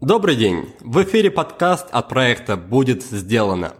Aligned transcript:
Добрый 0.00 0.34
день! 0.34 0.72
В 0.80 1.02
эфире 1.02 1.30
подкаст 1.30 1.88
от 1.90 2.08
проекта 2.08 2.56
«Будет 2.56 3.02
сделано». 3.02 3.74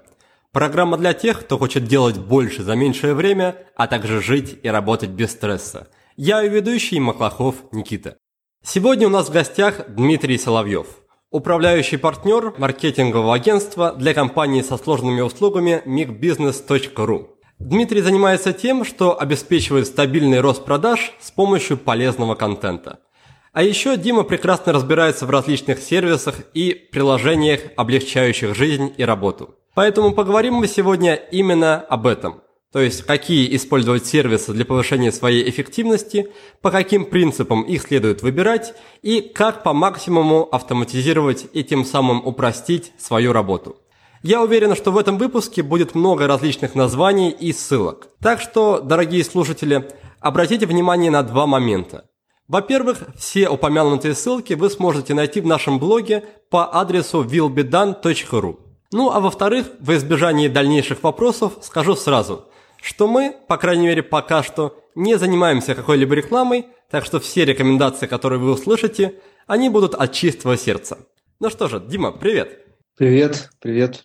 Программа 0.52 0.98
для 0.98 1.14
тех, 1.14 1.40
кто 1.40 1.56
хочет 1.56 1.84
делать 1.84 2.18
больше 2.18 2.62
за 2.62 2.74
меньшее 2.74 3.14
время, 3.14 3.56
а 3.74 3.86
также 3.86 4.20
жить 4.20 4.58
и 4.62 4.68
работать 4.68 5.08
без 5.08 5.30
стресса. 5.30 5.88
Я 6.16 6.42
и 6.42 6.48
ведущий 6.50 7.00
Маклахов 7.00 7.54
Никита. 7.72 8.18
Сегодня 8.62 9.06
у 9.06 9.10
нас 9.10 9.30
в 9.30 9.32
гостях 9.32 9.88
Дмитрий 9.88 10.36
Соловьев, 10.36 10.88
управляющий 11.30 11.96
партнер 11.96 12.52
маркетингового 12.58 13.34
агентства 13.34 13.94
для 13.94 14.12
компании 14.12 14.60
со 14.60 14.76
сложными 14.76 15.22
услугами 15.22 15.82
micbusiness.ru. 15.86 17.28
Дмитрий 17.58 18.02
занимается 18.02 18.52
тем, 18.52 18.84
что 18.84 19.18
обеспечивает 19.18 19.86
стабильный 19.86 20.40
рост 20.40 20.66
продаж 20.66 21.14
с 21.18 21.30
помощью 21.30 21.78
полезного 21.78 22.34
контента– 22.34 22.98
а 23.52 23.62
еще 23.62 23.96
Дима 23.96 24.22
прекрасно 24.22 24.72
разбирается 24.72 25.26
в 25.26 25.30
различных 25.30 25.80
сервисах 25.80 26.36
и 26.54 26.72
приложениях, 26.92 27.60
облегчающих 27.76 28.54
жизнь 28.54 28.92
и 28.96 29.04
работу. 29.04 29.54
Поэтому 29.74 30.12
поговорим 30.12 30.54
мы 30.54 30.68
сегодня 30.68 31.14
именно 31.14 31.76
об 31.76 32.06
этом. 32.06 32.42
То 32.72 32.80
есть, 32.80 33.02
какие 33.02 33.54
использовать 33.56 34.06
сервисы 34.06 34.52
для 34.52 34.64
повышения 34.64 35.10
своей 35.10 35.48
эффективности, 35.50 36.28
по 36.62 36.70
каким 36.70 37.04
принципам 37.04 37.62
их 37.62 37.82
следует 37.82 38.22
выбирать 38.22 38.74
и 39.02 39.20
как 39.20 39.64
по 39.64 39.72
максимуму 39.72 40.42
автоматизировать 40.52 41.46
и 41.52 41.64
тем 41.64 41.84
самым 41.84 42.24
упростить 42.24 42.92
свою 42.96 43.32
работу. 43.32 43.76
Я 44.22 44.42
уверен, 44.42 44.76
что 44.76 44.92
в 44.92 44.98
этом 44.98 45.18
выпуске 45.18 45.62
будет 45.64 45.96
много 45.96 46.28
различных 46.28 46.76
названий 46.76 47.30
и 47.30 47.52
ссылок. 47.52 48.08
Так 48.20 48.40
что, 48.40 48.80
дорогие 48.80 49.24
слушатели, 49.24 49.88
обратите 50.20 50.66
внимание 50.66 51.10
на 51.10 51.24
два 51.24 51.46
момента. 51.46 52.04
Во-первых, 52.50 53.04
все 53.16 53.48
упомянутые 53.48 54.12
ссылки 54.12 54.54
вы 54.54 54.70
сможете 54.70 55.14
найти 55.14 55.40
в 55.40 55.46
нашем 55.46 55.78
блоге 55.78 56.24
по 56.50 56.80
адресу 56.80 57.22
willbedone.ru. 57.22 58.58
Ну 58.90 59.12
а 59.12 59.20
во-вторых, 59.20 59.68
в 59.78 59.94
избежании 59.94 60.48
дальнейших 60.48 61.04
вопросов 61.04 61.52
скажу 61.62 61.94
сразу, 61.94 62.46
что 62.82 63.06
мы, 63.06 63.36
по 63.46 63.56
крайней 63.56 63.86
мере 63.86 64.02
пока 64.02 64.42
что, 64.42 64.76
не 64.96 65.16
занимаемся 65.16 65.76
какой-либо 65.76 66.16
рекламой, 66.16 66.66
так 66.90 67.04
что 67.04 67.20
все 67.20 67.44
рекомендации, 67.44 68.08
которые 68.08 68.40
вы 68.40 68.50
услышите, 68.50 69.14
они 69.46 69.68
будут 69.68 69.94
от 69.94 70.12
чистого 70.12 70.56
сердца. 70.56 70.98
Ну 71.38 71.50
что 71.50 71.68
же, 71.68 71.78
Дима, 71.78 72.10
привет! 72.10 72.66
Привет, 72.96 73.50
привет. 73.60 74.04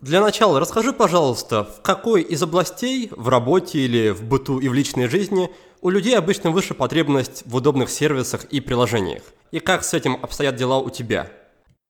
Для 0.00 0.22
начала 0.22 0.58
расскажи, 0.58 0.94
пожалуйста, 0.94 1.64
в 1.64 1.82
какой 1.82 2.22
из 2.22 2.42
областей 2.42 3.10
в 3.14 3.28
работе 3.28 3.80
или 3.80 4.08
в 4.08 4.22
быту 4.24 4.58
и 4.58 4.68
в 4.68 4.72
личной 4.72 5.06
жизни– 5.06 5.50
у 5.84 5.90
людей 5.90 6.16
обычно 6.16 6.50
выше 6.50 6.72
потребность 6.72 7.42
в 7.44 7.54
удобных 7.54 7.90
сервисах 7.90 8.44
и 8.44 8.60
приложениях. 8.60 9.22
И 9.52 9.60
как 9.60 9.84
с 9.84 9.92
этим 9.92 10.14
обстоят 10.20 10.56
дела 10.56 10.78
у 10.78 10.88
тебя? 10.88 11.28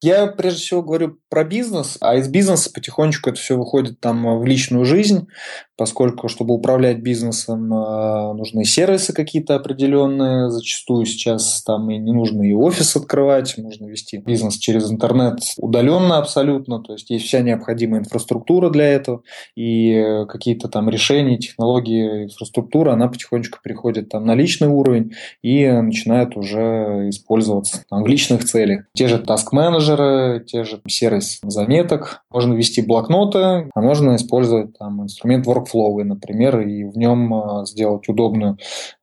Я 0.02 0.26
прежде 0.26 0.60
всего 0.60 0.82
говорю 0.82 1.18
про 1.30 1.44
бизнес, 1.44 1.96
а 2.00 2.16
из 2.16 2.28
бизнеса 2.28 2.70
потихонечку 2.74 3.30
это 3.30 3.38
все 3.38 3.56
выходит 3.56 4.00
там 4.00 4.40
в 4.40 4.44
личную 4.44 4.84
жизнь, 4.84 5.28
поскольку, 5.76 6.28
чтобы 6.28 6.54
управлять 6.54 6.98
бизнесом, 6.98 7.72
э, 7.72 8.32
нужны 8.34 8.64
сервисы 8.64 9.12
какие-то 9.12 9.54
определенные. 9.54 10.50
Зачастую 10.50 11.06
сейчас 11.06 11.62
там 11.62 11.90
и 11.90 11.98
не 11.98 12.12
нужно 12.12 12.42
и 12.42 12.52
офис 12.52 12.96
открывать, 12.96 13.56
можно 13.58 13.86
вести 13.86 14.18
бизнес 14.18 14.56
через 14.56 14.90
интернет 14.90 15.40
удаленно 15.56 16.18
абсолютно, 16.18 16.80
то 16.80 16.92
есть 16.92 17.10
есть 17.10 17.26
вся 17.26 17.40
необходимая 17.40 18.00
инфраструктура 18.00 18.70
для 18.70 18.84
этого, 18.84 19.22
и 19.56 20.24
какие-то 20.28 20.68
там 20.68 20.88
решения, 20.88 21.38
технологии, 21.38 22.24
инфраструктура, 22.24 22.92
она 22.92 23.08
потихонечку 23.08 23.58
переходит 23.62 24.08
там 24.08 24.24
на 24.24 24.34
личный 24.34 24.68
уровень 24.68 25.12
и 25.42 25.66
начинает 25.70 26.36
уже 26.36 27.08
использоваться 27.08 27.84
там, 27.88 28.02
в 28.02 28.06
личных 28.06 28.44
целях. 28.44 28.84
Те 28.94 29.08
же 29.08 29.16
task-менеджеры, 29.16 30.44
те 30.46 30.64
же 30.64 30.80
сервис 30.86 31.40
заметок, 31.42 32.22
можно 32.30 32.54
вести 32.54 32.82
блокноты, 32.82 33.38
а 33.74 33.80
можно 33.80 34.16
использовать 34.16 34.76
там 34.78 35.02
инструмент 35.02 35.46
work 35.46 35.63
workflow, 35.72 36.02
например, 36.02 36.60
и 36.60 36.84
в 36.84 36.96
нем 36.96 37.32
а, 37.34 37.64
сделать 37.64 38.08
удобную 38.08 38.58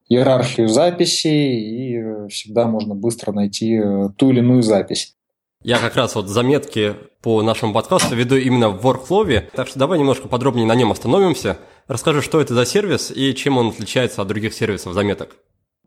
иерархию 0.10 0.68
записей, 0.68 1.60
и 1.60 2.28
всегда 2.28 2.68
можно 2.68 2.96
быстро 2.96 3.32
найти 3.32 3.76
э, 3.76 4.10
ту 4.18 4.32
или 4.32 4.40
иную 4.40 4.62
запись. 4.62 5.16
Я 5.64 5.78
как 5.78 5.96
раз 5.96 6.16
вот 6.16 6.28
заметки 6.28 6.96
по 7.22 7.42
нашему 7.44 7.72
подкасту 7.72 8.16
веду 8.16 8.36
именно 8.36 8.70
в 8.70 8.86
Workflow, 8.86 9.44
так 9.56 9.68
что 9.68 9.80
давай 9.80 10.00
немножко 10.00 10.28
подробнее 10.28 10.66
на 10.66 10.76
нем 10.76 10.92
остановимся. 10.92 11.58
Расскажи, 11.88 12.22
что 12.22 12.42
это 12.42 12.56
за 12.56 12.66
сервис 12.66 13.12
и 13.12 13.34
чем 13.36 13.58
он 13.58 13.70
отличается 13.70 14.22
от 14.22 14.28
других 14.28 14.54
сервисов 14.54 14.94
заметок. 14.94 15.38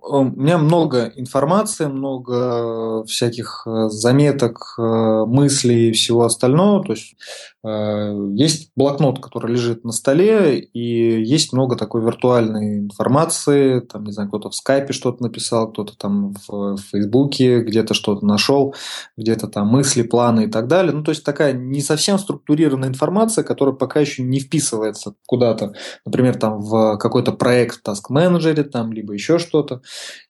У 0.06 0.24
меня 0.24 0.58
много 0.58 1.12
информации, 1.16 1.86
много 1.86 3.04
всяких 3.06 3.62
э, 3.66 3.88
заметок, 3.88 4.74
э, 4.78 5.24
мыслей 5.26 5.88
и 5.88 5.92
всего 5.92 6.24
остального. 6.24 6.84
То 6.84 6.92
есть 6.92 7.16
Э, 7.64 8.12
есть 8.34 8.72
блокнот, 8.76 9.20
который 9.20 9.52
лежит 9.52 9.84
на 9.84 9.92
столе, 9.92 10.58
и 10.58 11.22
есть 11.22 11.52
много 11.54 11.76
такой 11.76 12.02
виртуальной 12.02 12.80
информации. 12.80 13.80
Там, 13.80 14.04
не 14.04 14.12
знаю, 14.12 14.28
кто-то 14.28 14.50
в 14.50 14.54
скайпе 14.54 14.92
что-то 14.92 15.22
написал, 15.22 15.70
кто-то 15.70 15.96
там 15.96 16.34
в 16.46 16.76
Фейсбуке 16.76 17.62
где-то 17.62 17.94
что-то 17.94 18.26
нашел, 18.26 18.74
где-то 19.16 19.48
там 19.48 19.68
мысли, 19.68 20.02
планы 20.02 20.44
и 20.44 20.46
так 20.46 20.68
далее. 20.68 20.92
Ну, 20.92 21.02
то 21.02 21.10
есть 21.10 21.24
такая 21.24 21.54
не 21.54 21.80
совсем 21.80 22.18
структурированная 22.18 22.90
информация, 22.90 23.44
которая 23.44 23.74
пока 23.74 24.00
еще 24.00 24.22
не 24.22 24.40
вписывается 24.40 25.14
куда-то, 25.26 25.72
например, 26.04 26.36
там 26.36 26.60
в 26.60 26.98
какой-то 26.98 27.32
проект 27.32 27.76
в 27.76 27.88
Task 27.88 28.10
Manager, 28.10 28.62
там, 28.64 28.92
либо 28.92 29.14
еще 29.14 29.38
что-то. 29.38 29.80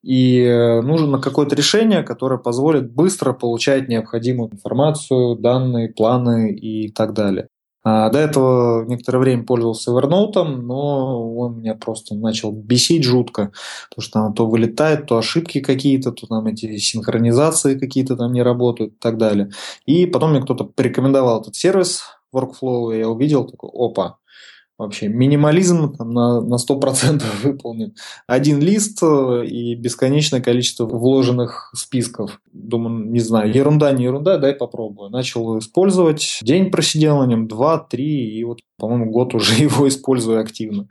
И 0.02 0.40
э, 0.40 0.80
нужно 0.82 1.18
какое-то 1.18 1.56
решение, 1.56 2.02
которое 2.02 2.38
позволит 2.38 2.92
быстро 2.92 3.32
получать 3.32 3.88
необходимую 3.88 4.52
информацию, 4.52 5.36
данные, 5.36 5.88
планы 5.88 6.52
и 6.52 6.90
так 6.90 7.14
далее. 7.14 7.48
А 7.86 8.08
до 8.08 8.18
этого 8.18 8.86
некоторое 8.86 9.18
время 9.18 9.44
пользовался 9.44 9.90
Evernote, 9.90 10.42
но 10.42 11.36
он 11.36 11.58
меня 11.58 11.74
просто 11.74 12.14
начал 12.14 12.50
бесить 12.50 13.04
жутко, 13.04 13.52
потому 13.90 14.02
что 14.02 14.12
там 14.12 14.34
то 14.34 14.46
вылетает, 14.46 15.06
то 15.06 15.18
ошибки 15.18 15.60
какие-то, 15.60 16.10
то 16.12 16.26
там 16.26 16.46
эти 16.46 16.78
синхронизации 16.78 17.78
какие-то 17.78 18.16
там 18.16 18.32
не 18.32 18.42
работают 18.42 18.94
и 18.94 18.98
так 18.98 19.18
далее. 19.18 19.50
И 19.84 20.06
потом 20.06 20.30
мне 20.30 20.40
кто-то 20.40 20.64
порекомендовал 20.64 21.42
этот 21.42 21.56
сервис 21.56 22.04
Workflow, 22.34 22.94
и 22.94 23.00
я 23.00 23.08
увидел, 23.08 23.44
такой, 23.44 23.68
опа, 23.74 24.16
вообще 24.78 25.08
минимализм 25.08 25.94
там, 25.94 26.10
на, 26.10 26.40
на 26.40 26.56
100% 26.56 27.22
выполнен. 27.42 27.94
Один 28.26 28.60
лист 28.60 28.98
э, 29.02 29.44
и 29.46 29.74
бесконечное 29.74 30.40
количество 30.40 30.84
вложенных 30.84 31.70
списков. 31.74 32.40
Думаю, 32.52 33.10
не 33.10 33.20
знаю, 33.20 33.52
ерунда, 33.52 33.92
не 33.92 34.04
ерунда, 34.04 34.38
дай 34.38 34.54
попробую. 34.54 35.10
Начал 35.10 35.58
использовать, 35.58 36.40
день 36.42 36.70
просидел 36.70 37.18
на 37.18 37.26
нем, 37.26 37.46
два, 37.46 37.78
три, 37.78 38.36
и 38.36 38.42
вот, 38.44 38.60
по-моему, 38.78 39.10
год 39.10 39.34
уже 39.34 39.54
его 39.62 39.86
использую 39.86 40.40
активно. 40.40 40.88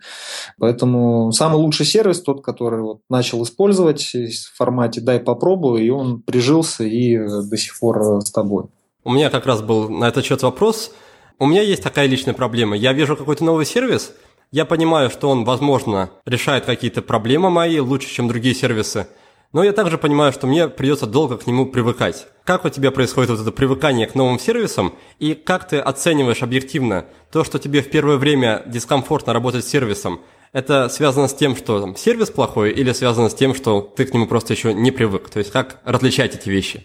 Поэтому 0.57 1.31
самый 1.31 1.57
лучший 1.57 1.85
сервис 1.85 2.21
тот, 2.21 2.44
который 2.44 2.81
вот 2.81 3.01
начал 3.09 3.44
использовать 3.44 4.13
в 4.13 4.57
формате 4.57 5.01
«дай 5.01 5.19
попробую», 5.19 5.83
и 5.83 5.89
он 5.89 6.21
прижился 6.21 6.83
и 6.85 7.17
до 7.17 7.57
сих 7.57 7.77
пор 7.79 8.21
с 8.21 8.31
тобой. 8.31 8.65
У 9.03 9.11
меня 9.11 9.29
как 9.29 9.45
раз 9.45 9.61
был 9.61 9.89
на 9.89 10.07
этот 10.07 10.24
счет 10.24 10.41
вопрос– 10.41 10.91
у 11.39 11.45
меня 11.45 11.62
есть 11.62 11.83
такая 11.83 12.07
личная 12.07 12.33
проблема. 12.33 12.75
Я 12.75 12.94
вижу 12.94 13.15
какой-то 13.15 13.44
новый 13.44 13.65
сервис, 13.65 14.13
я 14.51 14.65
понимаю, 14.65 15.09
что 15.09 15.30
он, 15.30 15.45
возможно, 15.45 16.12
решает 16.25 16.65
какие-то 16.65 17.01
проблемы 17.01 17.50
мои 17.50 17.80
лучше, 17.80 18.07
чем 18.07 18.27
другие 18.27 18.53
сервисы, 18.53 19.07
но 19.51 19.63
я 19.63 19.71
также 19.71 19.97
понимаю, 19.97 20.31
что 20.31 20.47
мне 20.47 20.68
придется 20.68 21.06
долго 21.06 21.38
к 21.38 21.47
нему 21.47 21.65
привыкать. 21.65 22.27
Как 22.44 22.65
у 22.65 22.69
тебя 22.69 22.91
происходит 22.91 23.30
вот 23.30 23.39
это 23.39 23.51
привыкание 23.51 24.07
к 24.07 24.15
новым 24.15 24.39
сервисам, 24.39 24.94
и 25.19 25.33
как 25.33 25.68
ты 25.68 25.77
оцениваешь 25.77 26.44
объективно 26.44 27.06
то, 27.31 27.44
что 27.44 27.59
тебе 27.59 27.81
в 27.81 27.89
первое 27.89 28.18
время 28.18 28.63
дискомфортно 28.65 29.33
работать 29.33 29.65
с 29.65 29.69
сервисом? 29.69 30.21
Это 30.51 30.88
связано 30.89 31.27
с 31.27 31.33
тем, 31.33 31.56
что 31.56 31.79
там, 31.79 31.95
сервис 31.95 32.29
плохой, 32.29 32.71
или 32.71 32.91
связано 32.94 33.29
с 33.29 33.33
тем, 33.33 33.56
что 33.56 33.81
ты 33.81 34.06
к 34.06 34.13
нему 34.13 34.27
просто 34.27 34.53
еще 34.53 34.74
не 34.74 34.91
привык? 34.91 35.29
То 35.29 35.39
есть 35.39 35.51
как 35.51 35.79
различать 35.83 36.36
эти 36.36 36.50
вещи? 36.50 36.83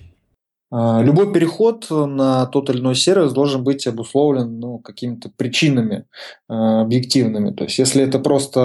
А, 0.71 1.01
любой 1.03 1.33
переход 1.33 1.87
на 1.91 2.45
тот 2.47 2.69
или 2.69 2.81
иной 2.81 2.95
сервис 2.95 3.33
должен 3.33 3.65
быть 3.65 3.87
обусловлен 3.87 4.61
ну, 4.61 4.79
какими-то 4.79 5.31
причинами 5.35 6.05
э, 6.49 6.53
объективными. 6.53 7.53
То 7.53 7.65
есть, 7.65 7.79
если 7.79 8.03
это 8.03 8.19
просто 8.19 8.61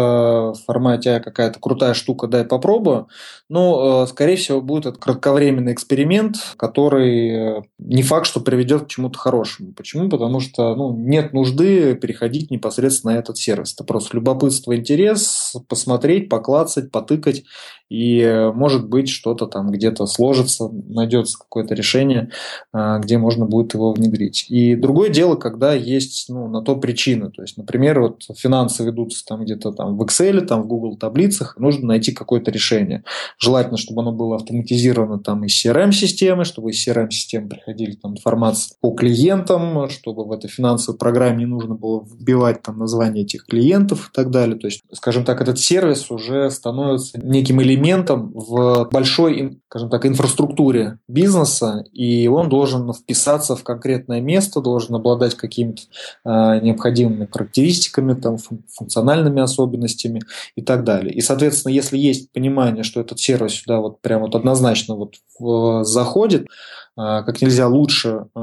в 0.54 0.56
формате 0.66 1.12
«А, 1.12 1.20
какая-то 1.22 1.60
крутая 1.60 1.94
штука, 1.94 2.28
дай 2.28 2.44
попробую, 2.44 3.08
ну, 3.54 4.04
э, 4.04 4.08
скорее 4.08 4.36
всего, 4.36 4.62
будет 4.62 4.88
это 4.88 4.98
кратковременный 4.98 5.74
эксперимент, 5.74 6.38
который 6.58 7.60
э, 7.60 7.62
не 7.78 8.02
факт, 8.02 8.26
что 8.26 8.40
приведет 8.40 8.86
к 8.86 8.88
чему-то 8.88 9.20
хорошему. 9.20 9.74
Почему? 9.74 10.10
Потому 10.10 10.40
что 10.40 10.76
ну, 10.76 10.98
нет 10.98 11.34
нужды 11.34 11.94
переходить 11.94 12.50
непосредственно 12.50 13.14
на 13.14 13.20
этот 13.20 13.38
сервис. 13.38 13.76
Это 13.76 13.84
просто 13.84 14.18
любопытство, 14.18 14.76
интерес, 14.76 15.56
посмотреть, 15.68 16.30
поклацать, 16.30 16.90
потыкать, 16.90 17.44
и 17.90 18.22
э, 18.22 18.52
может 18.52 18.90
быть 18.90 19.08
что-то 19.08 19.46
там 19.46 19.70
где-то 19.70 20.08
сложится, 20.08 20.70
найдется 20.70 21.38
какое-то 21.38 21.76
решение, 21.76 22.32
где 22.74 23.20
можно 23.20 23.46
будет 23.46 23.76
его 23.76 23.94
внедрить. 23.94 24.48
И 24.50 24.76
другое 24.76 25.10
дело, 25.10 25.36
когда 25.36 25.74
есть 25.74 26.28
ну, 26.28 26.48
на 26.48 26.64
то 26.64 26.76
причины. 26.76 27.30
То 27.30 27.44
есть, 27.44 27.58
например, 27.58 28.00
вот 28.00 28.24
финансы 28.36 28.84
ведутся 28.84 29.24
там 29.24 29.44
где-то 29.44 29.74
там 29.74 29.96
в 29.96 30.02
Excel, 30.02 30.42
там 30.42 30.64
в 30.64 30.68
Google 30.68 30.98
таблицах, 30.98 31.56
нужно 31.58 31.86
найти 31.86 32.14
какое-то 32.14 32.50
решение. 32.50 33.04
Желательно, 33.44 33.78
чтобы 33.78 34.04
оно 34.04 34.14
было 34.14 34.38
автоматизировано 34.38 35.20
там 35.20 35.44
из 35.44 35.66
CRM-системы, 35.66 36.46
чтобы 36.46 36.72
из 36.72 36.88
CRM-системы 36.88 37.50
приходили 37.50 37.92
там 37.96 38.14
информация 38.14 38.78
по 38.80 38.92
клиентам, 38.92 39.90
чтобы 39.90 40.24
в 40.24 40.32
этой 40.32 40.50
финансовой 40.50 40.98
программе 40.98 41.40
не 41.40 41.46
нужно 41.46 41.76
было 41.76 42.06
вбивать 42.06 42.62
там 42.62 42.80
название 42.80 43.26
этих 43.26 43.46
клиентов 43.46 44.10
и 44.10 44.16
так 44.16 44.30
далее. 44.30 44.58
То 44.58 44.68
есть, 44.68 44.82
скажем 44.94 45.26
так, 45.26 45.42
этот 45.42 45.60
сервис 45.60 46.10
уже 46.10 46.50
становится 46.52 47.20
неким 47.20 47.62
элементом 47.62 48.32
в 48.34 48.88
большой, 48.90 49.60
скажем 49.68 49.90
так, 49.90 50.06
инфраструктуре 50.06 51.00
бизнеса, 51.10 51.84
и 51.92 52.30
он 52.30 52.48
должен 52.48 52.94
вписаться 52.94 53.58
в 53.58 53.64
конкретное 53.66 54.22
место, 54.22 54.62
должен 54.62 54.96
обладать 54.96 55.36
какими-то 55.36 55.82
э, 56.24 56.62
необходимыми 56.62 57.28
характеристиками, 57.30 58.14
там, 58.14 58.38
функциональными 58.38 59.42
особенностями 59.42 60.22
и 60.56 60.62
так 60.62 60.86
далее. 60.86 61.14
И, 61.14 61.20
соответственно, 61.20 61.74
если 61.74 61.98
есть 61.98 62.32
понимание, 62.32 62.84
что 62.84 63.02
этот 63.02 63.20
сервис 63.24 63.54
сюда 63.54 63.80
вот 63.80 64.02
прям 64.02 64.22
вот 64.22 64.36
однозначно 64.36 64.96
вот 64.96 65.16
в, 65.40 65.84
заходит, 65.84 66.44
э, 66.44 66.48
как 66.96 67.42
нельзя 67.42 67.68
лучше 67.68 68.28
э, 68.36 68.40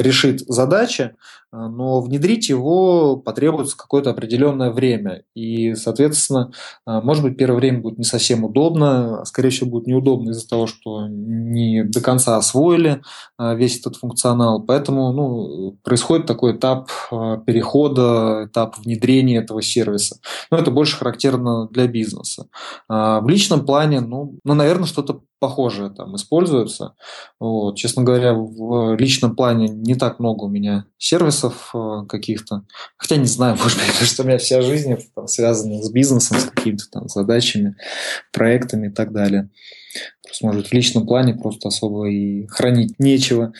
решит 0.00 0.40
задачи, 0.40 1.14
а, 1.47 1.47
но 1.50 2.02
внедрить 2.02 2.50
его 2.50 3.16
потребуется 3.16 3.76
какое-то 3.76 4.10
определенное 4.10 4.70
время. 4.70 5.22
И, 5.34 5.74
соответственно, 5.74 6.52
а, 6.84 7.00
может 7.00 7.22
быть, 7.22 7.38
первое 7.38 7.58
время 7.58 7.80
будет 7.80 7.98
не 7.98 8.04
совсем 8.04 8.44
удобно, 8.44 9.22
а, 9.22 9.24
скорее 9.24 9.48
всего, 9.50 9.70
будет 9.70 9.86
неудобно 9.86 10.30
из-за 10.30 10.46
того, 10.46 10.66
что 10.66 11.06
не 11.08 11.84
до 11.84 12.00
конца 12.02 12.36
освоили 12.36 13.02
весь 13.38 13.78
этот 13.78 13.96
функционал. 13.96 14.62
Поэтому 14.62 15.12
ну, 15.12 15.78
происходит 15.82 16.26
такой 16.26 16.56
этап 16.56 16.90
перехода, 17.10 18.46
этап 18.46 18.76
внедрения 18.78 19.38
этого 19.38 19.62
сервиса. 19.62 20.18
Но 20.50 20.58
это 20.58 20.70
больше 20.70 20.96
характерно 20.96 21.68
для 21.68 21.86
бизнеса. 21.86 22.48
В 22.88 23.24
личном 23.26 23.64
плане, 23.64 24.00
ну, 24.00 24.36
ну 24.44 24.54
наверное, 24.54 24.86
что-то 24.86 25.22
похожее 25.40 25.90
там 25.90 26.16
используется. 26.16 26.94
Вот. 27.38 27.76
Честно 27.76 28.02
говоря, 28.02 28.34
в 28.34 28.96
личном 28.96 29.36
плане 29.36 29.68
не 29.68 29.94
так 29.94 30.18
много 30.18 30.44
у 30.44 30.48
меня 30.48 30.86
сервисов 30.98 31.37
э, 31.44 32.06
каких-то. 32.08 32.64
Хотя 32.96 33.16
не 33.16 33.26
знаю, 33.26 33.56
может 33.62 33.78
быть, 33.78 33.86
потому 33.86 34.06
что 34.06 34.22
у 34.22 34.26
меня 34.26 34.38
вся 34.38 34.60
жизнь 34.62 34.96
там, 35.14 35.28
связана 35.28 35.82
с 35.82 35.90
бизнесом, 35.90 36.38
с 36.38 36.44
какими-то 36.44 36.84
там 36.90 37.08
задачами, 37.08 37.76
проектами 38.32 38.88
и 38.88 38.90
так 38.90 39.12
далее. 39.12 39.48
Просто, 40.22 40.46
может, 40.46 40.66
в 40.68 40.72
личном 40.72 41.06
плане 41.06 41.34
просто 41.34 41.68
особо 41.68 42.08
и 42.08 42.46
хранить 42.46 42.98
нечего, 42.98 43.52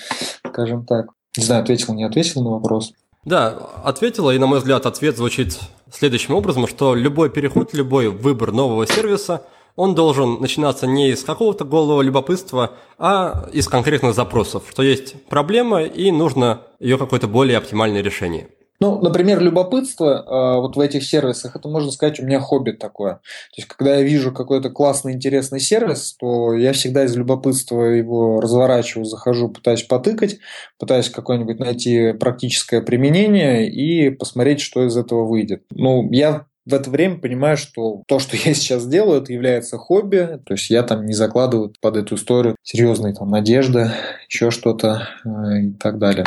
скажем 0.46 0.84
так. 0.84 1.06
Не 1.36 1.44
знаю, 1.44 1.62
ответил, 1.62 1.94
не 1.94 2.04
ответил 2.04 2.42
на 2.42 2.50
вопрос. 2.50 2.92
Да, 3.24 3.50
ответила, 3.84 4.30
и, 4.30 4.38
на 4.38 4.46
мой 4.46 4.58
взгляд, 4.58 4.86
ответ 4.86 5.16
звучит 5.16 5.58
следующим 5.92 6.34
образом, 6.34 6.66
что 6.66 6.94
любой 6.94 7.30
переход, 7.30 7.74
любой 7.74 8.08
выбор 8.08 8.52
нового 8.52 8.86
сервиса– 8.86 9.42
он 9.78 9.94
должен 9.94 10.40
начинаться 10.40 10.88
не 10.88 11.10
из 11.10 11.22
какого-то 11.22 11.64
голого 11.64 12.02
любопытства, 12.02 12.72
а 12.98 13.48
из 13.52 13.68
конкретных 13.68 14.12
запросов, 14.12 14.64
что 14.68 14.82
есть 14.82 15.14
проблема 15.26 15.84
и 15.84 16.10
нужно 16.10 16.62
ее 16.80 16.98
какое-то 16.98 17.28
более 17.28 17.58
оптимальное 17.58 18.02
решение. 18.02 18.48
Ну, 18.80 19.00
например, 19.00 19.40
любопытство 19.40 20.24
э, 20.24 20.60
вот 20.60 20.76
в 20.76 20.80
этих 20.80 21.04
сервисах, 21.04 21.54
это 21.54 21.68
можно 21.68 21.92
сказать, 21.92 22.18
у 22.18 22.24
меня 22.24 22.40
хобби 22.40 22.72
такое. 22.72 23.14
То 23.14 23.20
есть, 23.56 23.68
когда 23.68 23.96
я 23.96 24.02
вижу 24.02 24.32
какой-то 24.32 24.70
классный, 24.70 25.12
интересный 25.12 25.60
сервис, 25.60 26.16
то 26.18 26.54
я 26.54 26.72
всегда 26.72 27.04
из 27.04 27.16
любопытства 27.16 27.82
его 27.82 28.40
разворачиваю, 28.40 29.04
захожу, 29.04 29.48
пытаюсь 29.48 29.84
потыкать, 29.84 30.38
пытаюсь 30.78 31.08
какое-нибудь 31.08 31.60
найти 31.60 32.12
практическое 32.14 32.80
применение 32.80 33.68
и 33.70 34.10
посмотреть, 34.10 34.60
что 34.60 34.84
из 34.84 34.96
этого 34.96 35.24
выйдет. 35.24 35.62
Ну, 35.70 36.08
я 36.10 36.46
в 36.68 36.74
это 36.74 36.90
время 36.90 37.18
понимаю, 37.18 37.56
что 37.56 38.02
то, 38.06 38.18
что 38.18 38.36
я 38.36 38.52
сейчас 38.52 38.86
делаю, 38.86 39.22
это 39.22 39.32
является 39.32 39.78
хобби. 39.78 40.38
То 40.44 40.54
есть 40.54 40.68
я 40.68 40.82
там 40.82 41.06
не 41.06 41.14
закладываю 41.14 41.72
под 41.80 41.96
эту 41.96 42.16
историю 42.16 42.56
серьезные 42.62 43.14
там 43.14 43.30
надежды, 43.30 43.90
еще 44.28 44.50
что-то 44.50 45.08
э, 45.24 45.60
и 45.62 45.72
так 45.72 45.98
далее. 45.98 46.26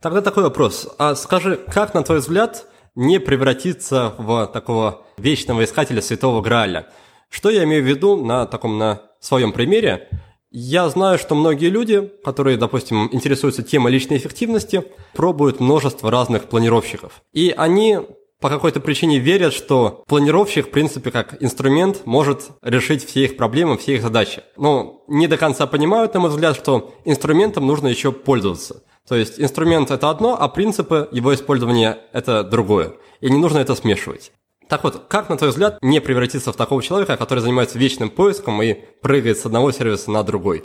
Тогда 0.00 0.20
такой 0.20 0.42
вопрос. 0.44 0.88
А 0.98 1.14
скажи, 1.14 1.58
как, 1.66 1.94
на 1.94 2.02
твой 2.02 2.18
взгляд, 2.18 2.66
не 2.94 3.18
превратиться 3.20 4.14
в 4.18 4.46
такого 4.48 5.02
вечного 5.16 5.64
искателя 5.64 6.02
святого 6.02 6.42
Грааля? 6.42 6.86
Что 7.30 7.48
я 7.48 7.64
имею 7.64 7.82
в 7.82 7.86
виду 7.86 8.22
на 8.22 8.46
таком, 8.46 8.76
на 8.76 9.00
своем 9.20 9.52
примере? 9.52 10.08
Я 10.50 10.88
знаю, 10.88 11.16
что 11.18 11.34
многие 11.34 11.68
люди, 11.68 12.10
которые, 12.24 12.56
допустим, 12.56 13.08
интересуются 13.12 13.62
темой 13.62 13.92
личной 13.92 14.16
эффективности, 14.16 14.84
пробуют 15.14 15.60
множество 15.60 16.10
разных 16.10 16.46
планировщиков. 16.46 17.22
И 17.32 17.54
они 17.56 18.00
по 18.40 18.48
какой-то 18.48 18.80
причине 18.80 19.18
верят, 19.18 19.52
что 19.52 20.02
планировщик, 20.08 20.68
в 20.68 20.70
принципе, 20.70 21.10
как 21.10 21.42
инструмент, 21.42 22.06
может 22.06 22.50
решить 22.62 23.04
все 23.04 23.24
их 23.24 23.36
проблемы, 23.36 23.76
все 23.76 23.96
их 23.96 24.02
задачи. 24.02 24.42
Но 24.56 25.04
не 25.08 25.26
до 25.26 25.36
конца 25.36 25.66
понимают, 25.66 26.14
на 26.14 26.20
мой 26.20 26.30
взгляд, 26.30 26.56
что 26.56 26.94
инструментом 27.04 27.66
нужно 27.66 27.88
еще 27.88 28.12
пользоваться. 28.12 28.82
То 29.06 29.14
есть 29.14 29.40
инструмент– 29.40 29.90
это 29.92 30.08
одно, 30.08 30.36
а 30.40 30.48
принципы 30.48 31.08
его 31.12 31.34
использования– 31.34 31.98
это 32.12 32.42
другое. 32.42 32.94
И 33.20 33.30
не 33.30 33.38
нужно 33.38 33.58
это 33.58 33.74
смешивать. 33.74 34.32
Так 34.68 34.84
вот, 34.84 35.06
как, 35.08 35.28
на 35.28 35.36
твой 35.36 35.50
взгляд, 35.50 35.78
не 35.82 36.00
превратиться 36.00 36.52
в 36.52 36.56
такого 36.56 36.82
человека, 36.82 37.16
который 37.16 37.40
занимается 37.40 37.76
вечным 37.76 38.08
поиском 38.08 38.62
и 38.62 38.74
прыгает 39.02 39.36
с 39.36 39.44
одного 39.44 39.72
сервиса 39.72 40.10
на 40.10 40.22
другой? 40.22 40.62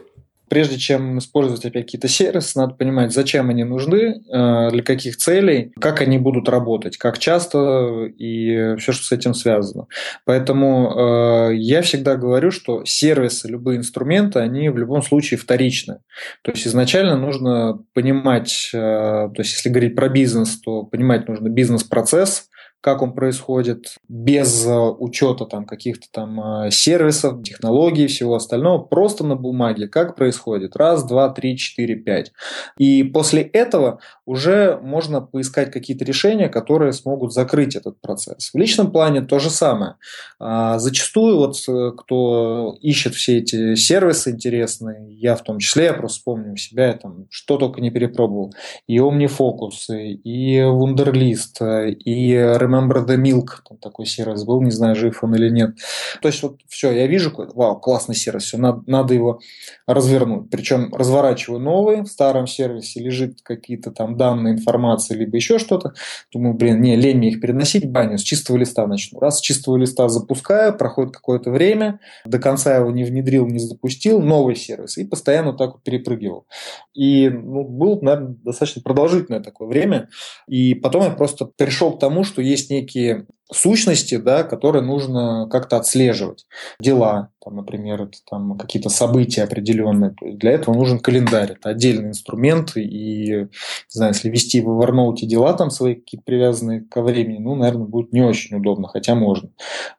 Прежде 0.50 0.78
чем 0.78 1.18
использовать 1.20 1.66
опять 1.66 1.86
какие-то 1.86 2.08
сервисы, 2.08 2.60
надо 2.60 2.76
понимать, 2.76 3.14
зачем 3.14 3.50
они 3.50 3.64
нужны, 3.64 4.22
э, 4.30 4.70
для 4.72 4.84
каких 4.84 5.18
целей, 5.18 5.74
как 5.80 6.02
они 6.02 6.18
будут 6.18 6.50
работать, 6.50 6.98
как 6.98 7.20
часто 7.20 8.06
и 8.18 8.76
все, 8.78 8.92
что 8.92 9.04
с 9.06 9.12
этим 9.12 9.34
связано. 9.34 9.88
Поэтому 10.26 11.50
э, 11.50 11.56
я 11.56 11.82
всегда 11.82 12.16
говорю, 12.16 12.52
что 12.52 12.84
сервисы, 12.86 13.48
любые 13.48 13.78
инструменты, 13.78 14.40
они 14.40 14.70
в 14.70 14.78
любом 14.78 15.02
случае 15.02 15.38
вторичны. 15.38 16.00
То 16.42 16.52
есть 16.52 16.68
изначально 16.68 17.18
нужно 17.18 17.80
понимать, 17.94 18.70
э, 18.74 18.78
то 18.78 19.36
есть 19.38 19.54
если 19.54 19.70
говорить 19.70 19.96
про 19.96 20.10
бизнес, 20.10 20.60
то 20.62 20.84
понимать 20.84 21.28
нужно 21.28 21.50
бизнес-процесс, 21.50 22.50
как 22.86 23.02
он 23.02 23.14
происходит, 23.14 23.96
без 24.08 24.64
э, 24.64 24.72
учета 24.72 25.46
там 25.46 25.66
каких-то 25.66 26.06
там 26.12 26.66
э, 26.66 26.70
сервисов, 26.70 27.42
технологий, 27.42 28.06
всего 28.06 28.36
остального, 28.36 28.78
просто 28.78 29.26
на 29.26 29.36
бумаге, 29.36 29.88
как 29.88 30.16
происходит. 30.16 30.76
Раз, 30.76 31.04
два, 31.04 31.30
три, 31.30 31.58
четыре, 31.58 31.96
пять. 31.96 32.32
И 32.78 33.02
после 33.02 33.42
этого 33.42 34.02
уже 34.28 34.80
можно 34.84 35.20
поискать 35.20 35.72
какие-то 35.72 36.06
решения, 36.06 36.48
которые 36.48 36.94
смогут 36.94 37.34
закрыть 37.34 37.76
этот 37.76 38.00
процесс. 38.02 38.52
В 38.54 38.56
личном 38.56 38.92
плане 38.92 39.22
то 39.22 39.40
же 39.40 39.50
самое. 39.50 39.96
А, 40.38 40.78
зачастую 40.78 41.38
вот 41.38 41.56
э, 41.68 41.92
кто 41.98 42.78
ищет 42.82 43.16
все 43.16 43.40
эти 43.40 43.74
сервисы 43.74 44.30
интересные, 44.30 45.08
я 45.10 45.36
в 45.36 45.42
том 45.42 45.58
числе, 45.58 45.86
я 45.86 45.94
просто 45.96 46.20
вспомню 46.20 46.56
себя, 46.56 46.86
я 46.90 46.94
там 46.94 47.26
что 47.32 47.58
только 47.58 47.82
не 47.82 47.90
перепробовал. 47.90 48.54
И 48.86 49.00
OmniFocus, 49.00 49.90
и 49.90 50.60
Wunderlist, 50.60 51.90
и 51.90 52.32
Remember 52.36 52.75
Remember 52.76 53.06
the 53.06 53.18
Milk, 53.18 53.62
там 53.68 53.78
такой 53.78 54.06
сервис 54.06 54.44
был, 54.44 54.62
не 54.62 54.72
знаю, 54.72 54.96
жив 54.96 55.24
он 55.24 55.36
или 55.36 55.50
нет. 55.50 55.76
То 56.22 56.28
есть 56.28 56.44
вот 56.44 56.60
все, 56.68 56.92
я 56.92 57.08
вижу, 57.08 57.32
вау, 57.54 57.80
классный 57.80 58.16
сервис, 58.16 58.44
все, 58.44 58.58
надо, 58.58 58.84
надо 58.88 59.14
его 59.14 59.40
развернуть. 59.88 60.50
Причем 60.50 60.94
разворачиваю 60.94 61.60
новый, 61.60 62.02
в 62.02 62.08
старом 62.08 62.48
сервисе 62.48 63.00
лежит 63.00 63.42
какие-то 63.42 63.92
там 63.92 64.18
данные, 64.18 64.54
информации, 64.54 65.16
либо 65.16 65.36
еще 65.36 65.60
что-то. 65.60 65.94
Думаю, 66.32 66.56
блин, 66.56 66.82
не, 66.82 66.96
лень 66.96 67.18
мне 67.18 67.30
их 67.30 67.42
переносить, 67.42 67.90
баню, 67.90 68.18
с 68.18 68.22
чистого 68.22 68.58
листа 68.58 68.88
начну. 68.88 69.20
Раз 69.20 69.40
с 69.40 69.42
чистого 69.42 69.78
листа 69.78 70.10
запускаю, 70.10 70.78
проходит 70.78 71.14
какое-то 71.14 71.52
время, 71.52 72.00
до 72.26 72.40
конца 72.40 72.76
его 72.76 72.92
не 72.92 73.04
внедрил, 73.04 73.48
не 73.48 73.60
запустил, 73.60 74.22
новый 74.22 74.56
сервис, 74.56 74.98
и 74.98 75.06
постоянно 75.06 75.54
так 75.54 75.74
вот 75.74 75.84
перепрыгивал. 75.84 76.46
И 76.94 77.30
ну, 77.30 77.64
было, 77.64 78.00
наверное, 78.02 78.36
достаточно 78.44 78.82
продолжительное 78.82 79.42
такое 79.42 79.68
время. 79.68 80.10
И 80.48 80.74
потом 80.76 81.04
я 81.04 81.10
просто 81.12 81.46
пришел 81.46 81.92
к 81.92 82.00
тому, 82.00 82.24
что 82.24 82.42
есть 82.42 82.65
есть 82.66 82.70
некие 82.70 83.26
сущности, 83.52 84.18
да, 84.18 84.44
которые 84.44 84.82
нужно 84.82 85.48
как-то 85.52 85.78
отслеживать. 85.78 86.48
Дела, 86.80 87.30
там, 87.44 87.58
например, 87.58 88.02
это 88.04 88.18
там 88.28 88.58
какие-то 88.58 88.90
события 88.90 89.44
определенные. 89.44 90.16
Для 90.20 90.54
этого 90.54 90.74
нужен 90.74 91.00
календарь. 91.00 91.52
Это 91.52 91.70
отдельный 91.70 92.10
инструмент. 92.10 92.76
И, 92.76 93.28
не 93.28 93.48
знаю, 93.90 94.14
если 94.14 94.30
вести 94.30 94.62
в 94.62 94.70
Evernote 94.70 95.26
дела 95.28 95.54
там 95.54 95.70
свои 95.70 95.94
какие-то 95.94 96.26
привязанные 96.26 96.82
ко 96.82 97.04
времени, 97.04 97.38
ну, 97.38 97.56
наверное, 97.56 97.86
будет 97.86 98.14
не 98.14 98.22
очень 98.22 98.58
удобно, 98.58 98.88
хотя 98.88 99.14
можно. 99.14 99.50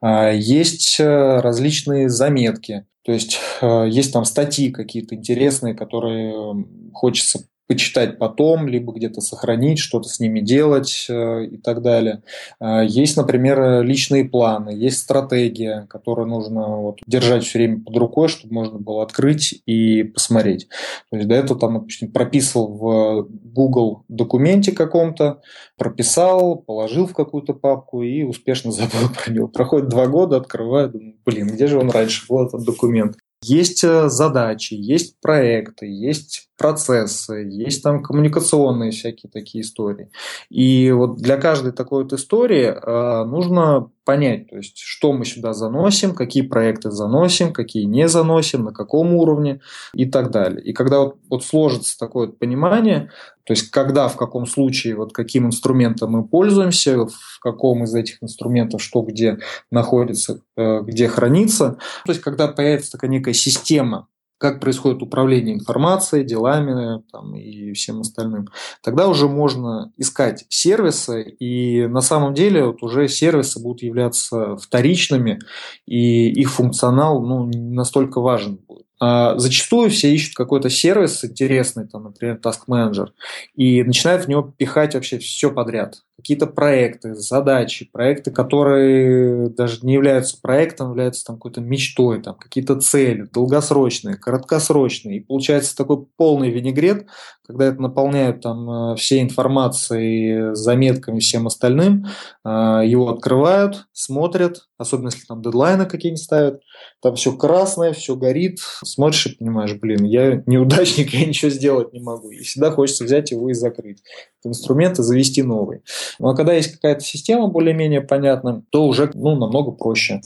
А, 0.00 0.30
есть 0.32 0.98
э, 0.98 1.40
различные 1.40 2.08
заметки. 2.08 2.86
То 3.04 3.12
есть 3.12 3.38
э, 3.62 3.86
есть 3.88 4.12
там 4.12 4.24
статьи 4.24 4.72
какие-то 4.72 5.14
интересные, 5.14 5.74
которые 5.74 6.66
хочется 6.92 7.44
почитать 7.66 8.18
потом, 8.18 8.68
либо 8.68 8.92
где-то 8.92 9.20
сохранить, 9.20 9.78
что-то 9.78 10.08
с 10.08 10.20
ними 10.20 10.40
делать 10.40 11.06
э, 11.08 11.46
и 11.46 11.56
так 11.56 11.82
далее. 11.82 12.22
Э, 12.60 12.84
есть, 12.86 13.16
например, 13.16 13.82
личные 13.82 14.24
планы, 14.24 14.70
есть 14.70 14.98
стратегия, 14.98 15.86
которую 15.90 16.28
нужно 16.28 16.76
вот, 16.76 16.98
держать 17.06 17.44
все 17.44 17.58
время 17.58 17.82
под 17.82 17.96
рукой, 17.96 18.28
чтобы 18.28 18.54
можно 18.54 18.78
было 18.78 19.02
открыть 19.02 19.62
и 19.66 20.04
посмотреть. 20.04 20.68
То 21.10 21.16
есть 21.16 21.28
до 21.28 21.34
этого 21.34 21.58
там, 21.58 21.74
допустим, 21.74 22.12
прописывал 22.12 22.68
в 22.68 23.28
Google 23.30 24.04
документе 24.08 24.72
каком-то, 24.72 25.40
прописал, 25.76 26.56
положил 26.56 27.06
в 27.06 27.14
какую-то 27.14 27.54
папку 27.54 28.02
и 28.02 28.22
успешно 28.22 28.70
забыл 28.72 29.08
про 29.14 29.32
него. 29.32 29.48
Проходит 29.48 29.88
два 29.88 30.06
года, 30.06 30.36
открываю, 30.36 30.90
думаю, 30.90 31.14
блин, 31.24 31.48
где 31.48 31.66
же 31.66 31.78
он 31.78 31.90
раньше 31.90 32.26
был, 32.28 32.46
этот 32.46 32.64
документ? 32.64 33.16
Есть 33.42 33.84
э, 33.84 34.08
задачи, 34.08 34.74
есть 34.74 35.20
проекты, 35.20 35.86
есть 35.86 36.48
процессы, 36.56 37.46
есть 37.50 37.82
там 37.82 38.02
коммуникационные 38.02 38.90
всякие 38.90 39.30
такие 39.30 39.62
истории. 39.62 40.10
И 40.48 40.90
вот 40.90 41.16
для 41.16 41.36
каждой 41.36 41.72
такой 41.72 42.04
вот 42.04 42.12
истории 42.12 42.66
э, 42.66 43.24
нужно 43.24 43.90
понять, 44.06 44.48
то 44.48 44.56
есть, 44.56 44.78
что 44.78 45.12
мы 45.12 45.26
сюда 45.26 45.52
заносим, 45.52 46.14
какие 46.14 46.42
проекты 46.42 46.92
заносим, 46.92 47.52
какие 47.52 47.82
не 47.82 48.08
заносим, 48.08 48.64
на 48.64 48.72
каком 48.72 49.12
уровне 49.12 49.60
и 49.92 50.06
так 50.06 50.30
далее. 50.30 50.62
И 50.62 50.72
когда 50.72 51.00
вот, 51.00 51.16
вот 51.28 51.44
сложится 51.44 51.98
такое 51.98 52.28
вот 52.28 52.38
понимание, 52.38 53.10
то 53.44 53.52
есть, 53.52 53.70
когда, 53.70 54.08
в 54.08 54.16
каком 54.16 54.46
случае, 54.46 54.94
вот 54.94 55.12
каким 55.12 55.46
инструментом 55.46 56.12
мы 56.12 56.26
пользуемся, 56.26 57.06
в 57.06 57.40
каком 57.40 57.84
из 57.84 57.94
этих 57.94 58.22
инструментов 58.22 58.80
что 58.80 59.02
где 59.02 59.38
находится, 59.70 60.40
э, 60.56 60.80
где 60.82 61.08
хранится. 61.08 61.78
То 62.04 62.12
есть, 62.12 62.20
когда 62.20 62.48
появится 62.48 62.92
такая 62.92 63.10
некая 63.10 63.34
система 63.34 64.08
как 64.38 64.60
происходит 64.60 65.02
управление 65.02 65.54
информацией, 65.54 66.24
делами 66.24 67.02
там, 67.10 67.34
и 67.34 67.72
всем 67.72 68.00
остальным, 68.00 68.48
тогда 68.82 69.08
уже 69.08 69.28
можно 69.28 69.92
искать 69.96 70.44
сервисы, 70.48 71.22
и 71.22 71.86
на 71.86 72.00
самом 72.00 72.34
деле 72.34 72.66
вот 72.66 72.82
уже 72.82 73.08
сервисы 73.08 73.60
будут 73.60 73.82
являться 73.82 74.56
вторичными, 74.56 75.38
и 75.86 76.28
их 76.28 76.50
функционал 76.50 77.22
ну, 77.22 77.46
не 77.46 77.74
настолько 77.74 78.20
важен 78.20 78.56
будет. 78.56 78.86
А 78.98 79.38
зачастую 79.38 79.90
все 79.90 80.12
ищут 80.14 80.34
какой-то 80.34 80.70
сервис 80.70 81.22
интересный, 81.24 81.86
там, 81.86 82.04
например, 82.04 82.40
Task 82.42 82.60
Manager, 82.68 83.08
и 83.54 83.82
начинают 83.82 84.24
в 84.24 84.28
него 84.28 84.54
пихать 84.56 84.94
вообще 84.94 85.18
все 85.18 85.50
подряд 85.50 86.02
какие-то 86.16 86.46
проекты, 86.46 87.14
задачи, 87.14 87.88
проекты, 87.92 88.30
которые 88.30 89.50
даже 89.50 89.84
не 89.84 89.94
являются 89.94 90.40
проектом, 90.40 90.90
являются 90.90 91.24
там 91.24 91.36
какой-то 91.36 91.60
мечтой, 91.60 92.22
там 92.22 92.34
какие-то 92.36 92.80
цели, 92.80 93.28
долгосрочные, 93.32 94.16
краткосрочные. 94.16 95.18
И 95.18 95.20
получается 95.20 95.76
такой 95.76 96.06
полный 96.16 96.50
винегрет, 96.50 97.06
когда 97.46 97.66
это 97.66 97.80
наполняют 97.80 98.40
там 98.40 98.92
э, 98.92 98.96
всей 98.96 99.22
информацией, 99.22 100.54
заметками, 100.54 101.20
всем 101.20 101.46
остальным, 101.46 102.06
э, 102.44 102.48
его 102.48 103.10
открывают, 103.10 103.86
смотрят, 103.92 104.68
особенно 104.78 105.08
если 105.08 105.26
там 105.26 105.42
дедлайны 105.42 105.86
какие-нибудь 105.86 106.22
ставят, 106.22 106.62
там 107.02 107.14
все 107.14 107.36
красное, 107.36 107.92
все 107.92 108.16
горит, 108.16 108.58
смотришь 108.58 109.26
и 109.26 109.36
понимаешь, 109.36 109.74
блин, 109.74 110.04
я 110.04 110.42
неудачник, 110.46 111.10
я 111.12 111.26
ничего 111.26 111.50
сделать 111.50 111.92
не 111.92 112.00
могу. 112.00 112.30
И 112.30 112.38
всегда 112.38 112.70
хочется 112.70 113.04
взять 113.04 113.30
его 113.30 113.50
и 113.50 113.54
закрыть 113.54 114.02
инструмент 114.46 114.98
и 114.98 115.02
завести 115.02 115.42
новый. 115.42 115.80
Но 116.18 116.34
когда 116.34 116.54
есть 116.54 116.72
какая-то 116.72 117.00
система 117.00 117.48
более-менее 117.48 118.00
понятная, 118.00 118.62
то 118.70 118.86
уже 118.86 119.10
ну, 119.14 119.36
намного 119.36 119.72
проще. 119.72 120.20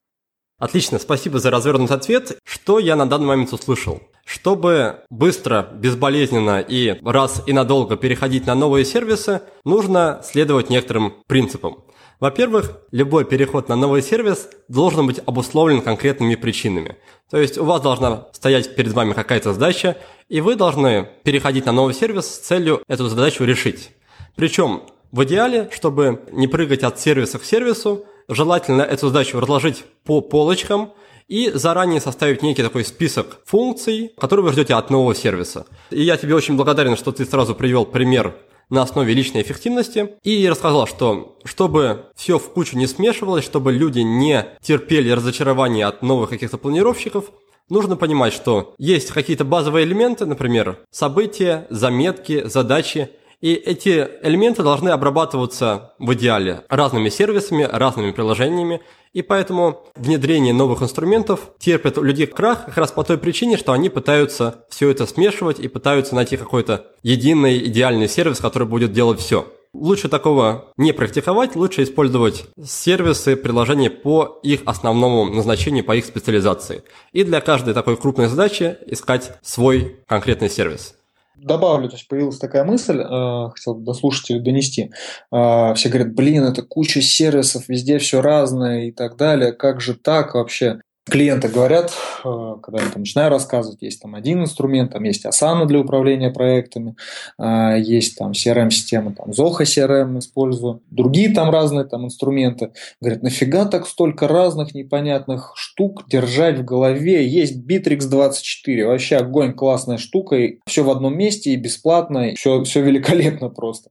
Отлично, 0.58 0.98
спасибо 0.98 1.38
за 1.38 1.50
развернутый 1.50 1.96
ответ. 1.96 2.38
Что 2.44 2.78
я 2.78 2.94
на 2.94 3.08
данный 3.08 3.26
момент 3.26 3.52
услышал? 3.52 4.00
Чтобы 4.26 5.00
быстро, 5.08 5.66
безболезненно 5.74 6.60
и 6.60 7.00
раз 7.02 7.42
и 7.46 7.52
надолго 7.54 7.96
переходить 7.96 8.46
на 8.46 8.54
новые 8.54 8.84
сервисы, 8.84 9.40
нужно 9.64 10.20
следовать 10.22 10.68
некоторым 10.68 11.14
принципам. 11.26 11.84
Во-первых, 12.20 12.78
любой 12.92 13.24
переход 13.24 13.70
на 13.70 13.76
новый 13.76 14.02
сервис 14.02 14.50
должен 14.68 15.06
быть 15.06 15.20
обусловлен 15.24 15.80
конкретными 15.80 16.34
причинами. 16.34 16.98
То 17.30 17.38
есть 17.38 17.56
у 17.56 17.64
вас 17.64 17.80
должна 17.80 18.26
стоять 18.32 18.76
перед 18.76 18.92
вами 18.92 19.14
какая-то 19.14 19.54
задача, 19.54 19.96
и 20.28 20.42
вы 20.42 20.56
должны 20.56 21.08
переходить 21.24 21.64
на 21.64 21.72
новый 21.72 21.94
сервис 21.94 22.26
с 22.26 22.38
целью 22.38 22.82
эту 22.86 23.08
задачу 23.08 23.44
решить. 23.44 23.92
Причем 24.36 24.82
в 25.12 25.24
идеале, 25.24 25.68
чтобы 25.72 26.22
не 26.32 26.46
прыгать 26.46 26.82
от 26.82 27.00
сервиса 27.00 27.38
к 27.38 27.44
сервису, 27.44 28.04
желательно 28.28 28.82
эту 28.82 29.08
задачу 29.08 29.40
разложить 29.40 29.84
по 30.04 30.20
полочкам 30.20 30.92
и 31.28 31.50
заранее 31.50 32.00
составить 32.00 32.42
некий 32.42 32.62
такой 32.62 32.84
список 32.84 33.38
функций, 33.44 34.12
которые 34.18 34.46
вы 34.46 34.52
ждете 34.52 34.74
от 34.74 34.90
нового 34.90 35.14
сервиса. 35.14 35.66
И 35.90 36.02
я 36.02 36.16
тебе 36.16 36.34
очень 36.34 36.56
благодарен, 36.56 36.96
что 36.96 37.12
ты 37.12 37.24
сразу 37.24 37.54
привел 37.54 37.86
пример 37.86 38.36
на 38.68 38.82
основе 38.82 39.12
личной 39.14 39.42
эффективности 39.42 40.10
и 40.22 40.48
рассказал, 40.48 40.86
что 40.86 41.36
чтобы 41.44 42.06
все 42.14 42.38
в 42.38 42.50
кучу 42.52 42.76
не 42.76 42.86
смешивалось, 42.86 43.44
чтобы 43.44 43.72
люди 43.72 44.00
не 44.00 44.46
терпели 44.62 45.10
разочарования 45.10 45.86
от 45.86 46.02
новых 46.02 46.30
каких-то 46.30 46.56
планировщиков, 46.56 47.32
нужно 47.68 47.96
понимать, 47.96 48.32
что 48.32 48.74
есть 48.78 49.10
какие-то 49.10 49.44
базовые 49.44 49.84
элементы, 49.84 50.24
например, 50.24 50.78
события, 50.90 51.66
заметки, 51.70 52.46
задачи, 52.46 53.10
и 53.40 53.54
эти 53.54 54.06
элементы 54.22 54.62
должны 54.62 54.90
обрабатываться 54.90 55.92
в 55.98 56.12
идеале 56.14 56.62
разными 56.68 57.08
сервисами, 57.08 57.62
разными 57.62 58.12
приложениями, 58.12 58.82
и 59.12 59.22
поэтому 59.22 59.86
внедрение 59.96 60.52
новых 60.52 60.82
инструментов 60.82 61.50
терпит 61.58 61.98
у 61.98 62.02
людей 62.02 62.26
крах 62.26 62.66
как 62.66 62.76
раз 62.76 62.92
по 62.92 63.02
той 63.02 63.18
причине, 63.18 63.56
что 63.56 63.72
они 63.72 63.88
пытаются 63.88 64.64
все 64.68 64.90
это 64.90 65.06
смешивать 65.06 65.58
и 65.58 65.68
пытаются 65.68 66.14
найти 66.14 66.36
какой-то 66.36 66.86
единый 67.02 67.58
идеальный 67.66 68.08
сервис, 68.08 68.38
который 68.38 68.68
будет 68.68 68.92
делать 68.92 69.20
все. 69.20 69.46
Лучше 69.72 70.08
такого 70.08 70.72
не 70.76 70.92
практиковать, 70.92 71.54
лучше 71.54 71.84
использовать 71.84 72.44
сервисы, 72.62 73.36
приложения 73.36 73.88
по 73.88 74.40
их 74.42 74.62
основному 74.66 75.32
назначению, 75.32 75.84
по 75.84 75.94
их 75.94 76.04
специализации. 76.04 76.82
И 77.12 77.22
для 77.22 77.40
каждой 77.40 77.72
такой 77.72 77.96
крупной 77.96 78.26
задачи 78.26 78.76
искать 78.86 79.32
свой 79.42 79.96
конкретный 80.08 80.50
сервис 80.50 80.96
добавлю, 81.44 81.88
то 81.88 81.96
есть 81.96 82.08
появилась 82.08 82.38
такая 82.38 82.64
мысль, 82.64 83.00
э, 83.00 83.50
хотел 83.54 83.74
до 83.74 83.92
слушателей 83.94 84.40
донести. 84.40 84.90
Э, 85.32 85.74
все 85.74 85.88
говорят, 85.88 86.14
блин, 86.14 86.44
это 86.44 86.62
куча 86.62 87.00
сервисов, 87.00 87.68
везде 87.68 87.98
все 87.98 88.20
разное 88.20 88.86
и 88.86 88.92
так 88.92 89.16
далее. 89.16 89.52
Как 89.52 89.80
же 89.80 89.94
так 89.94 90.34
вообще? 90.34 90.80
Клиенты 91.10 91.48
говорят, 91.48 91.92
э, 92.24 92.54
когда 92.62 92.82
я 92.82 92.88
там 92.90 93.02
начинаю 93.02 93.30
рассказывать, 93.30 93.82
есть 93.82 94.00
там 94.00 94.14
один 94.14 94.42
инструмент, 94.42 94.92
там 94.92 95.02
есть 95.04 95.26
Asana 95.26 95.66
для 95.66 95.80
управления 95.80 96.30
проектами, 96.30 96.96
э, 97.38 97.76
есть 97.80 98.16
там 98.16 98.32
CRM-система, 98.32 99.14
там 99.14 99.30
Zoho 99.30 99.60
CRM 99.62 100.18
использую, 100.18 100.82
другие 100.90 101.34
там 101.34 101.50
разные 101.50 101.84
там 101.84 102.06
инструменты. 102.06 102.72
Говорят, 103.00 103.22
нафига 103.22 103.66
так 103.66 103.86
столько 103.86 104.28
разных 104.28 104.74
непонятных 104.74 105.52
штук 105.56 106.04
держать 106.08 106.58
в 106.60 106.64
голове? 106.64 107.26
Есть 107.26 107.58
Bittrex 107.58 108.08
24, 108.08 108.86
вообще 108.86 109.16
огонь, 109.16 109.52
классная 109.52 109.98
штука, 109.98 110.36
и 110.36 110.60
все 110.66 110.84
в 110.84 110.90
одном 110.90 111.16
месте 111.16 111.50
и 111.50 111.56
бесплатно, 111.56 112.30
и 112.30 112.34
все, 112.36 112.62
все 112.64 112.80
великолепно 112.80 113.48
просто. 113.50 113.90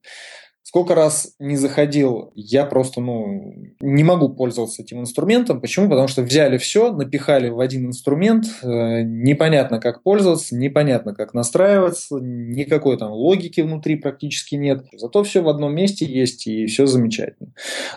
Сколько 0.62 0.94
раз 0.94 1.34
не 1.39 1.56
заходил, 1.56 2.32
я 2.36 2.63
просто 2.63 3.01
ну, 3.01 3.56
не 3.82 4.04
могу 4.04 4.30
пользоваться 4.30 4.84
этим 4.84 5.00
инструментом. 5.00 5.62
Почему? 5.62 5.89
Потому 5.89 6.08
что 6.08 6.22
взяли 6.22 6.60
все, 6.60 6.92
напихали 6.92 7.50
в 7.50 7.60
один 7.60 7.88
инструмент, 7.88 8.46
э, 8.62 9.01
непонятно, 9.01 9.80
как 9.80 10.04
пользоваться, 10.04 10.56
непонятно, 10.56 11.16
как 11.16 11.34
настраиваться, 11.34 12.20
никакой 12.20 12.98
там 12.98 13.12
логики 13.12 13.62
внутри 13.62 13.96
практически 13.96 14.56
нет. 14.56 14.86
Зато 14.96 15.24
все 15.24 15.42
в 15.42 15.50
одном 15.50 15.74
месте 15.74 16.06
есть, 16.06 16.46
и 16.46 16.68
все 16.68 16.86
замечательно. 16.86 17.51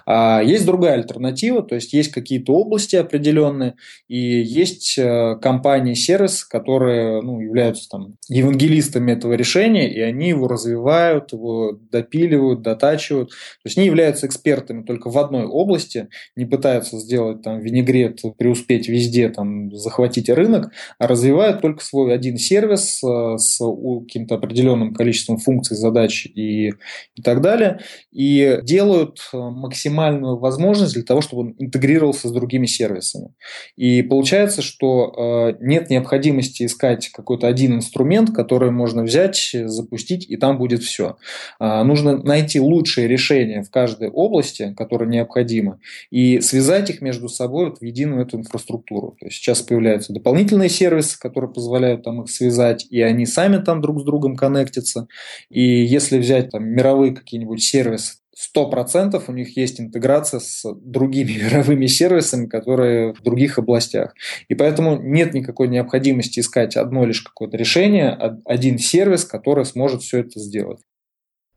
А 0.07 0.41
есть 0.43 0.65
другая 0.65 0.95
альтернатива, 0.95 1.63
то 1.63 1.75
есть 1.75 1.93
есть 1.93 2.11
какие-то 2.11 2.55
области 2.55 2.97
определенные, 2.97 3.75
и 4.09 4.17
есть 4.17 4.97
э, 4.97 5.37
компании, 5.43 5.95
сервис, 5.95 6.45
которые 6.45 7.21
ну, 7.23 7.41
являются 7.41 7.89
там 7.91 8.17
евангелистами 8.29 9.13
этого 9.13 9.35
решения, 9.35 9.93
и 9.93 10.01
они 10.01 10.29
его 10.31 10.49
развивают, 10.49 11.33
его 11.33 11.79
допиливают, 11.91 12.52
тестируют, 12.53 12.63
дотачивают. 12.63 13.31
То 13.31 13.67
есть 13.67 13.79
они 13.79 13.87
являются 13.87 14.27
экспертами 14.27 14.83
только 14.83 15.11
в 15.11 15.19
одной 15.19 15.45
области, 15.45 16.09
не 16.37 16.45
пытаются 16.45 16.99
сделать 16.99 17.43
там 17.43 17.61
винегрет, 17.61 18.21
преуспеть 18.37 18.89
везде, 18.89 19.29
там, 19.29 19.75
захватить 19.75 20.29
рынок, 20.29 20.73
а 20.99 21.07
развивают 21.07 21.61
только 21.61 21.85
свой 21.85 22.15
один 22.15 22.37
сервис 22.39 23.03
э, 23.03 23.39
с 23.39 23.59
каким-то 23.59 24.37
определенным 24.37 24.95
количеством 24.95 25.39
функций, 25.39 25.77
задач 25.77 26.27
и, 26.27 26.73
и 27.15 27.23
так 27.23 27.41
далее, 27.41 27.81
и 28.13 28.59
делают 28.63 29.19
э, 29.33 29.37
максимальную 29.37 30.39
возможность 30.39 30.95
для 30.95 31.03
того, 31.03 31.21
чтобы 31.21 31.43
он 31.43 31.55
интегрировался 31.59 32.29
с 32.29 32.33
другими 32.33 32.67
сервисами. 32.67 33.29
И 33.77 34.03
получается, 34.03 34.63
что 34.63 35.53
э, 35.53 35.57
нет 35.61 35.91
необходимости 35.91 36.65
искать 36.65 37.09
какой-то 37.09 37.47
один 37.47 37.75
инструмент, 37.75 38.35
который 38.35 38.71
можно 38.71 39.03
взять, 39.03 39.51
запустить, 39.53 40.29
и 40.29 40.37
там 40.37 40.59
будет 40.59 40.83
все. 40.83 41.17
А, 41.59 41.85
нужно 41.85 42.19
найти 42.19 42.42
лучшие 42.61 43.09
решения 43.09 43.63
в 43.63 43.71
каждой 43.71 44.09
области, 44.09 44.75
которые 44.77 45.09
необходимы, 45.09 45.79
и 46.11 46.41
связать 46.41 46.91
их 46.91 47.01
между 47.01 47.29
собой 47.29 47.67
вот 47.71 47.79
в 47.79 47.85
единую 47.85 48.23
эту 48.23 48.39
инфраструктуру. 48.39 49.17
То 49.19 49.27
есть 49.27 49.37
сейчас 49.37 49.63
появляются 49.63 50.13
дополнительные 50.13 50.69
сервисы, 50.69 51.19
которые 51.19 51.53
позволяют 51.53 52.03
там 52.03 52.23
их 52.23 52.31
связать, 52.31 52.87
и 52.91 53.01
они 53.01 53.27
сами 53.27 53.59
там 53.59 53.81
друг 53.81 54.01
с 54.01 54.05
другом 54.05 54.37
коннектятся. 54.37 55.09
И 55.51 55.63
если 55.63 56.19
взять 56.19 56.51
там 56.51 56.65
мировые 56.65 57.13
какие-нибудь 57.13 57.63
сервисы, 57.63 58.15
сто 58.35 58.69
процентов 58.69 59.29
у 59.29 59.33
них 59.33 59.57
есть 59.57 59.81
интеграция 59.81 60.41
с 60.41 60.65
другими 60.75 61.33
мировыми 61.45 61.87
сервисами, 61.87 62.47
которые 62.47 63.15
в 63.15 63.23
других 63.23 63.59
областях. 63.59 64.15
И 64.49 64.55
поэтому 64.55 65.01
нет 65.01 65.35
никакой 65.35 65.69
необходимости 65.69 66.41
искать 66.41 66.77
одно 66.77 67.05
лишь 67.05 67.23
какое-то 67.23 67.57
решение, 67.57 68.11
один 68.45 68.79
сервис, 68.79 69.25
который 69.25 69.65
сможет 69.65 70.03
все 70.03 70.21
это 70.21 70.41
сделать. 70.41 70.81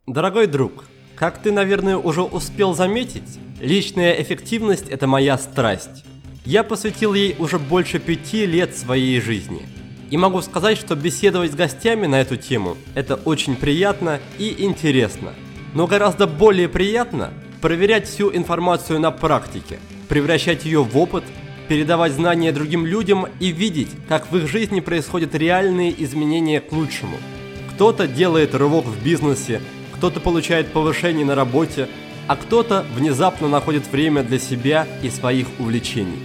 Дорогой 0.07 0.47
друг, 0.47 0.85
как 1.15 1.41
ты, 1.41 1.51
наверное, 1.51 1.97
уже 1.97 2.21
успел 2.21 2.73
заметить, 2.73 3.39
личная 3.59 4.13
эффективность– 4.21 4.87
это 4.89 5.07
моя 5.07 5.37
страсть. 5.37 6.03
Я 6.45 6.63
посвятил 6.63 7.13
ей 7.13 7.35
уже 7.39 7.59
больше 7.59 7.99
пяти 7.99 8.45
лет 8.45 8.75
своей 8.75 9.19
жизни. 9.19 9.67
И 10.11 10.17
могу 10.17 10.41
сказать, 10.41 10.77
что 10.77 10.95
беседовать 10.95 11.51
с 11.51 11.55
гостями 11.55 12.05
на 12.05 12.21
эту 12.21 12.37
тему– 12.37 12.77
это 12.95 13.15
очень 13.15 13.55
приятно 13.55 14.19
и 14.37 14.63
интересно– 14.63 15.33
но 15.75 15.87
гораздо 15.87 16.25
более 16.25 16.69
приятно 16.69 17.31
проверять 17.61 18.07
всю 18.07 18.33
информацию 18.33 18.99
на 18.99 19.11
практике, 19.11 19.77
превращать 20.07 20.63
ее 20.63 20.81
в 20.81 20.97
опыт, 20.97 21.25
передавать 21.67 22.13
знания 22.13 22.53
другим 22.53 22.85
людям 22.85 23.27
и 23.41 23.51
видеть, 23.51 23.89
как 24.07 24.31
в 24.31 24.37
их 24.37 24.47
жизни 24.47 24.79
происходят 24.79 25.35
реальные 25.35 25.93
изменения 26.03 26.61
к 26.61 26.71
лучшему. 26.71 27.17
Кто-то 27.73 28.07
делает 28.07 28.55
рывок 28.55 28.85
в 28.85 29.03
бизнесе, 29.03 29.61
кто-то 30.05 30.19
получает 30.19 30.71
повышение 30.71 31.25
на 31.25 31.33
работе, 31.33 31.89
а 32.27 32.35
кто-то 32.35 32.85
внезапно 32.95 33.47
находит 33.47 33.87
время 33.91 34.21
для 34.21 34.37
себя 34.37 34.87
и 35.01 35.09
своих 35.09 35.47
увлечений. 35.57 36.19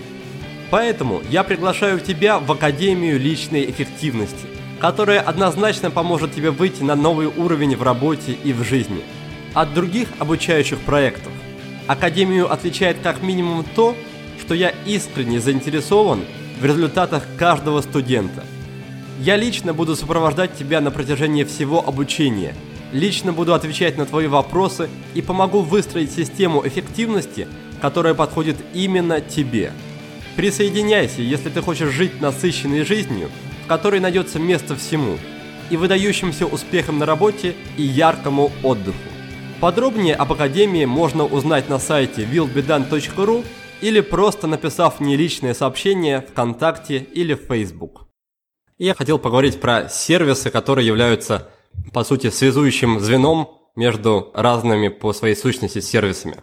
Поэтому 0.71 1.23
я 1.31 1.45
приглашаю 1.45 1.99
тебя 1.99 2.39
в 2.39 2.53
Академию 2.53 3.19
личной 3.19 3.71
эффективности, 3.71 4.47
которая 4.81 5.21
однозначно 5.21 5.91
поможет 5.91 6.35
тебе 6.35 6.51
выйти 6.51 6.83
на 6.83 6.95
новый 6.95 7.29
уровень 7.29 7.75
в 7.75 7.83
работе 7.83 8.33
и 8.33 8.53
в 8.53 8.63
жизни– 8.65 9.01
от 9.55 9.73
других 9.73 10.09
обучающих 10.19 10.79
проектов. 10.81 11.33
Академию 11.87 12.53
отличает 12.53 12.99
как 13.03 13.23
минимум 13.23 13.65
то, 13.65 13.97
что 14.43 14.53
я 14.53 14.75
искренне 14.85 15.41
заинтересован 15.41 16.21
в 16.61 16.65
результатах 16.67 17.23
каждого 17.39 17.81
студента. 17.81 18.45
Я 19.21 19.37
лично 19.37 19.73
буду 19.73 19.97
сопровождать 19.97 20.55
тебя 20.55 20.83
на 20.83 20.91
протяжении 20.91 21.45
всего 21.45 21.83
обучения, 21.83 22.55
лично 22.93 23.33
буду 23.33 23.55
отвечать 23.55 23.97
на 23.97 24.07
твои 24.07 24.27
вопросы 24.27 24.89
и 25.15 25.23
помогу 25.23 25.61
выстроить 25.61 26.13
систему 26.13 26.67
эффективности, 26.67 27.49
которая 27.81 28.15
подходит 28.15 28.57
именно 28.75 29.21
тебе. 29.21 29.73
Присоединяйся, 30.37 31.23
если 31.23 31.51
ты 31.51 31.61
хочешь 31.61 31.91
жить 31.91 32.21
насыщенной 32.21 32.85
жизнью, 32.85 33.31
в 33.65 33.69
которой 33.69 34.01
найдется 34.01 34.39
место 34.39 34.77
всему, 34.77 35.19
и 35.71 35.77
выдающимся 35.77 36.47
успехом 36.47 36.99
на 36.99 37.07
работе 37.07 37.55
и 37.77 37.83
яркому 37.83 38.51
отдыху. 38.63 38.99
Подробнее 39.61 40.15
об 40.15 40.33
Академии 40.33 40.85
можно 40.85 41.25
узнать 41.25 41.69
на 41.69 41.79
сайте 41.79 42.23
willbedan.ru 42.23 43.45
или 43.81 44.01
просто 44.01 44.47
написав 44.47 45.01
мне 45.01 45.17
личное 45.17 45.55
сообщение 45.55 46.23
ВКонтакте 46.23 46.97
или 46.99 47.35
в 47.35 47.43
Facebook. 47.47 48.09
Я 48.79 48.95
хотел 48.95 49.19
поговорить 49.19 49.61
про 49.61 49.89
сервисы, 49.89 50.51
которые 50.51 50.87
являются, 50.87 51.51
по 51.93 52.05
сути, 52.05 52.31
связующим 52.31 53.01
звеном 53.01 53.49
между 53.77 54.31
разными 54.35 54.89
по 54.89 55.13
своей 55.13 55.35
сущности 55.35 55.81
сервисами. 55.81 56.43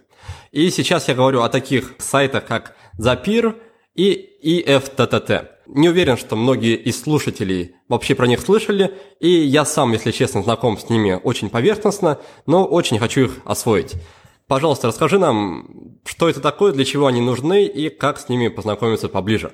И 0.50 0.70
сейчас 0.70 1.08
я 1.08 1.14
говорю 1.14 1.42
о 1.42 1.48
таких 1.48 1.94
сайтах, 1.98 2.46
как 2.46 2.76
Zapier 2.98 3.56
и 3.94 4.64
EFTTT. 4.64 5.48
Не 5.66 5.90
уверен, 5.90 6.16
что 6.16 6.36
многие 6.36 6.76
из 6.76 7.00
слушателей 7.00 7.74
вообще 7.88 8.14
про 8.14 8.26
них 8.26 8.40
слышали, 8.40 8.94
и 9.20 9.28
я 9.28 9.64
сам, 9.64 9.92
если 9.92 10.12
честно, 10.12 10.42
знаком 10.42 10.78
с 10.78 10.88
ними 10.88 11.20
очень 11.22 11.50
поверхностно, 11.50 12.18
но 12.46 12.64
очень 12.64 12.98
хочу 12.98 13.26
их 13.26 13.38
освоить. 13.44 13.94
Пожалуйста, 14.46 14.88
расскажи 14.88 15.18
нам, 15.18 15.98
что 16.06 16.28
это 16.28 16.40
такое, 16.40 16.72
для 16.72 16.86
чего 16.86 17.06
они 17.06 17.20
нужны 17.20 17.66
и 17.66 17.90
как 17.90 18.18
с 18.18 18.30
ними 18.30 18.48
познакомиться 18.48 19.10
поближе. 19.10 19.52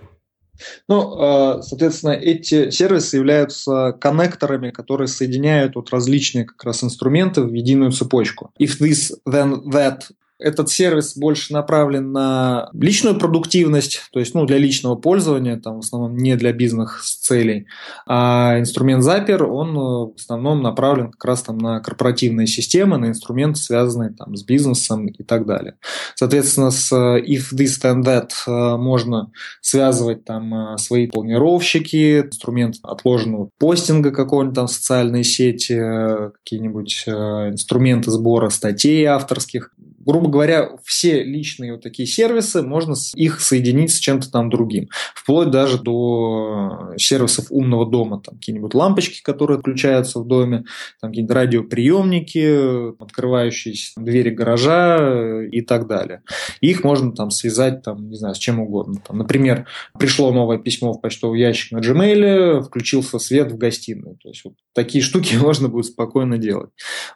Ну, 0.88 1.16
а, 1.18 1.62
соответственно, 1.62 2.12
эти 2.12 2.70
сервисы 2.70 3.16
являются 3.16 3.92
коннекторами, 4.00 4.70
которые 4.70 5.08
соединяют 5.08 5.74
вот 5.74 5.90
различные 5.90 6.44
как 6.44 6.62
раз 6.64 6.84
инструменты 6.84 7.42
в 7.42 7.52
единую 7.52 7.92
цепочку. 7.92 8.50
If 8.58 8.80
this, 8.80 9.12
then 9.28 9.64
that 9.70 10.02
этот 10.38 10.68
сервис 10.68 11.16
больше 11.16 11.52
направлен 11.52 12.12
на 12.12 12.68
личную 12.72 13.18
продуктивность, 13.18 14.02
то 14.12 14.18
есть 14.18 14.34
ну, 14.34 14.46
для 14.46 14.58
личного 14.58 14.96
пользования, 14.96 15.58
там, 15.58 15.76
в 15.76 15.78
основном 15.84 16.16
не 16.16 16.36
для 16.36 16.52
бизнес-целей. 16.52 17.66
А 18.06 18.58
инструмент 18.58 19.04
Zapier, 19.04 19.42
он 19.44 19.70
э, 19.70 20.12
в 20.12 20.14
основном 20.16 20.60
направлен 20.62 21.12
как 21.12 21.24
раз 21.24 21.42
там, 21.42 21.58
на 21.58 21.80
корпоративные 21.80 22.48
системы, 22.48 22.98
на 22.98 23.06
инструменты, 23.06 23.60
связанные 23.60 24.10
там, 24.10 24.36
с 24.36 24.42
бизнесом 24.42 25.06
и 25.06 25.22
так 25.22 25.46
далее. 25.46 25.76
Соответственно, 26.16 26.70
с 26.70 26.92
э, 26.92 27.20
if 27.20 27.52
this 27.54 27.80
then 27.80 28.02
that 28.02 28.30
э, 28.46 28.76
можно 28.76 29.30
связывать 29.60 30.24
там, 30.24 30.76
свои 30.78 31.06
планировщики, 31.06 32.20
инструмент 32.20 32.76
отложенного 32.82 33.50
постинга 33.58 34.10
какого-нибудь 34.10 34.56
там 34.56 34.68
социальной 34.68 35.22
сети, 35.22 35.74
какие-нибудь 35.74 37.04
инструменты 37.06 38.10
сбора 38.10 38.48
статей 38.50 39.04
авторских 39.04 39.70
грубо 40.04 40.23
говоря, 40.28 40.70
все 40.84 41.22
личные 41.22 41.72
вот 41.72 41.82
такие 41.82 42.06
сервисы, 42.06 42.62
можно 42.62 42.94
их 43.14 43.40
соединить 43.40 43.92
с 43.92 43.98
чем-то 43.98 44.30
там 44.30 44.50
другим. 44.50 44.88
Вплоть 45.14 45.50
даже 45.50 45.78
до 45.80 46.92
сервисов 46.96 47.46
умного 47.50 47.90
дома. 47.90 48.20
Там 48.20 48.36
какие-нибудь 48.36 48.74
лампочки, 48.74 49.22
которые 49.22 49.58
отключаются 49.58 50.20
в 50.20 50.26
доме, 50.26 50.64
там 51.00 51.10
какие-нибудь 51.10 51.34
радиоприемники, 51.34 53.02
открывающиеся 53.02 54.00
двери 54.00 54.30
гаража 54.30 55.42
и 55.50 55.60
так 55.60 55.86
далее. 55.86 56.22
их 56.60 56.84
можно 56.84 57.12
там 57.12 57.30
связать, 57.30 57.82
там, 57.82 58.08
не 58.10 58.16
знаю, 58.16 58.34
с 58.34 58.38
чем 58.38 58.60
угодно. 58.60 59.00
Там, 59.06 59.18
например, 59.18 59.66
пришло 59.98 60.32
новое 60.32 60.58
письмо 60.58 60.92
в 60.92 61.00
почтовый 61.00 61.40
ящик 61.40 61.72
на 61.72 61.78
Gmail, 61.78 62.62
включился 62.62 63.18
свет 63.18 63.52
в 63.52 63.56
гостиной. 63.56 64.16
То 64.22 64.28
есть 64.28 64.44
вот 64.44 64.54
такие 64.74 65.02
штуки 65.02 65.34
можно 65.40 65.68
будет 65.68 65.86
спокойно 65.86 66.38
делать. 66.38 66.70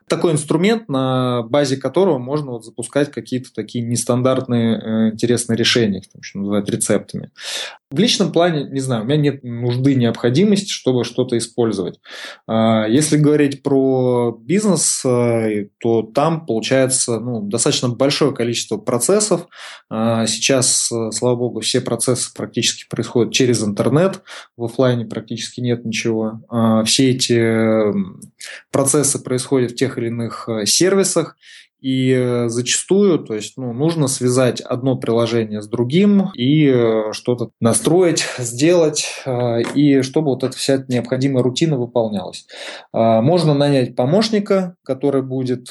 Такой 0.08 0.32
инструмент, 0.32 0.88
на 0.88 1.42
базе 1.42 1.76
которого 1.76 2.18
можно 2.18 2.52
вот 2.52 2.64
запускать 2.64 2.97
какие-то 3.06 3.52
такие 3.54 3.84
нестандартные 3.84 4.78
э, 4.78 5.11
интересные 5.12 5.56
решения, 5.56 6.00
там 6.00 6.20
еще 6.20 6.38
называют 6.38 6.68
рецептами. 6.68 7.30
В 7.90 7.98
личном 7.98 8.32
плане, 8.32 8.64
не 8.64 8.80
знаю, 8.80 9.02
у 9.02 9.06
меня 9.06 9.16
нет 9.16 9.42
нужды, 9.42 9.94
необходимости, 9.94 10.70
чтобы 10.70 11.04
что-то 11.04 11.38
использовать. 11.38 11.98
А, 12.46 12.87
если 12.87 13.16
говорить 13.16 13.62
про 13.62 14.38
бизнес, 14.38 15.02
э, 15.06 15.68
то 15.80 16.02
там 16.02 16.44
получается 16.44 17.18
ну, 17.18 17.40
достаточно 17.40 17.88
большое 17.88 18.34
количество 18.34 18.76
процессов. 18.76 19.46
А, 19.88 20.26
сейчас, 20.26 20.92
э, 20.92 21.11
слава 21.12 21.37
богу, 21.37 21.61
все 21.61 21.80
процессы 21.80 22.30
практически 22.34 22.87
происходят 22.90 23.32
через 23.32 23.64
интернет, 23.64 24.20
в 24.58 24.64
офлайне 24.64 25.06
практически 25.06 25.62
нет 25.62 25.87
ничего. 25.87 26.42
А, 26.50 26.84
все 26.84 27.12
эти 27.12 27.94
процессы 28.70 29.18
происходят 29.18 29.72
в 29.72 29.76
тех 29.76 29.96
или 29.96 30.08
иных 30.08 30.46
сервисах, 30.66 31.37
И 31.80 32.10
э, 32.10 32.48
зачастую, 32.48 33.20
то 33.20 33.34
есть, 33.34 33.56
ну, 33.56 33.72
нужно 33.72 34.08
связать 34.08 34.60
одно 34.60 34.96
приложение 34.96 35.62
с 35.62 35.68
другим 35.68 36.30
и 36.34 36.66
э, 36.66 37.12
что-то 37.12 37.50
настроить, 37.60 38.24
сделать, 38.38 39.06
э, 39.24 39.62
и 39.74 40.02
чтобы 40.02 40.30
вот 40.30 40.42
эта 40.42 40.56
вся 40.56 40.84
необходимая 40.88 41.44
рутина 41.44 41.76
выполнялась. 41.76 42.46
А, 42.92 43.22
можно 43.22 43.54
нанять 43.54 43.94
помощника, 43.94 44.74
который 44.84 45.22
будет 45.22 45.68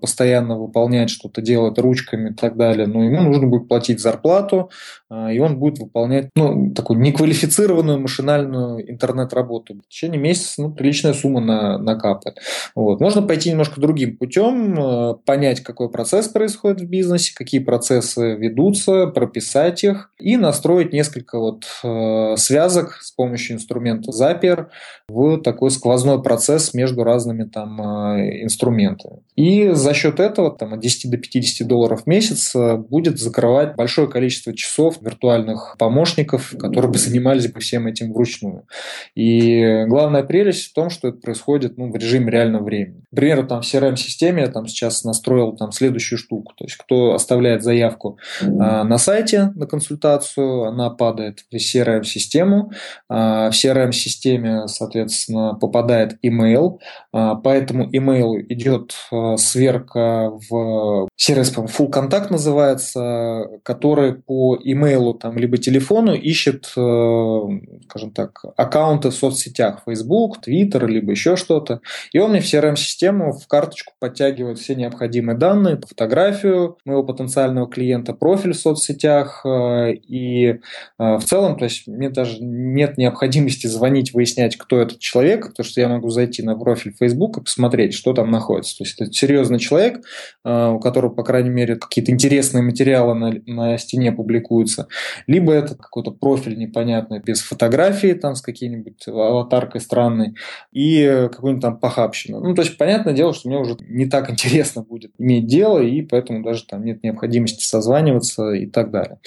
постоянно 0.00 0.58
выполнять 0.58 1.10
что-то, 1.10 1.42
делать 1.42 1.78
ручками 1.78 2.30
и 2.30 2.34
так 2.34 2.56
далее, 2.56 2.86
но 2.86 3.04
ему 3.04 3.20
нужно 3.22 3.46
будет 3.46 3.68
платить 3.68 4.00
зарплату, 4.00 4.70
и 5.10 5.38
он 5.38 5.58
будет 5.58 5.78
выполнять, 5.78 6.30
ну, 6.36 6.72
такую 6.72 7.00
неквалифицированную 7.00 7.98
машинальную 7.98 8.90
интернет-работу. 8.90 9.74
В 9.74 9.88
течение 9.88 10.20
месяца, 10.20 10.62
ну, 10.62 10.72
приличная 10.72 11.14
сумма 11.14 11.40
на, 11.40 11.78
накапает. 11.78 12.38
Вот. 12.74 13.00
Можно 13.00 13.22
пойти 13.22 13.50
немножко 13.50 13.80
другим 13.80 14.16
путем, 14.16 15.18
понять, 15.24 15.49
понять, 15.50 15.62
какой 15.62 15.90
процесс 15.90 16.28
происходит 16.28 16.80
в 16.80 16.88
бизнесе, 16.88 17.32
какие 17.34 17.60
процессы 17.60 18.34
ведутся, 18.34 19.06
прописать 19.06 19.82
их 19.84 20.10
и 20.18 20.36
настроить 20.36 20.92
несколько 20.92 21.38
вот 21.38 21.64
э, 21.82 22.36
связок 22.36 22.98
с 23.02 23.10
помощью 23.10 23.56
инструмента 23.56 24.10
Zapier 24.12 24.66
в 25.08 25.38
такой 25.38 25.70
сквозной 25.70 26.22
процесс 26.22 26.74
между 26.74 27.02
разными 27.04 27.44
там 27.44 27.80
э, 27.80 28.42
инструментами. 28.44 29.22
И 29.34 29.70
за 29.70 29.94
счет 29.94 30.20
этого 30.20 30.50
там, 30.50 30.74
от 30.74 30.80
10 30.80 31.10
до 31.10 31.16
50 31.16 31.66
долларов 31.66 32.02
в 32.04 32.06
месяц 32.06 32.54
э, 32.54 32.76
будет 32.76 33.18
закрывать 33.18 33.74
большое 33.76 34.08
количество 34.08 34.54
часов 34.54 34.98
виртуальных 35.00 35.76
помощников, 35.78 36.54
которые 36.58 36.92
бы 36.92 36.98
занимались 36.98 37.50
бы 37.50 37.60
всем 37.60 37.86
этим 37.86 38.12
вручную. 38.12 38.66
И 39.14 39.84
главная 39.86 40.22
прелесть 40.22 40.70
в 40.70 40.74
том, 40.74 40.90
что 40.90 41.08
это 41.08 41.18
происходит 41.18 41.76
ну, 41.76 41.90
в 41.90 41.96
режиме 41.96 42.30
реального 42.30 42.64
времени. 42.64 43.02
Например, 43.10 43.46
там 43.46 43.62
в 43.62 43.64
CRM-системе 43.64 44.42
я 44.42 44.48
там 44.48 44.66
сейчас 44.66 45.04
настроил 45.04 45.39
настроил 45.40 45.56
там 45.56 45.72
следующую 45.72 46.18
штуку. 46.18 46.52
То 46.56 46.64
есть, 46.64 46.76
кто 46.76 47.14
оставляет 47.14 47.62
заявку 47.62 48.18
а, 48.42 48.84
на 48.84 48.98
сайте 48.98 49.52
на 49.54 49.66
консультацию, 49.66 50.64
она 50.64 50.90
падает 50.90 51.44
в 51.50 51.56
CRM-систему. 51.56 52.72
А, 53.08 53.50
в 53.50 53.54
CRM-системе, 53.54 54.68
соответственно, 54.68 55.54
попадает 55.54 56.18
email. 56.24 56.78
А, 57.12 57.34
по 57.34 57.48
этому 57.48 57.90
email 57.90 58.40
идет 58.48 58.94
а, 59.10 59.36
сверка 59.36 60.30
в 60.50 61.08
сервис, 61.16 61.52
Full 61.52 61.90
Contact 61.90 62.30
называется, 62.30 63.46
который 63.62 64.14
по 64.14 64.56
email 64.56 65.14
там, 65.18 65.36
либо 65.36 65.58
телефону 65.58 66.14
ищет, 66.14 66.72
э, 66.76 67.40
скажем 67.84 68.12
так, 68.12 68.42
аккаунты 68.56 69.10
в 69.10 69.14
соцсетях, 69.14 69.82
Facebook, 69.86 70.38
Twitter, 70.46 70.86
либо 70.86 71.10
еще 71.10 71.36
что-то. 71.36 71.80
И 72.12 72.18
он 72.18 72.30
мне 72.30 72.40
в 72.40 72.44
CRM-систему 72.44 73.32
в 73.32 73.46
карточку 73.46 73.92
подтягивает 73.98 74.58
все 74.58 74.74
необходимые 74.74 75.29
необходимые 75.30 75.36
данные, 75.36 75.80
фотографию 75.86 76.78
моего 76.84 77.02
потенциального 77.04 77.68
клиента, 77.68 78.14
профиль 78.14 78.52
в 78.52 78.58
соцсетях 78.58 79.42
э, 79.44 79.92
и 79.92 80.46
э, 80.46 80.58
в 80.98 81.20
целом, 81.20 81.56
то 81.56 81.64
есть 81.64 81.86
мне 81.86 82.10
даже 82.10 82.38
нет 82.40 82.98
необходимости 82.98 83.66
звонить, 83.66 84.12
выяснять, 84.14 84.56
кто 84.56 84.80
этот 84.80 84.98
человек, 84.98 85.48
потому 85.48 85.64
что 85.64 85.80
я 85.80 85.88
могу 85.88 86.10
зайти 86.10 86.42
на 86.42 86.56
профиль 86.56 86.94
Facebook 86.98 87.38
и 87.38 87.40
посмотреть, 87.42 87.94
что 87.94 88.12
там 88.12 88.30
находится. 88.30 88.78
То 88.78 88.84
есть 88.84 89.00
это 89.00 89.12
серьезный 89.12 89.58
человек, 89.58 90.04
э, 90.44 90.68
у 90.68 90.80
которого, 90.80 91.10
по 91.10 91.22
крайней 91.22 91.50
мере, 91.50 91.76
какие-то 91.76 92.12
интересные 92.12 92.62
материалы 92.62 93.14
на, 93.14 93.32
на 93.46 93.78
стене 93.78 94.12
публикуются, 94.12 94.88
либо 95.26 95.52
это 95.52 95.74
какой-то 95.74 96.10
профиль 96.10 96.58
непонятный 96.58 97.20
без 97.20 97.40
фотографии, 97.40 98.12
там 98.12 98.34
с 98.34 98.42
какой-нибудь 98.42 99.06
аватаркой 99.08 99.80
странной 99.80 100.34
и 100.72 101.28
какой-нибудь 101.30 101.62
там 101.62 101.78
похабщина. 101.78 102.40
Ну, 102.40 102.54
то 102.54 102.62
есть, 102.62 102.76
понятное 102.76 103.14
дело, 103.14 103.32
что 103.32 103.48
мне 103.48 103.58
уже 103.58 103.76
не 103.80 104.06
так 104.06 104.30
интересно 104.30 104.82
будет 104.82 105.12
иметь 105.20 105.46
дело, 105.46 105.78
и 105.78 106.02
поэтому 106.02 106.42
даже 106.42 106.64
там 106.66 106.84
нет 106.84 107.02
необходимости 107.02 107.64
созваниваться 107.64 108.52
и 108.52 108.66
так 108.66 108.90
далее. 108.90 109.18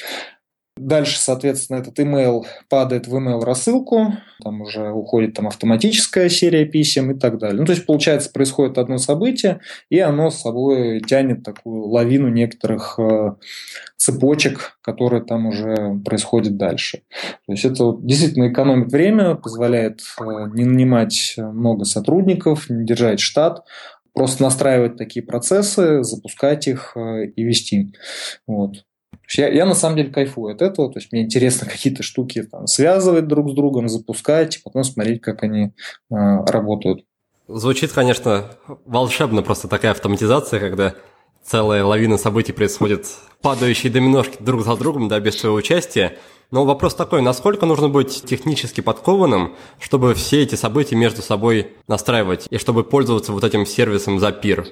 Дальше, 0.75 1.19
соответственно, 1.19 1.77
этот 1.77 1.99
email 1.99 2.45
падает 2.67 3.07
в 3.07 3.15
email 3.15 3.43
рассылку, 3.43 4.13
там 4.43 4.61
уже 4.61 4.89
уходит 4.89 5.35
там 5.35 5.47
автоматическая 5.47 6.29
серия 6.29 6.65
писем 6.65 7.11
и 7.11 7.19
так 7.19 7.37
далее. 7.37 7.59
Ну, 7.59 7.65
то 7.65 7.73
есть, 7.73 7.85
получается, 7.85 8.31
происходит 8.31 8.79
одно 8.79 8.97
событие, 8.97 9.59
и 9.91 9.99
оно 9.99 10.31
с 10.31 10.41
собой 10.41 10.99
тянет 11.01 11.43
такую 11.43 11.85
лавину 11.85 12.27
некоторых 12.27 12.97
э, 12.97 13.35
цепочек, 13.97 14.79
которые 14.81 15.21
там 15.21 15.45
уже 15.45 16.01
происходят 16.03 16.57
дальше. 16.57 17.03
То 17.45 17.51
есть, 17.51 17.65
это 17.65 17.95
действительно 18.01 18.51
экономит 18.51 18.91
время, 18.91 19.35
позволяет 19.35 20.01
э, 20.19 20.23
не 20.55 20.65
нанимать 20.65 21.35
много 21.37 21.85
сотрудников, 21.85 22.71
не 22.71 22.83
держать 22.83 23.19
штат, 23.19 23.63
просто 24.13 24.43
настраивать 24.43 24.97
такие 24.97 25.25
процессы, 25.25 26.03
запускать 26.03 26.67
их 26.67 26.93
э, 26.95 27.25
и 27.25 27.43
вести. 27.43 27.93
Вот. 28.47 28.85
Я, 29.35 29.49
я 29.49 29.65
на 29.65 29.73
самом 29.73 29.97
деле 29.97 30.11
кайфую 30.11 30.53
от 30.53 30.61
этого, 30.61 30.91
то 30.91 30.99
есть 30.99 31.11
мне 31.11 31.23
интересно 31.23 31.67
какие-то 31.71 32.03
штуки 32.03 32.43
там, 32.43 32.67
связывать 32.67 33.27
друг 33.27 33.49
с 33.49 33.53
другом, 33.53 33.89
запускать, 33.89 34.57
и 34.57 34.61
потом 34.63 34.83
смотреть, 34.83 35.21
как 35.21 35.43
они 35.43 35.65
э, 35.65 35.71
работают. 36.09 37.05
Звучит, 37.47 37.91
конечно, 37.91 38.51
волшебно 38.85 39.41
просто 39.41 39.67
такая 39.67 39.91
автоматизация, 39.91 40.59
когда 40.59 40.95
целая 41.45 41.83
лавина 41.83 42.17
событий 42.17 42.51
происходит, 42.51 43.07
падающие 43.41 43.91
доминошки 43.91 44.37
друг 44.39 44.63
за 44.63 44.75
другом, 44.75 45.07
да, 45.07 45.19
без 45.19 45.37
своего 45.37 45.57
участия. 45.57 46.17
Но 46.51 46.65
вопрос 46.65 46.95
такой, 46.95 47.21
насколько 47.21 47.65
нужно 47.65 47.89
быть 47.89 48.23
технически 48.25 48.81
подкованным, 48.81 49.55
чтобы 49.79 50.13
все 50.13 50.43
эти 50.43 50.55
события 50.55 50.95
между 50.95 51.21
собой 51.21 51.73
настраивать 51.87 52.47
и 52.49 52.57
чтобы 52.57 52.83
пользоваться 52.83 53.31
вот 53.31 53.43
этим 53.43 53.65
сервисом 53.65 54.19
Zapier? 54.19 54.67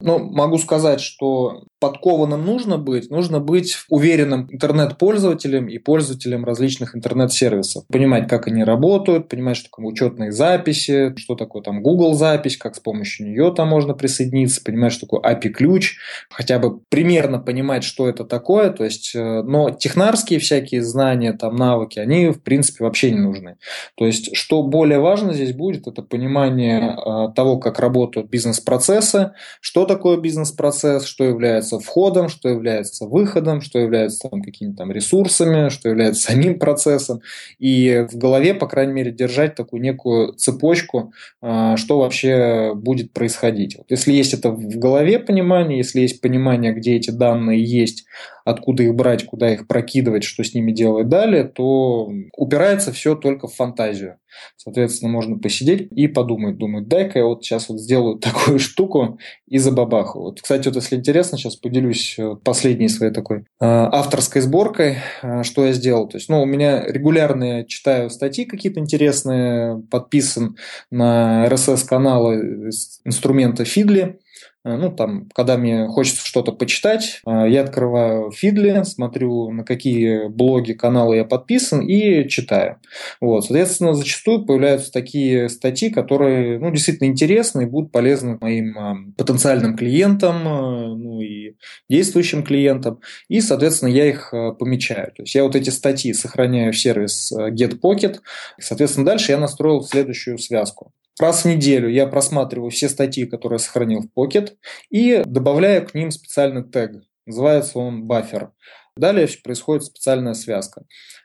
Ну, 0.00 0.18
могу 0.18 0.58
сказать, 0.58 1.00
что 1.00 1.62
подкованным 1.78 2.44
нужно 2.44 2.76
быть, 2.76 3.10
нужно 3.10 3.38
быть 3.38 3.76
уверенным 3.88 4.46
интернет-пользователем 4.50 5.68
и 5.68 5.78
пользователем 5.78 6.44
различных 6.44 6.94
интернет-сервисов. 6.94 7.86
Понимать, 7.86 8.28
как 8.28 8.46
они 8.46 8.64
работают, 8.64 9.28
понимать, 9.28 9.56
что 9.56 9.70
такое 9.70 9.86
учетные 9.86 10.32
записи, 10.32 11.14
что 11.16 11.34
такое 11.34 11.62
там 11.62 11.82
Google 11.82 12.14
запись, 12.14 12.56
как 12.56 12.76
с 12.76 12.80
помощью 12.80 13.26
нее 13.26 13.52
там 13.54 13.68
можно 13.68 13.94
присоединиться, 13.94 14.62
понимать, 14.62 14.92
что 14.92 15.06
такое 15.06 15.20
API-ключ, 15.20 15.96
хотя 16.30 16.58
бы 16.58 16.80
примерно 16.90 17.38
понимать, 17.38 17.84
что 17.84 18.08
это 18.08 18.24
такое. 18.24 18.70
То 18.70 18.84
есть, 18.84 19.14
э, 19.14 19.42
но 19.42 19.70
технарские 19.70 20.40
всякие 20.40 20.82
знания, 20.82 21.32
там, 21.32 21.56
навыки, 21.56 21.98
они, 21.98 22.28
в 22.28 22.42
принципе, 22.42 22.84
вообще 22.84 23.10
не 23.10 23.20
нужны. 23.20 23.56
То 23.96 24.06
есть, 24.06 24.36
что 24.36 24.62
более 24.62 24.98
важно 24.98 25.32
здесь 25.32 25.54
будет, 25.54 25.86
это 25.86 26.02
понимание 26.02 26.96
э, 26.96 27.32
того, 27.34 27.58
как 27.58 27.80
работают 27.80 28.28
бизнес-процессы, 28.28 29.32
что 29.60 29.85
такое 29.86 30.18
бизнес-процесс, 30.18 31.04
что 31.04 31.24
является 31.24 31.78
входом, 31.78 32.28
что 32.28 32.48
является 32.48 33.06
выходом, 33.06 33.60
что 33.60 33.78
является 33.78 34.28
там, 34.28 34.42
какими-то 34.42 34.78
там 34.78 34.92
ресурсами, 34.92 35.70
что 35.70 35.88
является 35.88 36.22
самим 36.30 36.58
процессом. 36.58 37.20
И 37.58 38.06
в 38.10 38.16
голове, 38.16 38.54
по 38.54 38.66
крайней 38.66 38.92
мере, 38.92 39.10
держать 39.10 39.54
такую 39.54 39.80
некую 39.80 40.34
цепочку, 40.34 41.12
а, 41.40 41.76
что 41.76 41.98
вообще 41.98 42.72
будет 42.74 43.12
происходить. 43.12 43.76
Вот 43.76 43.86
если 43.90 44.12
есть 44.12 44.34
это 44.34 44.50
в 44.50 44.78
голове 44.78 45.18
понимание, 45.18 45.78
если 45.78 46.00
есть 46.00 46.20
понимание, 46.20 46.72
где 46.72 46.96
эти 46.96 47.10
данные 47.10 47.64
есть, 47.64 48.04
откуда 48.46 48.84
их 48.84 48.94
брать, 48.94 49.26
куда 49.26 49.52
их 49.52 49.66
прокидывать, 49.66 50.22
что 50.22 50.44
с 50.44 50.54
ними 50.54 50.70
делать 50.70 51.08
далее, 51.08 51.44
то 51.44 52.10
упирается 52.36 52.92
все 52.92 53.16
только 53.16 53.48
в 53.48 53.54
фантазию. 53.54 54.18
Соответственно, 54.56 55.10
можно 55.10 55.38
посидеть 55.38 55.88
и 55.90 56.06
подумать, 56.06 56.56
думать, 56.56 56.86
дай-ка 56.86 57.18
я 57.18 57.24
вот 57.24 57.44
сейчас 57.44 57.68
вот 57.68 57.80
сделаю 57.80 58.18
такую 58.20 58.58
штуку 58.58 59.18
и 59.48 59.58
забабахаю. 59.58 60.26
Вот, 60.26 60.40
кстати, 60.40 60.68
вот 60.68 60.76
если 60.76 60.96
интересно, 60.96 61.38
сейчас 61.38 61.56
поделюсь 61.56 62.14
э, 62.18 62.36
последней 62.44 62.88
своей 62.88 63.12
такой 63.12 63.38
э, 63.38 63.44
авторской 63.60 64.42
сборкой, 64.42 64.98
э, 65.22 65.42
что 65.42 65.66
я 65.66 65.72
сделал. 65.72 66.06
То 66.06 66.18
есть, 66.18 66.28
ну, 66.28 66.42
у 66.42 66.46
меня 66.46 66.84
регулярно 66.84 67.58
я 67.58 67.64
читаю 67.64 68.10
статьи 68.10 68.44
какие-то 68.44 68.78
интересные, 68.78 69.82
подписан 69.90 70.56
на 70.90 71.46
RSS-каналы 71.48 72.70
инструмента 73.04 73.64
Фидли. 73.64 74.20
Э, 74.66 74.76
ну, 74.76 74.90
там, 74.90 75.28
когда 75.32 75.56
мне 75.56 75.86
хочется 75.86 76.26
что-то 76.26 76.52
почитать, 76.52 77.20
э, 77.24 77.46
я 77.48 77.62
открываю 77.62 78.32
Фидли, 78.32 78.82
смотрю, 78.84 79.50
на 79.52 79.64
какие 79.64 80.28
блоги, 80.28 80.72
каналы 80.72 81.16
я 81.16 81.24
подписан 81.24 81.86
и 81.86 82.28
читаю. 82.28 82.80
Вот, 83.20 83.44
соответственно, 83.44 83.94
зачастую 83.94 84.44
появляются 84.44 84.90
такие 84.90 85.48
статьи, 85.48 85.90
которые, 85.90 86.58
ну, 86.58 86.72
действительно 86.72 87.08
интересны 87.08 87.62
и 87.62 87.66
будут 87.66 87.92
полезны 87.92 88.38
моим 88.40 88.76
э, 88.76 89.12
потенциальным 89.16 89.76
клиентам, 89.76 90.42
ну, 90.42 91.20
и 91.20 91.54
действующим 91.88 92.42
клиентам, 92.42 93.00
и, 93.28 93.40
соответственно, 93.40 93.90
я 93.90 94.06
их 94.06 94.30
помечаю. 94.58 95.12
То 95.12 95.22
есть 95.22 95.34
я 95.34 95.44
вот 95.44 95.54
эти 95.54 95.70
статьи 95.70 96.12
сохраняю 96.12 96.72
в 96.72 96.78
сервис 96.78 97.32
GetPocket, 97.32 98.16
соответственно, 98.58 99.06
дальше 99.06 99.32
я 99.32 99.38
настроил 99.38 99.82
следующую 99.82 100.38
связку. 100.38 100.92
Раз 101.18 101.44
в 101.44 101.48
неделю 101.48 101.88
я 101.88 102.06
просматриваю 102.06 102.70
все 102.70 102.88
статьи, 102.88 103.24
которые 103.24 103.56
я 103.56 103.60
сохранил 103.60 104.02
в 104.02 104.18
Pocket, 104.18 104.52
и 104.90 105.22
добавляю 105.24 105.86
к 105.86 105.94
ним 105.94 106.10
специальный 106.10 106.62
тег. 106.62 106.92
Называется 107.24 107.78
он 107.78 108.04
баффер. 108.04 108.52
Далее 108.96 109.28
происходит 109.42 109.84
специальная 109.84 110.34
связка. 110.34 110.84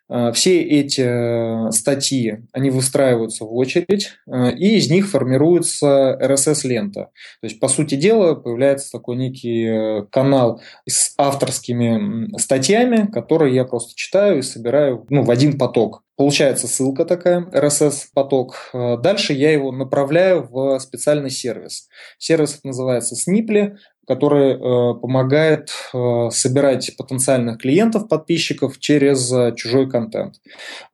Э, 0.09 0.31
все 0.33 0.61
эти 0.61 1.01
э, 1.01 1.71
статьи, 1.71 2.43
они 2.51 2.69
выстраиваются 2.69 3.45
в 3.45 3.53
очередь, 3.55 4.11
и 4.27 4.77
из 4.77 4.89
них 4.89 5.09
формируется 5.09 6.17
RSS-лента. 6.21 7.09
То 7.41 7.47
есть, 7.47 7.59
по 7.59 7.67
сути 7.67 7.95
дела, 7.95 8.35
появляется 8.35 8.91
такой 8.91 9.15
некий 9.15 10.05
канал 10.11 10.61
с 10.87 11.13
авторскими 11.17 12.37
статьями, 12.37 13.09
которые 13.11 13.55
я 13.55 13.65
просто 13.65 13.93
читаю 13.95 14.39
и 14.39 14.41
собираю 14.41 15.05
ну, 15.09 15.23
в 15.23 15.31
один 15.31 15.57
поток. 15.57 16.03
Получается 16.21 16.67
ссылка 16.67 17.03
такая, 17.03 17.41
RSS-поток. 17.51 18.69
Э, 18.73 18.97
дальше 18.97 19.33
я 19.33 19.51
его 19.51 19.71
направляю 19.71 20.43
в 20.43 20.77
специальный 20.77 21.31
сервис. 21.31 21.87
Сервис 22.19 22.59
называется 22.63 23.15
Sniply 23.15 23.77
который 24.07 24.53
э, 24.53 24.99
помогает 24.99 25.69
э, 25.93 26.29
собирать 26.31 26.95
потенциальных 26.97 27.59
клиентов, 27.59 28.07
подписчиков 28.07 28.79
через 28.79 29.31
э, 29.31 29.53
чужой 29.55 29.89
контент. 29.89 30.35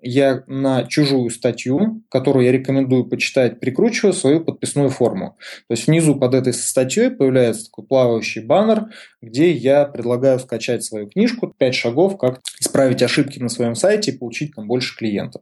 Я 0.01 0.43
на 0.47 0.83
чужую 0.85 1.29
статью, 1.29 2.03
которую 2.09 2.45
я 2.45 2.51
рекомендую 2.51 3.05
почитать, 3.05 3.59
прикручиваю 3.59 4.13
свою 4.13 4.43
подписную 4.43 4.89
форму. 4.89 5.37
То 5.67 5.73
есть 5.73 5.87
внизу 5.87 6.15
под 6.15 6.33
этой 6.33 6.53
статьей 6.53 7.09
появляется 7.09 7.65
такой 7.65 7.85
плавающий 7.85 8.43
баннер, 8.43 8.87
где 9.21 9.51
я 9.51 9.85
предлагаю 9.85 10.39
скачать 10.39 10.83
свою 10.83 11.07
книжку 11.07 11.53
«5 11.59 11.71
шагов, 11.71 12.17
как 12.17 12.41
исправить 12.59 13.01
ошибки 13.01 13.39
на 13.39 13.49
своем 13.49 13.75
сайте 13.75 14.11
и 14.11 14.17
получить 14.17 14.53
там 14.55 14.67
больше 14.67 14.97
клиентов». 14.97 15.41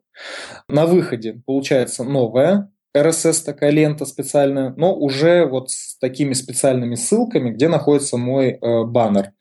На 0.67 0.85
выходе 0.85 1.41
получается 1.45 2.03
новая 2.03 2.69
RSS 2.95 3.43
такая 3.43 3.71
лента 3.71 4.05
специальная, 4.05 4.73
но 4.77 4.95
уже 4.95 5.45
вот 5.45 5.71
с 5.71 5.97
такими 5.97 6.33
специальными 6.33 6.95
ссылками, 6.95 7.51
где 7.51 7.67
находится 7.67 8.17
мой 8.17 8.51
э, 8.51 8.83
баннер. 8.85 9.31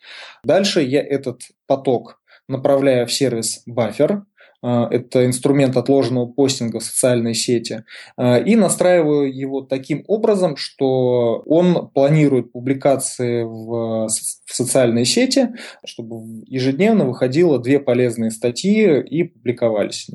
Дальше 0.42 0.82
я 0.82 1.02
этот 1.02 1.42
поток 1.66 2.20
направляю 2.48 3.06
в 3.06 3.12
сервис 3.12 3.62
Buffer, 3.68 4.22
это 4.64 5.26
инструмент 5.26 5.76
отложенного 5.76 6.26
постинга 6.26 6.80
в 6.80 6.84
социальной 6.84 7.34
сети, 7.34 7.84
а, 8.16 8.38
и 8.38 8.56
настраиваю 8.56 9.34
его 9.34 9.60
таким 9.60 10.04
образом, 10.06 10.56
что 10.56 11.42
он 11.46 11.90
планирует 11.90 12.52
публикации 12.52 13.42
в 13.42 14.08
социальной 14.46 15.04
сети, 15.04 15.50
чтобы 15.84 16.44
ежедневно 16.46 17.04
выходило 17.04 17.58
две 17.58 17.78
полезные 17.78 18.30
статьи 18.30 19.00
и 19.00 19.24
публиковались. 19.24 20.08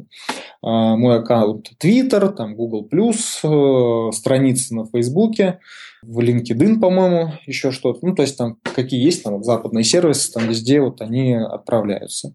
А, 0.61 0.95
мой 0.95 1.19
аккаунт 1.19 1.71
Twitter, 1.81 2.31
там 2.33 2.55
Google+, 2.55 2.89
э, 2.91 4.11
страницы 4.13 4.75
на 4.75 4.85
Фейсбуке, 4.85 5.59
в 6.01 6.19
LinkedIn, 6.19 6.79
по-моему, 6.79 7.33
еще 7.45 7.71
что-то. 7.71 8.05
Ну, 8.05 8.15
то 8.15 8.21
есть 8.21 8.37
там 8.37 8.57
какие 8.63 9.03
есть 9.03 9.23
там 9.23 9.43
западные 9.43 9.83
сервисы, 9.83 10.31
там 10.31 10.47
везде 10.47 10.81
вот 10.81 11.01
они 11.01 11.33
отправляются. 11.33 12.33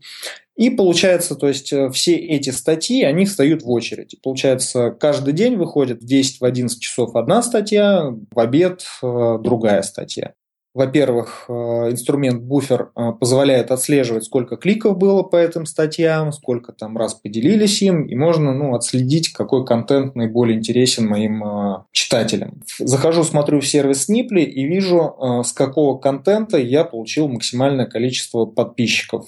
И 0.56 0.70
получается, 0.70 1.34
то 1.34 1.48
есть 1.48 1.72
э, 1.72 1.90
все 1.90 2.14
эти 2.14 2.50
статьи, 2.50 3.02
они 3.02 3.24
встают 3.24 3.62
в 3.62 3.70
очередь. 3.70 4.16
Получается, 4.22 4.92
каждый 4.92 5.34
день 5.34 5.56
выходит 5.56 6.00
в 6.00 6.06
10-11 6.06 6.68
часов 6.78 7.16
одна 7.16 7.42
статья, 7.42 8.14
в 8.30 8.38
обед 8.38 8.84
э, 9.02 9.38
другая 9.42 9.82
статья. 9.82 10.34
Во-первых, 10.74 11.44
э, 11.48 11.52
инструмент 11.52 12.42
буфер 12.42 12.90
э, 12.96 13.12
позволяет 13.12 13.70
отслеживать, 13.70 14.24
сколько 14.24 14.56
кликов 14.56 14.98
было 14.98 15.22
по 15.22 15.36
этим 15.36 15.66
статьям, 15.66 16.32
сколько 16.32 16.72
там 16.72 16.96
раз 16.96 17.14
поделились 17.14 17.80
им, 17.80 18.06
и 18.06 18.16
можно 18.16 18.52
ну, 18.52 18.74
отследить, 18.74 19.28
какой 19.28 19.64
контент 19.64 20.16
наиболее 20.16 20.58
интересен 20.58 21.06
моим 21.06 21.44
э, 21.44 21.76
читателям. 21.92 22.62
Захожу, 22.80 23.22
смотрю 23.22 23.60
в 23.60 23.66
сервис 23.66 24.06
Снипли 24.06 24.40
и 24.40 24.64
вижу, 24.66 25.42
с 25.44 25.52
какого 25.52 25.96
контента 25.98 26.58
я 26.58 26.82
получил 26.82 27.28
максимальное 27.28 27.86
количество 27.86 28.44
подписчиков. 28.44 29.26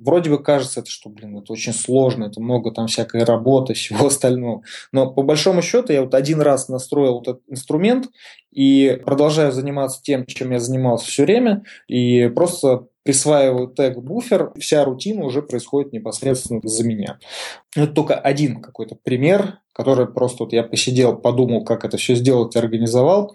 Вроде 0.00 0.30
бы 0.30 0.42
кажется, 0.42 0.80
это 0.80 0.90
что, 0.90 1.10
блин, 1.10 1.38
это 1.38 1.52
очень 1.52 1.72
сложно, 1.72 2.24
это 2.24 2.40
много 2.40 2.70
там 2.70 2.86
всякой 2.86 3.24
работы, 3.24 3.74
всего 3.74 4.06
остального. 4.06 4.62
Но 4.92 5.10
по 5.10 5.22
большому 5.22 5.62
счету 5.62 5.92
я 5.92 6.02
вот 6.02 6.14
один 6.14 6.40
раз 6.40 6.68
настроил 6.68 7.14
вот 7.14 7.28
этот 7.28 7.42
инструмент 7.48 8.08
и 8.50 9.00
продолжаю 9.04 9.52
заниматься 9.52 10.00
тем, 10.02 10.26
чем 10.26 10.52
я 10.52 10.58
занимался 10.58 11.06
все 11.06 11.24
время, 11.24 11.64
и 11.88 12.28
просто 12.28 12.86
присваиваю 13.04 13.68
тег 13.68 13.98
буфер, 13.98 14.52
вся 14.58 14.84
рутина 14.84 15.24
уже 15.24 15.42
происходит 15.42 15.92
непосредственно 15.92 16.60
за 16.62 16.86
меня. 16.86 17.18
Это 17.74 17.88
только 17.88 18.14
один 18.14 18.60
какой-то 18.60 18.94
пример, 18.94 19.58
который 19.72 20.06
просто 20.06 20.44
вот 20.44 20.52
я 20.52 20.62
посидел, 20.62 21.16
подумал, 21.16 21.64
как 21.64 21.84
это 21.84 21.96
все 21.96 22.14
сделать, 22.14 22.54
организовал. 22.56 23.34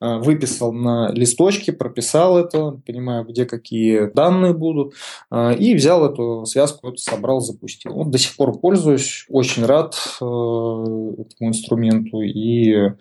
Э, 0.00 0.18
выписал 0.18 0.72
на 0.72 1.10
листочке, 1.12 1.72
прописал 1.72 2.38
это, 2.38 2.80
понимаю, 2.86 3.24
где 3.24 3.44
какие 3.46 4.08
данные 4.12 4.54
будут, 4.54 4.94
э, 5.32 5.56
и 5.56 5.74
взял 5.74 6.08
эту 6.08 6.46
связку, 6.46 6.88
это 6.88 6.98
собрал, 6.98 7.40
запустил. 7.40 7.94
Вот 7.94 8.10
до 8.10 8.18
сих 8.18 8.36
пор 8.36 8.56
пользуюсь, 8.60 9.26
очень 9.28 9.64
рад 9.64 9.94
э, 9.94 10.24
этому 10.24 11.50
инструменту, 11.50 12.20
и 12.22 12.92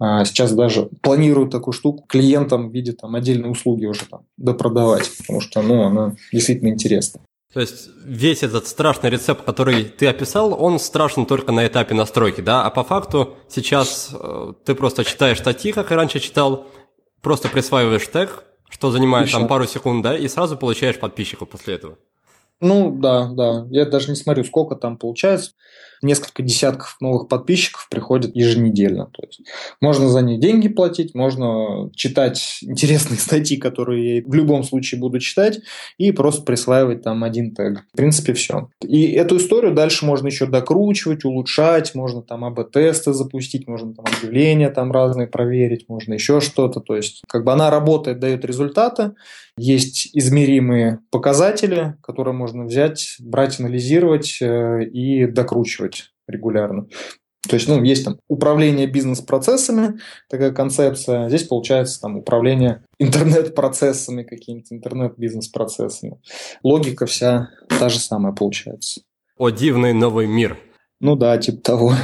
сейчас 0.00 0.52
даже 0.52 0.88
планирую 1.00 1.48
такую 1.48 1.72
штуку 1.72 2.04
клиентам 2.08 2.70
в 2.70 2.72
виде 2.72 2.92
там, 2.92 3.14
отдельной 3.14 3.50
услуги 3.50 3.86
уже 3.86 4.06
там 4.06 4.22
допродавать, 4.36 5.10
потому 5.18 5.40
что 5.40 5.62
ну, 5.62 5.82
она 5.82 6.14
действительно 6.32 6.68
интересна. 6.68 7.20
То 7.52 7.60
есть 7.60 7.90
весь 8.04 8.42
этот 8.42 8.66
страшный 8.66 9.10
рецепт, 9.10 9.44
который 9.44 9.84
ты 9.84 10.06
описал, 10.06 10.60
он 10.60 10.78
страшен 10.78 11.26
только 11.26 11.52
на 11.52 11.66
этапе 11.66 11.94
настройки, 11.94 12.40
да? 12.40 12.64
А 12.64 12.70
по 12.70 12.82
факту 12.82 13.36
сейчас 13.48 14.10
э, 14.18 14.52
ты 14.64 14.74
просто 14.74 15.04
читаешь 15.04 15.38
статьи, 15.38 15.72
как 15.72 15.92
и 15.92 15.94
раньше 15.94 16.18
читал, 16.18 16.66
просто 17.20 17.48
присваиваешь 17.48 18.08
тег, 18.08 18.44
что 18.70 18.90
занимает 18.90 19.26
Еще. 19.26 19.36
там 19.36 19.48
пару 19.48 19.66
секунд, 19.66 20.02
да, 20.02 20.16
и 20.16 20.28
сразу 20.28 20.56
получаешь 20.56 20.98
подписчиков 20.98 21.50
после 21.50 21.74
этого. 21.74 21.98
Ну 22.60 22.96
да, 22.98 23.28
да. 23.30 23.66
Я 23.70 23.84
даже 23.84 24.08
не 24.08 24.16
смотрю, 24.16 24.44
сколько 24.44 24.74
там 24.74 24.96
получается 24.96 25.52
несколько 26.02 26.42
десятков 26.42 26.96
новых 27.00 27.28
подписчиков 27.28 27.86
приходят 27.90 28.34
еженедельно. 28.34 29.06
То 29.12 29.22
есть 29.26 29.42
можно 29.80 30.08
за 30.08 30.20
них 30.22 30.40
деньги 30.40 30.68
платить, 30.68 31.14
можно 31.14 31.90
читать 31.94 32.58
интересные 32.62 33.18
статьи, 33.18 33.56
которые 33.56 34.16
я 34.16 34.22
в 34.24 34.34
любом 34.34 34.64
случае 34.64 35.00
буду 35.00 35.20
читать, 35.20 35.60
и 35.98 36.12
просто 36.12 36.42
присваивать 36.42 37.02
там 37.02 37.24
один 37.24 37.54
тег. 37.54 37.84
В 37.92 37.96
принципе, 37.96 38.32
все. 38.34 38.70
И 38.82 39.12
эту 39.12 39.36
историю 39.36 39.74
дальше 39.74 40.04
можно 40.04 40.26
еще 40.26 40.46
докручивать, 40.46 41.24
улучшать, 41.24 41.94
можно 41.94 42.22
там 42.22 42.44
АБ-тесты 42.44 43.12
запустить, 43.12 43.68
можно 43.68 43.94
там 43.94 44.04
объявления 44.06 44.70
там 44.70 44.92
разные 44.92 45.26
проверить, 45.26 45.88
можно 45.88 46.14
еще 46.14 46.40
что-то. 46.40 46.80
То 46.80 46.96
есть 46.96 47.22
как 47.28 47.44
бы 47.44 47.52
она 47.52 47.70
работает, 47.70 48.18
дает 48.18 48.44
результаты, 48.44 49.12
есть 49.58 50.08
измеримые 50.14 51.00
показатели, 51.10 51.94
которые 52.02 52.34
можно 52.34 52.64
взять, 52.64 53.16
брать, 53.20 53.60
анализировать 53.60 54.38
э, 54.40 54.84
и 54.84 55.26
докручивать 55.26 55.91
регулярно. 56.32 56.86
То 57.48 57.56
есть, 57.56 57.68
ну, 57.68 57.82
есть 57.82 58.04
там 58.04 58.18
управление 58.28 58.86
бизнес-процессами, 58.86 59.98
такая 60.30 60.52
концепция. 60.52 61.28
Здесь 61.28 61.42
получается 61.44 62.00
там 62.00 62.16
управление 62.16 62.84
интернет-процессами, 62.98 64.22
какими-то 64.22 64.74
интернет-бизнес-процессами. 64.74 66.20
Логика 66.62 67.06
вся 67.06 67.50
та 67.68 67.88
же 67.88 67.98
самая 67.98 68.32
получается. 68.32 69.02
О, 69.36 69.50
дивный 69.50 69.92
новый 69.92 70.28
мир. 70.28 70.56
Ну 71.00 71.16
да, 71.16 71.36
типа 71.36 71.62
того. 71.62 71.94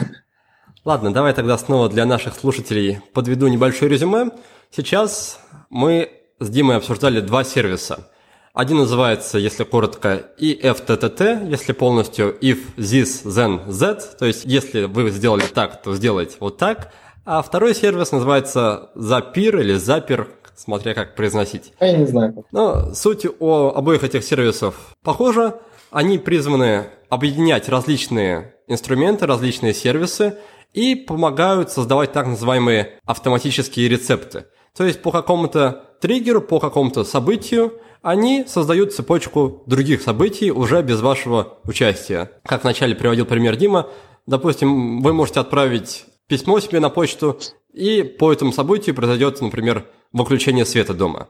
Ладно, 0.84 1.12
давай 1.12 1.34
тогда 1.34 1.56
снова 1.56 1.88
для 1.88 2.04
наших 2.04 2.34
слушателей 2.34 2.98
подведу 3.12 3.46
небольшое 3.46 3.90
резюме. 3.90 4.30
Сейчас 4.70 5.38
мы 5.70 6.10
с 6.40 6.50
Димой 6.50 6.76
обсуждали 6.76 7.20
два 7.20 7.44
сервиса. 7.44 8.10
Один 8.58 8.78
называется, 8.78 9.38
если 9.38 9.62
коротко, 9.62 10.32
IFTTT, 10.36 11.48
если 11.48 11.72
полностью 11.72 12.36
if 12.40 12.58
this 12.76 13.24
then 13.24 13.64
that, 13.68 14.00
то 14.18 14.26
есть 14.26 14.44
если 14.44 14.86
вы 14.86 15.12
сделали 15.12 15.44
так, 15.44 15.80
то 15.80 15.94
сделайте 15.94 16.38
вот 16.40 16.58
так. 16.58 16.92
А 17.24 17.40
второй 17.42 17.72
сервис 17.72 18.10
называется 18.10 18.90
Zapier 18.96 19.60
или 19.60 19.76
Zapier, 19.76 20.26
смотря 20.56 20.94
как 20.94 21.14
произносить. 21.14 21.72
Я 21.78 21.98
не 21.98 22.06
знаю. 22.06 22.44
Но 22.50 22.92
суть 22.94 23.26
о 23.38 23.74
обоих 23.76 24.02
этих 24.02 24.24
сервисов 24.24 24.74
похожа. 25.04 25.60
Они 25.92 26.18
призваны 26.18 26.88
объединять 27.08 27.68
различные 27.68 28.56
инструменты, 28.66 29.26
различные 29.26 29.72
сервисы 29.72 30.36
и 30.74 30.96
помогают 30.96 31.70
создавать 31.70 32.10
так 32.10 32.26
называемые 32.26 32.98
автоматические 33.04 33.88
рецепты. 33.88 34.46
То 34.76 34.82
есть 34.84 35.00
по 35.00 35.12
какому-то 35.12 35.87
триггеру, 36.00 36.40
по 36.40 36.60
какому-то 36.60 37.04
событию 37.04 37.80
они 38.02 38.44
создают 38.46 38.94
цепочку 38.94 39.62
других 39.66 40.02
событий 40.02 40.50
уже 40.50 40.82
без 40.82 41.00
вашего 41.00 41.58
участия. 41.64 42.30
Как 42.44 42.62
вначале 42.62 42.94
приводил 42.94 43.26
пример 43.26 43.56
Дима, 43.56 43.88
допустим, 44.26 45.02
вы 45.02 45.12
можете 45.12 45.40
отправить 45.40 46.04
письмо 46.28 46.60
себе 46.60 46.80
на 46.80 46.90
почту, 46.90 47.40
и 47.72 48.02
по 48.02 48.32
этому 48.32 48.52
событию 48.52 48.94
произойдет, 48.94 49.40
например, 49.40 49.86
выключение 50.12 50.64
света 50.64 50.94
дома. 50.94 51.28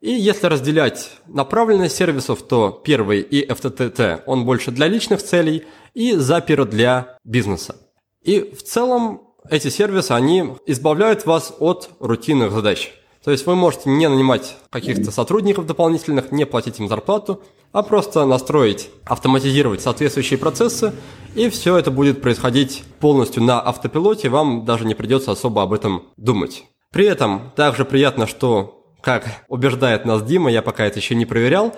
И 0.00 0.12
если 0.12 0.46
разделять 0.46 1.10
направленность 1.26 1.96
сервисов, 1.96 2.42
то 2.42 2.70
первый 2.70 3.20
и 3.20 3.44
FTTT, 3.44 4.22
он 4.26 4.44
больше 4.44 4.70
для 4.70 4.86
личных 4.86 5.22
целей, 5.22 5.64
и 5.94 6.12
Zapier 6.12 6.64
для 6.66 7.18
бизнеса. 7.24 7.76
И 8.22 8.40
в 8.54 8.62
целом 8.62 9.22
эти 9.50 9.68
сервисы, 9.68 10.12
они 10.12 10.54
избавляют 10.66 11.26
вас 11.26 11.54
от 11.58 11.90
рутинных 11.98 12.52
задач. 12.52 12.92
То 13.24 13.30
есть 13.30 13.46
вы 13.46 13.56
можете 13.56 13.90
не 13.90 14.08
нанимать 14.08 14.56
каких-то 14.70 15.10
сотрудников 15.10 15.66
дополнительных, 15.66 16.30
не 16.30 16.46
платить 16.46 16.78
им 16.78 16.88
зарплату, 16.88 17.42
а 17.72 17.82
просто 17.82 18.24
настроить, 18.24 18.90
автоматизировать 19.04 19.82
соответствующие 19.82 20.38
процессы, 20.38 20.92
и 21.34 21.50
все 21.50 21.76
это 21.76 21.90
будет 21.90 22.22
происходить 22.22 22.84
полностью 23.00 23.42
на 23.42 23.60
автопилоте, 23.60 24.28
вам 24.28 24.64
даже 24.64 24.86
не 24.86 24.94
придется 24.94 25.32
особо 25.32 25.62
об 25.62 25.72
этом 25.72 26.04
думать. 26.16 26.64
При 26.90 27.06
этом 27.06 27.52
также 27.54 27.84
приятно, 27.84 28.26
что, 28.26 28.86
как 29.02 29.44
убеждает 29.48 30.04
нас 30.04 30.22
Дима, 30.22 30.50
я 30.50 30.62
пока 30.62 30.86
это 30.86 30.98
еще 30.98 31.14
не 31.14 31.26
проверял, 31.26 31.74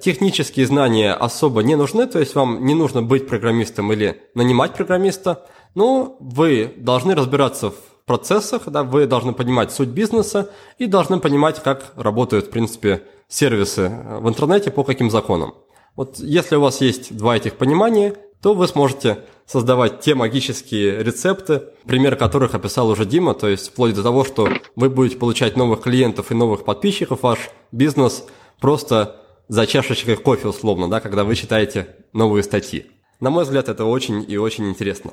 технические 0.00 0.66
знания 0.66 1.12
особо 1.12 1.62
не 1.62 1.76
нужны, 1.76 2.06
то 2.06 2.18
есть 2.18 2.34
вам 2.34 2.64
не 2.64 2.74
нужно 2.74 3.02
быть 3.02 3.28
программистом 3.28 3.92
или 3.92 4.22
нанимать 4.34 4.74
программиста, 4.74 5.46
но 5.74 6.16
вы 6.18 6.72
должны 6.76 7.14
разбираться 7.14 7.70
в 7.70 7.76
процессах, 8.08 8.62
да, 8.66 8.82
вы 8.82 9.06
должны 9.06 9.32
понимать 9.32 9.70
суть 9.70 9.90
бизнеса 9.90 10.50
и 10.78 10.86
должны 10.86 11.20
понимать, 11.20 11.62
как 11.62 11.92
работают, 11.94 12.46
в 12.46 12.50
принципе, 12.50 13.04
сервисы 13.28 13.88
в 14.20 14.28
интернете, 14.28 14.72
по 14.72 14.82
каким 14.82 15.10
законам. 15.10 15.54
Вот 15.94 16.18
если 16.18 16.56
у 16.56 16.60
вас 16.60 16.80
есть 16.80 17.16
два 17.16 17.36
этих 17.36 17.54
понимания, 17.54 18.16
то 18.42 18.54
вы 18.54 18.66
сможете 18.66 19.18
создавать 19.46 20.00
те 20.00 20.14
магические 20.14 21.02
рецепты, 21.02 21.62
пример 21.86 22.16
которых 22.16 22.54
описал 22.54 22.88
уже 22.88 23.04
Дима, 23.04 23.34
то 23.34 23.48
есть 23.48 23.68
вплоть 23.68 23.94
до 23.94 24.02
того, 24.02 24.24
что 24.24 24.48
вы 24.76 24.90
будете 24.90 25.16
получать 25.16 25.56
новых 25.56 25.82
клиентов 25.82 26.30
и 26.30 26.34
новых 26.34 26.64
подписчиков, 26.64 27.22
ваш 27.22 27.50
бизнес 27.72 28.24
просто 28.60 29.16
за 29.48 29.66
чашечкой 29.66 30.16
кофе 30.16 30.48
условно, 30.48 30.88
да, 30.88 31.00
когда 31.00 31.24
вы 31.24 31.34
читаете 31.34 31.96
новые 32.12 32.42
статьи. 32.42 32.86
На 33.20 33.30
мой 33.30 33.44
взгляд, 33.44 33.68
это 33.68 33.84
очень 33.84 34.24
и 34.28 34.36
очень 34.36 34.68
интересно. 34.68 35.12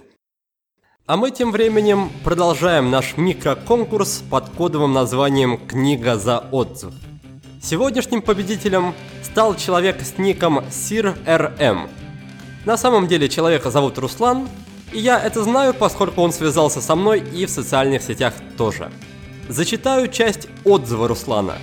А 1.08 1.18
мы 1.18 1.30
тем 1.30 1.52
временем 1.52 2.10
продолжаем 2.24 2.90
наш 2.90 3.16
микроконкурс 3.16 4.24
под 4.28 4.50
кодовым 4.50 4.92
названием 4.92 5.60
«Книга 5.68 6.18
за 6.18 6.40
отзыв». 6.40 6.94
Сегодняшним 7.62 8.24
победителем 8.24 8.96
стал 9.22 9.54
человек 9.56 10.02
с 10.02 10.18
ником 10.18 10.62
SirRM. 10.62 11.90
На 12.66 12.76
самом 12.76 13.08
деле 13.08 13.30
человека 13.30 13.70
зовут 13.70 14.00
Руслан, 14.00 14.50
и 14.94 15.00
я 15.00 15.22
это 15.22 15.44
знаю, 15.44 15.76
поскольку 15.76 16.24
он 16.24 16.34
связался 16.34 16.82
со 16.82 16.96
мной 16.96 17.20
и 17.20 17.46
в 17.46 17.52
социальных 17.52 18.02
сетях 18.02 18.34
тоже. 18.58 18.92
Зачитаю 19.48 20.08
часть 20.08 20.48
отзыва 20.64 21.08
Руслана. 21.08 21.60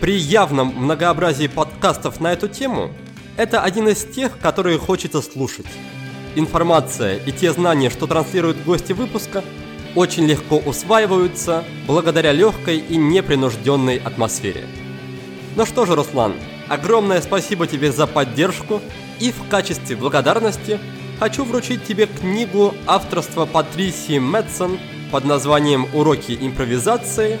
При 0.00 0.18
явном 0.18 0.74
многообразии 0.74 1.46
подкастов 1.46 2.18
на 2.18 2.32
эту 2.32 2.48
тему, 2.48 2.90
это 3.36 3.62
один 3.62 3.86
из 3.86 4.04
тех, 4.04 4.36
которые 4.40 4.80
хочется 4.80 5.22
слушать. 5.22 5.66
Информация 6.38 7.16
и 7.16 7.32
те 7.32 7.52
знания, 7.52 7.90
что 7.90 8.06
транслируют 8.06 8.62
гости 8.62 8.92
выпуска, 8.92 9.42
очень 9.96 10.24
легко 10.24 10.58
усваиваются 10.58 11.64
благодаря 11.84 12.30
легкой 12.30 12.78
и 12.78 12.96
непринужденной 12.96 13.96
атмосфере. 13.96 14.64
Ну 15.56 15.66
что 15.66 15.84
же, 15.84 15.96
Руслан, 15.96 16.34
огромное 16.68 17.20
спасибо 17.22 17.66
тебе 17.66 17.90
за 17.90 18.06
поддержку 18.06 18.80
и 19.18 19.32
в 19.32 19.48
качестве 19.50 19.96
благодарности 19.96 20.78
хочу 21.18 21.44
вручить 21.44 21.84
тебе 21.84 22.06
книгу 22.06 22.72
авторства 22.86 23.44
Патрисии 23.44 24.20
Мэтсон 24.20 24.78
под 25.10 25.24
названием 25.24 25.88
«Уроки 25.92 26.38
импровизации», 26.40 27.40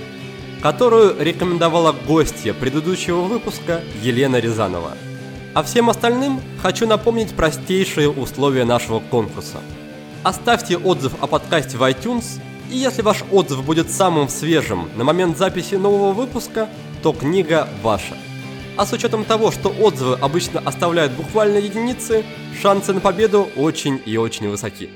которую 0.60 1.14
рекомендовала 1.22 1.92
гостья 1.92 2.52
предыдущего 2.52 3.20
выпуска 3.20 3.80
Елена 4.02 4.40
Рязанова– 4.40 4.96
а 5.54 5.62
всем 5.62 5.90
остальным 5.90 6.40
хочу 6.62 6.86
напомнить 6.86 7.34
простейшие 7.34 8.10
условия 8.10 8.64
нашего 8.64 9.00
конкурса. 9.00 9.58
Оставьте 10.22 10.76
отзыв 10.76 11.14
о 11.20 11.26
подкасте 11.26 11.76
в 11.76 11.82
iTunes, 11.82 12.40
и 12.70 12.76
если 12.76 13.02
ваш 13.02 13.24
отзыв 13.32 13.64
будет 13.64 13.90
самым 13.90 14.28
свежим 14.28 14.88
на 14.96 15.04
момент 15.04 15.38
записи 15.38 15.76
нового 15.76 16.12
выпуска, 16.12 16.68
то 17.02 17.12
книга 17.12 17.68
ваша. 17.82 18.14
А 18.76 18.86
с 18.86 18.92
учетом 18.92 19.24
того, 19.24 19.50
что 19.50 19.70
отзывы 19.70 20.16
обычно 20.20 20.60
оставляют 20.60 21.12
буквально 21.12 21.58
единицы, 21.58 22.24
шансы 22.60 22.92
на 22.92 23.00
победу 23.00 23.48
очень 23.56 24.00
и 24.04 24.16
очень 24.16 24.48
высоки. 24.48 24.90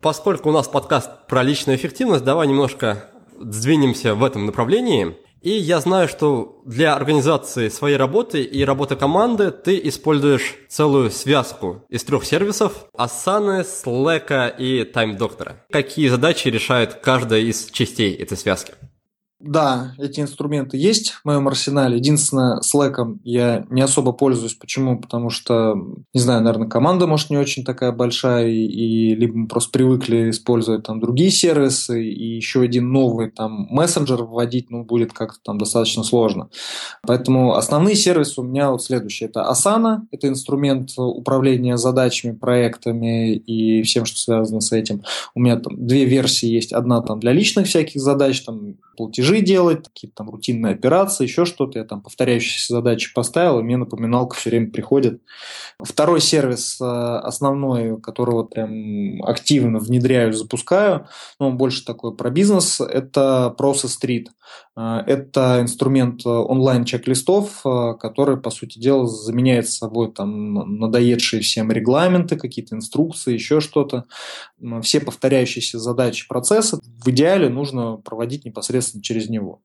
Поскольку 0.00 0.48
у 0.48 0.52
нас 0.52 0.68
подкаст 0.68 1.10
про 1.26 1.42
личную 1.42 1.76
эффективность, 1.76 2.24
давай 2.24 2.46
немножко 2.46 3.10
сдвинемся 3.38 4.14
в 4.14 4.24
этом 4.24 4.46
направлении– 4.46 5.16
и 5.42 5.50
я 5.50 5.80
знаю, 5.80 6.08
что 6.08 6.60
для 6.64 6.94
организации 6.94 7.68
своей 7.68 7.96
работы 7.96 8.42
и 8.42 8.64
работы 8.64 8.96
команды 8.96 9.50
ты 9.50 9.80
используешь 9.84 10.56
целую 10.68 11.10
связку 11.10 11.84
из 11.88 12.04
трех 12.04 12.24
сервисов 12.24 12.86
Asana, 12.96 13.62
Slack 13.62 14.56
и 14.58 14.82
Time 14.82 15.16
Doctor. 15.16 15.56
Какие 15.70 16.08
задачи 16.08 16.48
решает 16.48 16.94
каждая 16.94 17.40
из 17.40 17.66
частей 17.70 18.14
этой 18.14 18.36
связки? 18.36 18.74
Да, 19.40 19.94
эти 19.98 20.18
инструменты 20.18 20.76
есть 20.76 21.10
в 21.12 21.24
моем 21.24 21.46
арсенале. 21.46 21.96
Единственное, 21.98 22.60
Slack 22.60 23.18
я 23.22 23.64
не 23.70 23.82
особо 23.82 24.10
пользуюсь. 24.10 24.54
Почему? 24.54 24.98
Потому 24.98 25.30
что, 25.30 25.76
не 26.12 26.20
знаю, 26.20 26.42
наверное, 26.42 26.68
команда, 26.68 27.06
может, 27.06 27.30
не 27.30 27.36
очень 27.36 27.64
такая 27.64 27.92
большая, 27.92 28.48
и, 28.48 28.66
и 28.66 29.14
либо 29.14 29.36
мы 29.36 29.46
просто 29.46 29.70
привыкли 29.70 30.30
использовать 30.30 30.82
там 30.82 30.98
другие 30.98 31.30
сервисы, 31.30 32.04
и 32.04 32.34
еще 32.34 32.62
один 32.62 32.90
новый 32.90 33.30
там 33.30 33.68
мессенджер 33.70 34.24
вводить, 34.24 34.70
ну, 34.70 34.82
будет 34.82 35.12
как-то 35.12 35.38
там 35.44 35.58
достаточно 35.58 36.02
сложно. 36.02 36.48
Поэтому 37.06 37.54
основные 37.54 37.94
сервисы 37.94 38.40
у 38.40 38.44
меня 38.44 38.72
вот 38.72 38.82
следующие. 38.82 39.28
Это 39.28 39.48
Asana, 39.48 40.00
это 40.10 40.26
инструмент 40.26 40.90
управления 40.96 41.76
задачами, 41.76 42.32
проектами 42.32 43.36
и 43.36 43.82
всем, 43.82 44.04
что 44.04 44.18
связано 44.18 44.60
с 44.60 44.72
этим. 44.72 45.02
У 45.36 45.40
меня 45.40 45.60
там 45.60 45.86
две 45.86 46.06
версии 46.06 46.48
есть. 46.48 46.72
Одна 46.72 47.02
там 47.02 47.20
для 47.20 47.32
личных 47.32 47.68
всяких 47.68 48.00
задач, 48.00 48.40
там 48.40 48.74
платежи 48.96 49.27
делать, 49.36 49.88
какие-то 49.88 50.16
там 50.16 50.30
рутинные 50.30 50.74
операции, 50.74 51.24
еще 51.24 51.44
что-то. 51.44 51.78
Я 51.78 51.84
там 51.84 52.02
повторяющиеся 52.02 52.74
задачи 52.74 53.12
поставил, 53.14 53.60
и 53.60 53.62
мне 53.62 53.76
напоминалка 53.76 54.36
все 54.36 54.50
время 54.50 54.70
приходит. 54.70 55.22
Второй 55.80 56.20
сервис 56.20 56.80
э, 56.80 56.84
основной, 56.84 58.00
который 58.00 58.32
вот 58.32 58.50
прям 58.50 59.22
активно 59.22 59.78
внедряю, 59.78 60.32
запускаю, 60.32 61.06
но 61.38 61.48
он 61.48 61.56
больше 61.56 61.84
такой 61.84 62.16
про 62.16 62.30
бизнес, 62.30 62.80
это 62.80 63.54
Process 63.58 63.90
Street. 64.02 64.26
Э, 64.78 65.02
это 65.06 65.60
инструмент 65.60 66.24
э, 66.24 66.28
онлайн-чек-листов, 66.28 67.62
который, 67.98 68.36
по 68.36 68.50
сути 68.50 68.78
дела, 68.78 69.06
заменяет 69.06 69.68
собой 69.68 70.12
там 70.12 70.78
надоедшие 70.78 71.42
всем 71.42 71.72
регламенты, 71.72 72.36
какие-то 72.36 72.76
инструкции, 72.76 73.34
еще 73.34 73.60
что-то. 73.60 74.04
Все 74.82 75.00
повторяющиеся 75.00 75.78
задачи 75.78 76.28
процесса 76.28 76.78
в 76.82 77.08
идеале 77.08 77.48
нужно 77.48 77.96
проводить 77.96 78.44
непосредственно 78.44 79.02
через 79.02 79.28
него. 79.28 79.62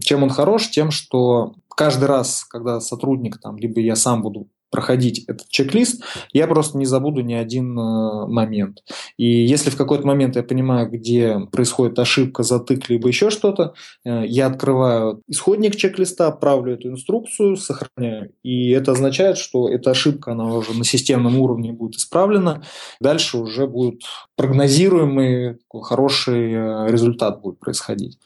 Чем 0.00 0.22
он 0.22 0.30
хорош? 0.30 0.70
Тем, 0.70 0.90
что 0.90 1.54
каждый 1.74 2.04
раз, 2.04 2.44
когда 2.44 2.80
сотрудник, 2.80 3.38
там, 3.40 3.56
либо 3.56 3.80
я 3.80 3.96
сам 3.96 4.22
буду 4.22 4.48
проходить 4.74 5.24
этот 5.28 5.48
чек-лист, 5.50 6.02
я 6.32 6.48
просто 6.48 6.76
не 6.78 6.84
забуду 6.84 7.20
ни 7.20 7.32
один 7.32 7.78
э, 7.78 8.26
момент. 8.26 8.82
И 9.16 9.24
если 9.24 9.70
в 9.70 9.76
какой-то 9.76 10.04
момент 10.04 10.34
я 10.34 10.42
понимаю, 10.42 10.90
где 10.90 11.38
происходит 11.52 11.96
ошибка, 12.00 12.42
затык, 12.42 12.88
либо 12.88 13.06
еще 13.06 13.30
что-то, 13.30 13.74
э, 14.04 14.24
я 14.26 14.48
открываю 14.48 15.22
исходник 15.28 15.76
чек-листа, 15.76 16.26
отправлю 16.26 16.74
эту 16.74 16.88
инструкцию, 16.88 17.56
сохраняю. 17.56 18.32
И 18.42 18.70
это 18.70 18.90
означает, 18.90 19.38
что 19.38 19.68
эта 19.68 19.92
ошибка, 19.92 20.32
она 20.32 20.52
уже 20.52 20.76
на 20.76 20.84
системном 20.84 21.38
уровне 21.38 21.72
будет 21.72 21.94
исправлена. 21.94 22.64
Дальше 23.00 23.38
уже 23.38 23.68
будет 23.68 24.02
прогнозируемый 24.34 25.58
хороший 25.82 26.52
э, 26.52 26.90
результат 26.90 27.42
будет 27.42 27.60
происходить. 27.60 28.18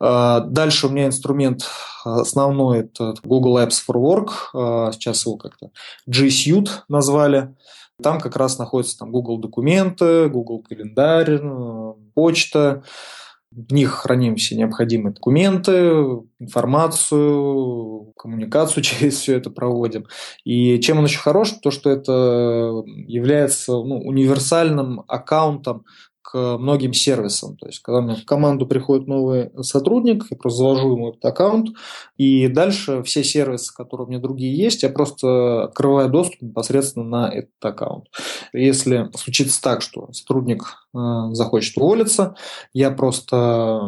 А, 0.00 0.40
дальше 0.40 0.86
у 0.86 0.90
меня 0.90 1.06
инструмент 1.06 1.68
основной 2.04 2.80
это 2.80 3.14
Google 3.22 3.58
Apps 3.58 3.80
for 3.86 3.96
Work, 3.96 4.30
а, 4.54 4.92
сейчас 4.92 5.26
его 5.26 5.36
как-то 5.36 5.70
G 6.06 6.28
Suite 6.28 6.70
назвали. 6.88 7.54
Там 8.02 8.18
как 8.18 8.36
раз 8.36 8.58
находятся 8.58 8.98
там 8.98 9.12
Google 9.12 9.38
документы, 9.38 10.28
Google 10.30 10.62
календарь, 10.62 11.40
почта. 12.14 12.82
В 13.50 13.72
них 13.72 13.90
храним 13.90 14.36
все 14.36 14.54
необходимые 14.54 15.12
документы, 15.12 15.72
информацию, 16.38 18.12
коммуникацию 18.16 18.82
через 18.84 19.16
все 19.16 19.36
это 19.36 19.50
проводим. 19.50 20.06
И 20.44 20.78
чем 20.78 20.98
он 20.98 21.04
еще 21.04 21.18
хорош, 21.18 21.50
то 21.60 21.72
что 21.72 21.90
это 21.90 22.84
является 22.86 23.72
ну, 23.72 23.98
универсальным 23.98 25.02
аккаунтом 25.08 25.84
к 26.22 26.58
многим 26.58 26.92
сервисам. 26.92 27.56
То 27.56 27.66
есть, 27.66 27.80
когда 27.80 28.00
меня 28.00 28.16
в 28.16 28.24
команду 28.24 28.66
приходит 28.66 29.06
новый 29.06 29.50
сотрудник, 29.62 30.24
я 30.30 30.36
просто 30.36 30.58
завожу 30.58 30.92
ему 30.92 31.10
этот 31.10 31.24
аккаунт, 31.24 31.70
и 32.16 32.48
дальше 32.48 33.02
все 33.02 33.24
сервисы, 33.24 33.74
которые 33.74 34.06
у 34.06 34.10
меня 34.10 34.20
другие 34.20 34.56
есть, 34.56 34.82
я 34.82 34.90
просто 34.90 35.64
открываю 35.64 36.08
доступ 36.08 36.42
непосредственно 36.42 37.04
на 37.04 37.28
этот 37.28 37.64
аккаунт. 37.64 38.06
Если 38.52 39.10
случится 39.16 39.60
так, 39.62 39.82
что 39.82 40.12
сотрудник 40.12 40.62
э, 40.94 40.98
захочет 41.32 41.76
уволиться, 41.76 42.34
я 42.72 42.90
просто 42.90 43.80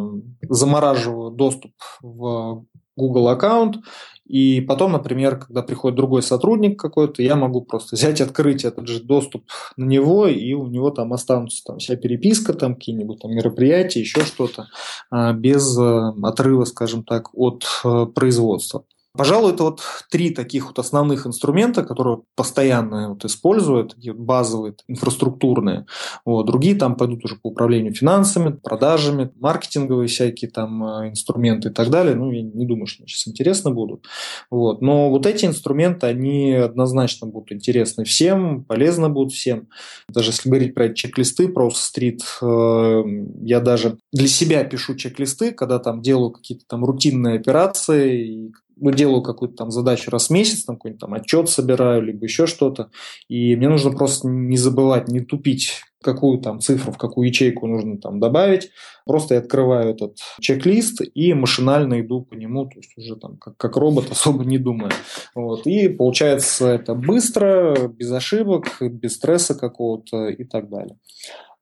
замораживаю 0.48 1.30
доступ 1.30 1.72
в 2.00 2.64
Google 2.96 3.28
аккаунт 3.28 3.76
И 4.26 4.60
потом, 4.60 4.92
например, 4.92 5.38
когда 5.38 5.62
приходит 5.62 5.96
другой 5.96 6.22
сотрудник 6.22 6.78
какой-то, 6.78 7.22
я 7.22 7.34
могу 7.36 7.60
просто 7.60 7.96
взять, 7.96 8.20
открыть 8.20 8.64
этот 8.64 8.86
же 8.86 9.02
доступ 9.02 9.44
на 9.76 9.84
него, 9.84 10.26
и 10.26 10.52
у 10.54 10.66
него 10.68 10.90
там 10.90 11.12
останутся 11.12 11.64
там 11.64 11.78
вся 11.78 11.96
переписка, 11.96 12.54
там 12.54 12.74
какие-нибудь 12.74 13.20
там 13.20 13.32
мероприятия, 13.32 14.00
еще 14.00 14.24
что-то, 14.24 14.68
а, 15.10 15.32
без 15.32 15.76
э, 15.76 16.12
отрыва, 16.22 16.64
скажем 16.64 17.02
так, 17.04 17.34
от 17.34 17.64
э, 17.84 18.06
производства. 18.14 18.84
Пожалуй, 19.14 19.52
это 19.52 19.64
вот 19.64 19.82
три 20.10 20.30
таких 20.30 20.68
вот 20.68 20.78
основных 20.78 21.26
инструмента, 21.26 21.82
которые 21.82 22.22
постоянно 22.34 23.10
вот 23.10 23.26
используют, 23.26 23.94
базовые, 24.14 24.74
инфраструктурные. 24.88 25.84
Вот. 26.24 26.46
Другие 26.46 26.76
там 26.76 26.96
пойдут 26.96 27.22
уже 27.26 27.36
по 27.36 27.48
управлению 27.48 27.92
финансами, 27.92 28.52
продажами, 28.56 29.30
маркетинговые 29.38 30.08
всякие 30.08 30.50
там 30.50 30.82
э, 30.82 31.10
инструменты 31.10 31.68
и 31.68 31.72
так 31.72 31.90
далее. 31.90 32.14
Ну, 32.14 32.30
я 32.30 32.40
не 32.40 32.64
думаю, 32.64 32.86
что 32.86 33.02
они 33.02 33.08
сейчас 33.08 33.28
интересны 33.28 33.70
будут. 33.70 34.06
Вот. 34.50 34.80
Но 34.80 35.10
вот 35.10 35.26
эти 35.26 35.44
инструменты, 35.44 36.06
они 36.06 36.54
однозначно 36.54 37.26
будут 37.26 37.52
интересны 37.52 38.04
всем, 38.04 38.64
полезны 38.64 39.10
будут 39.10 39.34
всем. 39.34 39.68
Даже 40.08 40.30
если 40.30 40.48
говорить 40.48 40.74
про 40.74 40.88
чек-листы, 40.88 41.48
про 41.48 41.70
стрит, 41.70 42.22
э, 42.40 43.02
я 43.42 43.60
даже 43.60 43.98
для 44.10 44.28
себя 44.28 44.64
пишу 44.64 44.94
чек-листы, 44.94 45.52
когда 45.52 45.78
там 45.78 46.00
делаю 46.00 46.30
какие-то 46.30 46.64
там 46.66 46.82
рутинные 46.82 47.36
операции, 47.36 48.52
ну, 48.82 48.90
делаю 48.90 49.22
какую-то 49.22 49.56
там 49.56 49.70
задачу 49.70 50.10
раз 50.10 50.28
в 50.28 50.30
месяц, 50.30 50.64
там 50.64 50.76
какой-нибудь 50.76 51.00
там 51.00 51.14
отчет 51.14 51.48
собираю, 51.48 52.02
либо 52.02 52.24
еще 52.24 52.46
что-то, 52.46 52.90
и 53.28 53.54
мне 53.54 53.68
нужно 53.68 53.92
просто 53.92 54.28
не 54.28 54.56
забывать, 54.56 55.08
не 55.08 55.20
тупить, 55.20 55.82
какую 56.02 56.40
там 56.40 56.60
цифру, 56.60 56.92
в 56.92 56.98
какую 56.98 57.28
ячейку 57.28 57.68
нужно 57.68 57.98
там 57.98 58.18
добавить. 58.18 58.70
Просто 59.06 59.34
я 59.34 59.40
открываю 59.40 59.90
этот 59.90 60.18
чек-лист 60.40 61.00
и 61.14 61.32
машинально 61.32 62.00
иду 62.00 62.22
по 62.22 62.34
нему, 62.34 62.66
то 62.66 62.78
есть 62.78 62.92
уже 62.98 63.16
там 63.16 63.36
как, 63.38 63.56
как 63.56 63.76
робот, 63.76 64.06
особо 64.10 64.44
не 64.44 64.58
думая. 64.58 64.92
Вот. 65.34 65.66
И 65.66 65.88
получается 65.88 66.66
это 66.66 66.94
быстро, 66.94 67.88
без 67.88 68.10
ошибок, 68.10 68.78
без 68.80 69.14
стресса 69.14 69.54
какого-то 69.54 70.26
и 70.26 70.44
так 70.44 70.68
далее. 70.68 70.98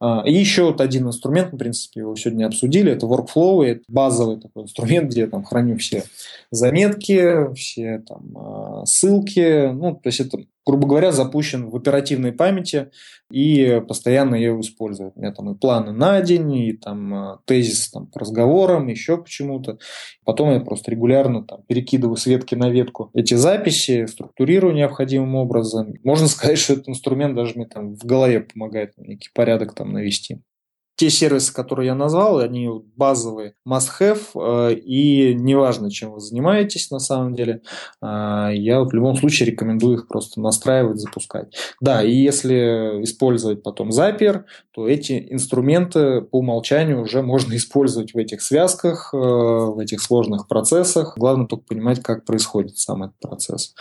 А, 0.00 0.22
и 0.24 0.32
еще 0.32 0.64
вот 0.64 0.80
один 0.80 1.06
инструмент, 1.06 1.52
в 1.52 1.58
принципе, 1.58 2.00
его 2.00 2.16
сегодня 2.16 2.46
обсудили, 2.46 2.90
это 2.90 3.06
workflow, 3.06 3.64
это 3.64 3.82
базовый 3.86 4.40
такой 4.40 4.62
инструмент, 4.62 5.10
где 5.10 5.22
я 5.22 5.26
там 5.26 5.44
храню 5.44 5.76
все 5.76 6.04
заметки, 6.50 7.52
все 7.54 8.02
там 8.06 8.32
а, 8.34 8.86
ссылки, 8.86 9.70
ну, 9.72 9.94
то 9.94 10.08
есть 10.08 10.20
это 10.20 10.38
грубо 10.66 10.86
говоря, 10.86 11.12
запущен 11.12 11.70
в 11.70 11.76
оперативной 11.76 12.32
памяти 12.32 12.90
и 13.30 13.82
постоянно 13.86 14.34
его 14.34 14.60
использую. 14.60 15.12
У 15.14 15.20
меня 15.20 15.32
там 15.32 15.50
и 15.50 15.58
планы 15.58 15.92
на 15.92 16.20
день, 16.20 16.52
и 16.52 16.72
там 16.72 17.14
э, 17.14 17.36
тезис 17.44 17.90
там, 17.90 18.06
по 18.06 18.20
разговорам, 18.20 18.88
еще 18.88 19.18
почему-то. 19.18 19.78
Потом 20.24 20.52
я 20.52 20.60
просто 20.60 20.90
регулярно 20.90 21.44
там, 21.44 21.62
перекидываю 21.66 22.16
с 22.16 22.26
ветки 22.26 22.54
на 22.54 22.70
ветку 22.70 23.10
эти 23.14 23.34
записи, 23.34 24.06
структурирую 24.06 24.74
необходимым 24.74 25.36
образом. 25.36 25.94
Можно 26.04 26.26
сказать, 26.28 26.58
что 26.58 26.74
этот 26.74 26.88
инструмент 26.88 27.34
даже 27.34 27.54
мне 27.54 27.66
там 27.66 27.94
в 27.94 28.04
голове 28.04 28.40
помогает 28.40 28.94
некий 28.98 29.30
порядок 29.34 29.74
там 29.74 29.92
навести 29.92 30.40
те 31.00 31.08
сервисы, 31.08 31.50
которые 31.54 31.86
я 31.86 31.94
назвал, 31.94 32.40
они 32.40 32.68
базовые, 32.94 33.54
must-have, 33.66 34.20
э, 34.34 34.74
и 34.74 35.32
неважно, 35.32 35.90
чем 35.90 36.12
вы 36.12 36.20
занимаетесь 36.20 36.90
на 36.90 36.98
самом 36.98 37.34
деле, 37.34 37.62
э, 38.02 38.50
я 38.52 38.82
в 38.82 38.92
любом 38.92 39.16
случае 39.16 39.50
рекомендую 39.50 39.96
их 39.96 40.08
просто 40.08 40.42
настраивать, 40.42 41.00
запускать. 41.00 41.54
Да, 41.80 42.02
и 42.02 42.12
если 42.12 43.02
использовать 43.02 43.62
потом 43.62 43.88
Zapier, 43.88 44.42
то 44.72 44.86
эти 44.86 45.26
инструменты 45.30 46.20
по 46.20 46.40
умолчанию 46.40 47.00
уже 47.00 47.22
можно 47.22 47.56
использовать 47.56 48.12
в 48.12 48.18
этих 48.18 48.42
связках, 48.42 49.14
э, 49.14 49.16
в 49.16 49.78
этих 49.78 50.02
сложных 50.02 50.48
процессах. 50.48 51.14
Главное 51.16 51.46
только 51.46 51.64
понимать, 51.64 52.02
как 52.02 52.26
происходит 52.26 52.76
сам 52.76 53.04
этот 53.04 53.18
процесс 53.20 53.74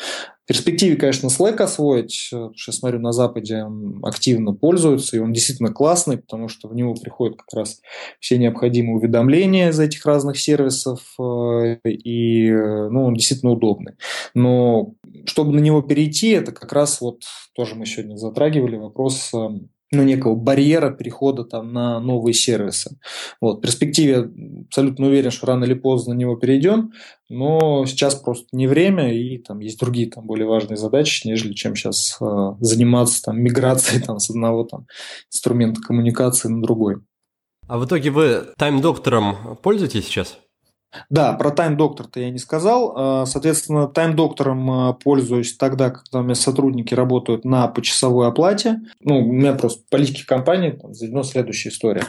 перспективе, 0.50 0.96
конечно, 0.96 1.28
Slack 1.28 1.62
освоить, 1.62 2.30
потому 2.32 2.56
что 2.56 2.72
я 2.72 2.76
смотрю, 2.76 3.00
на 3.00 3.12
Западе 3.12 3.66
активно 4.02 4.54
пользуются, 4.54 5.16
и 5.16 5.20
он 5.20 5.32
действительно 5.32 5.72
классный, 5.72 6.18
потому 6.18 6.48
что 6.48 6.68
в 6.68 6.74
него 6.74 6.96
приходят 6.96 7.38
как 7.38 7.54
раз 7.54 7.82
все 8.20 8.40
необходимые 8.40 8.96
уведомления 8.96 9.70
из 9.70 9.80
этих 9.80 10.04
разных 10.08 10.40
сервисов, 10.40 11.02
э, 11.20 11.78
и 11.86 12.52
ну, 12.52 13.06
он 13.06 13.14
действительно 13.14 13.52
удобный. 13.52 13.94
Но 14.34 14.96
чтобы 15.26 15.54
на 15.54 15.60
него 15.60 15.84
перейти, 15.84 16.30
это 16.30 16.52
как 16.52 16.74
раз 16.74 17.00
вот 17.00 17.22
тоже 17.54 17.76
мы 17.76 17.86
сегодня 17.86 18.16
затрагивали 18.16 18.76
вопрос 18.76 19.32
эм, 19.36 19.70
ну, 19.92 20.04
некого 20.04 20.36
барьера 20.36 20.92
перехода 20.92 21.44
там, 21.44 21.74
на 21.74 22.00
новые 22.00 22.34
сервисы. 22.34 23.00
Вот. 23.42 23.60
В 23.60 23.62
перспективе 23.62 24.32
абсолютно 24.68 25.08
уверен, 25.08 25.32
что 25.32 25.48
рано 25.48 25.66
или 25.66 25.74
поздно 25.74 26.14
на 26.14 26.18
него 26.18 26.36
перейдем, 26.36 26.92
но 27.28 27.86
сейчас 27.86 28.16
просто 28.16 28.48
не 28.52 28.68
время, 28.68 29.14
и 29.14 29.38
там 29.38 29.60
есть 29.60 29.80
другие 29.80 30.10
там, 30.10 30.26
более 30.26 30.48
важные 30.48 30.78
задачи, 30.78 31.28
нежели 31.28 31.54
чем 31.54 31.76
сейчас 31.76 32.18
э, 32.22 32.52
заниматься 32.60 33.24
там, 33.24 33.42
миграцией 33.42 34.02
там, 34.06 34.20
с 34.20 34.30
одного 34.30 34.64
там, 34.64 34.86
инструмента 35.32 35.82
коммуникации 35.82 36.50
на 36.50 36.62
другой. 36.62 36.98
А 37.68 37.78
в 37.78 37.86
итоге 37.86 38.10
вы 38.10 38.48
тайм-доктором 38.58 39.58
пользуетесь 39.62 40.06
сейчас? 40.06 40.40
Да, 41.10 41.34
про 41.34 41.50
Doctor-то 41.50 42.20
я 42.20 42.30
не 42.30 42.40
сказал. 42.40 42.94
А, 42.96 43.26
соответственно, 43.26 43.92
Doctor'ом 43.94 44.70
а, 44.70 44.94
пользуюсь 44.94 45.56
тогда, 45.56 45.92
когда 45.92 46.20
у 46.20 46.24
меня 46.24 46.36
сотрудники 46.36 46.94
работают 46.94 47.46
на 47.46 47.68
почасовой 47.68 48.28
оплате. 48.28 48.80
Ну, 49.02 49.20
у 49.20 49.32
меня 49.32 49.54
просто 49.54 49.84
политики 49.90 50.26
компании, 50.26 50.72
там, 50.72 50.94
заведена 50.94 51.24
следующая 51.24 51.70
история. 51.70 52.04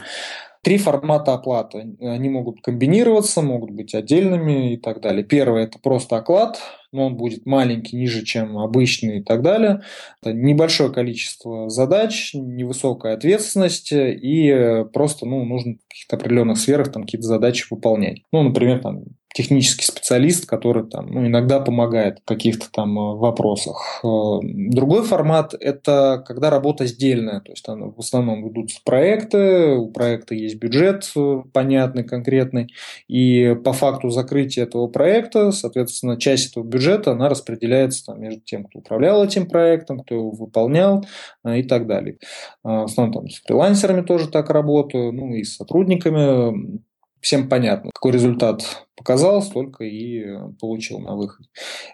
Три 0.63 0.77
формата 0.77 1.33
оплаты. 1.33 1.95
Они 1.99 2.29
могут 2.29 2.61
комбинироваться, 2.61 3.41
могут 3.41 3.71
быть 3.71 3.95
отдельными 3.95 4.73
и 4.73 4.77
так 4.77 5.01
далее. 5.01 5.23
Первый– 5.23 5.63
это 5.65 5.79
просто 5.79 6.17
оклад, 6.17 6.59
но 6.91 7.07
он 7.07 7.15
будет 7.15 7.45
маленький, 7.45 7.95
ниже, 7.95 8.23
чем 8.23 8.57
обычный 8.57 9.19
и 9.19 9.23
так 9.23 9.41
далее. 9.41 9.81
Это 10.21 10.33
небольшое 10.33 10.91
количество 10.91 11.69
задач, 11.69 12.31
невысокая 12.33 13.13
ответственность 13.13 13.91
и 13.91 14.85
просто 14.93 15.25
ну, 15.25 15.45
нужно 15.45 15.73
в 15.73 15.89
каких-то 15.89 16.15
определенных 16.17 16.57
сферах 16.57 16.91
там 16.91 17.03
какие-то 17.03 17.27
задачи 17.27 17.65
выполнять. 17.69 18.23
Ну, 18.31 18.43
например, 18.43 18.79
там 18.79 19.03
технический 19.33 19.85
специалист, 19.85 20.45
который 20.45 20.83
там, 20.83 21.07
ну, 21.07 21.25
иногда 21.25 21.59
помогает 21.59 22.19
в 22.19 22.25
каких-то 22.25 22.69
там 22.71 22.97
э, 22.97 23.15
вопросах. 23.15 24.01
Э, 24.03 24.39
другой 24.43 25.03
формат– 25.03 25.53
это 25.59 26.23
когда 26.27 26.49
работа 26.49 26.85
сдельная, 26.85 27.39
то 27.39 27.51
есть 27.51 27.63
там 27.63 27.93
в 27.93 27.99
основном 27.99 28.49
идут 28.49 28.71
проекты, 28.83 29.75
у 29.75 29.89
проекта 29.89 30.35
есть 30.35 30.55
бюджет 30.55 31.09
э, 31.15 31.43
понятный, 31.53 32.03
конкретный, 32.03 32.73
и 33.07 33.55
по 33.63 33.71
факту 33.73 34.09
закрытия 34.09 34.63
этого 34.63 34.87
проекта, 34.87 35.51
соответственно, 35.51 36.19
часть 36.19 36.51
этого 36.51 36.63
бюджета, 36.65 37.11
она 37.11 37.29
распределяется 37.29 38.07
там, 38.07 38.21
между 38.21 38.41
тем, 38.41 38.65
кто 38.65 38.79
управлял 38.79 39.23
этим 39.23 39.47
проектом, 39.47 39.99
кто 39.99 40.15
его 40.15 40.31
выполнял 40.31 41.05
и 41.47 41.63
так 41.63 41.87
далее. 41.87 42.17
В 42.63 42.83
основном 42.83 43.13
там 43.13 43.29
с 43.29 43.41
фрилансерами 43.41 44.01
тоже 44.01 44.27
так 44.27 44.49
работаю, 44.49 45.11
ну 45.13 45.33
и 45.33 45.43
с 45.43 45.55
сотрудниками 45.55 46.81
всем 47.21 47.47
понятно, 47.47 47.91
какой 47.93 48.11
результат 48.11 48.85
показал, 48.95 49.41
столько 49.41 49.83
и 49.83 50.25
получил 50.59 50.99
на 50.99 51.15
выходе. 51.15 51.49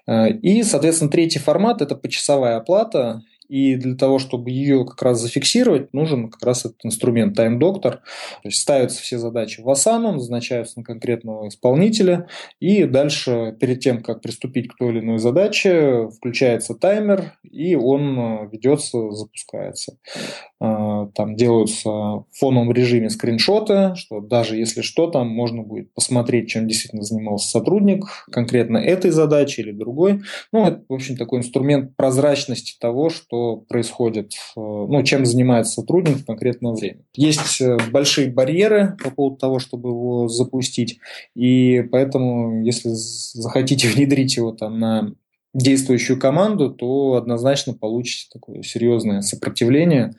Э, 0.08 0.30
и, 0.30 0.64
соответственно, 0.64 1.12
третий 1.12 1.40
формат– 1.40 1.82
это 1.84 1.96
почасовая 1.96 2.58
оплата. 2.58 3.22
И 3.50 3.76
для 3.76 3.96
того, 3.96 4.20
чтобы 4.20 4.50
ее 4.52 4.86
как 4.86 5.02
раз 5.02 5.20
зафиксировать, 5.22 5.94
нужен 5.94 6.30
как 6.30 6.44
раз 6.44 6.66
этот 6.66 6.80
инструмент 6.84 7.38
Time 7.38 7.60
Doctor. 7.60 7.92
То 7.92 8.46
есть 8.46 8.62
ставятся 8.62 9.02
все 9.02 9.18
задачи 9.18 9.62
в 9.62 9.70
Asana, 9.70 10.12
назначаются 10.12 10.80
на 10.80 10.84
конкретного 10.84 11.48
исполнителя, 11.48 12.28
и 12.60 12.86
дальше, 12.86 13.56
перед 13.60 13.80
тем, 13.80 14.02
как 14.02 14.22
приступить 14.22 14.68
к 14.68 14.78
той 14.78 14.90
или 14.90 15.00
иной 15.00 15.20
задаче, 15.20 16.10
включается 16.10 16.74
таймер, 16.74 17.34
и 17.44 17.76
он 17.76 18.20
э, 18.20 18.50
ведется, 18.52 19.12
запускается. 19.12 19.98
Э, 20.60 21.08
там 21.14 21.36
делаются 21.36 21.90
в 21.90 22.26
фоновом 22.34 22.72
режиме 22.72 23.10
скриншоты, 23.10 23.96
что 23.96 24.22
даже 24.22 24.58
если 24.58 24.82
что, 24.82 25.08
там 25.08 25.28
можно 25.28 25.64
будет 25.64 25.94
посмотреть, 25.94 26.50
чем 26.50 26.68
действительно 26.68 27.04
занимался 27.04 27.50
сотрудник, 27.50 28.06
конкретно 28.32 28.78
этой 28.78 29.12
задачи 29.12 29.62
или 29.62 29.72
другой. 29.72 30.22
Ну, 30.52 30.66
это, 30.66 30.84
в 30.88 30.94
общем, 30.94 31.18
такой 31.18 31.40
инструмент 31.40 31.96
прозрачности 31.96 32.78
того, 32.80 33.10
что 33.10 33.37
что 33.38 33.58
происходит, 33.68 34.34
э, 34.34 34.60
ну, 34.60 35.04
чем 35.04 35.26
занимается 35.26 35.74
сотрудник 35.74 36.18
в 36.18 36.26
конкретное 36.26 36.74
время. 36.74 37.02
Есть 37.16 37.62
э, 37.62 37.78
большие 37.92 38.32
барьеры 38.32 38.98
по 39.04 39.12
поводу 39.12 39.38
того, 39.38 39.60
чтобы 39.60 39.90
его 39.90 40.28
запустить, 40.28 41.00
и 41.36 41.84
поэтому, 41.92 42.64
если 42.64 42.90
захотите 42.94 43.88
внедрить 43.96 44.38
его 44.38 44.52
там 44.52 44.80
на 44.80 45.14
действующую 45.58 46.20
команду, 46.20 46.70
то 46.70 47.14
однозначно 47.14 47.74
получите 47.74 48.30
такое 48.32 48.62
серьезное 48.62 49.22
сопротивление. 49.22 50.14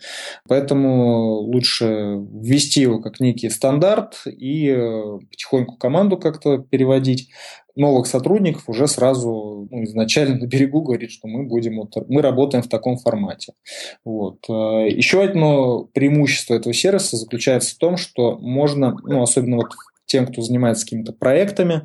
Поэтому 0.49 1.37
лучше 1.39 1.87
ввести 1.87 2.81
его 2.81 3.01
как 3.01 3.21
некий 3.21 3.49
стандарт 3.49 4.23
и 4.27 4.69
э, 4.69 5.19
потихоньку 5.31 5.77
команду 5.77 6.19
как-то 6.19 6.59
переводить 6.59 7.31
новых 7.77 8.09
сотрудников 8.09 8.65
уже 8.69 8.89
сразу 8.89 9.69
ну, 9.71 9.85
изначально 9.85 10.39
на 10.39 10.47
берегу 10.47 10.83
говорит, 10.83 11.13
что 11.13 11.29
мы 11.29 11.45
будем 11.45 11.77
вот, 11.77 11.95
мы 12.09 12.21
работаем 12.21 12.65
в 12.65 12.69
таком 12.69 12.99
формате. 12.99 13.53
Вот. 14.05 14.39
Э, 14.49 14.89
Еще 14.89 15.23
одно 15.23 15.85
преимущество 15.85 16.55
этого 16.55 16.75
сервиса 16.75 17.17
заключается 17.17 17.77
в 17.77 17.79
том, 17.79 17.97
что 17.97 18.37
можно, 18.39 18.97
ну, 19.05 19.23
особенно 19.23 19.59
вот 19.59 19.69
тем, 20.07 20.27
кто 20.27 20.43
занимается 20.43 20.85
какими-то 20.85 21.13
проектами, 21.13 21.85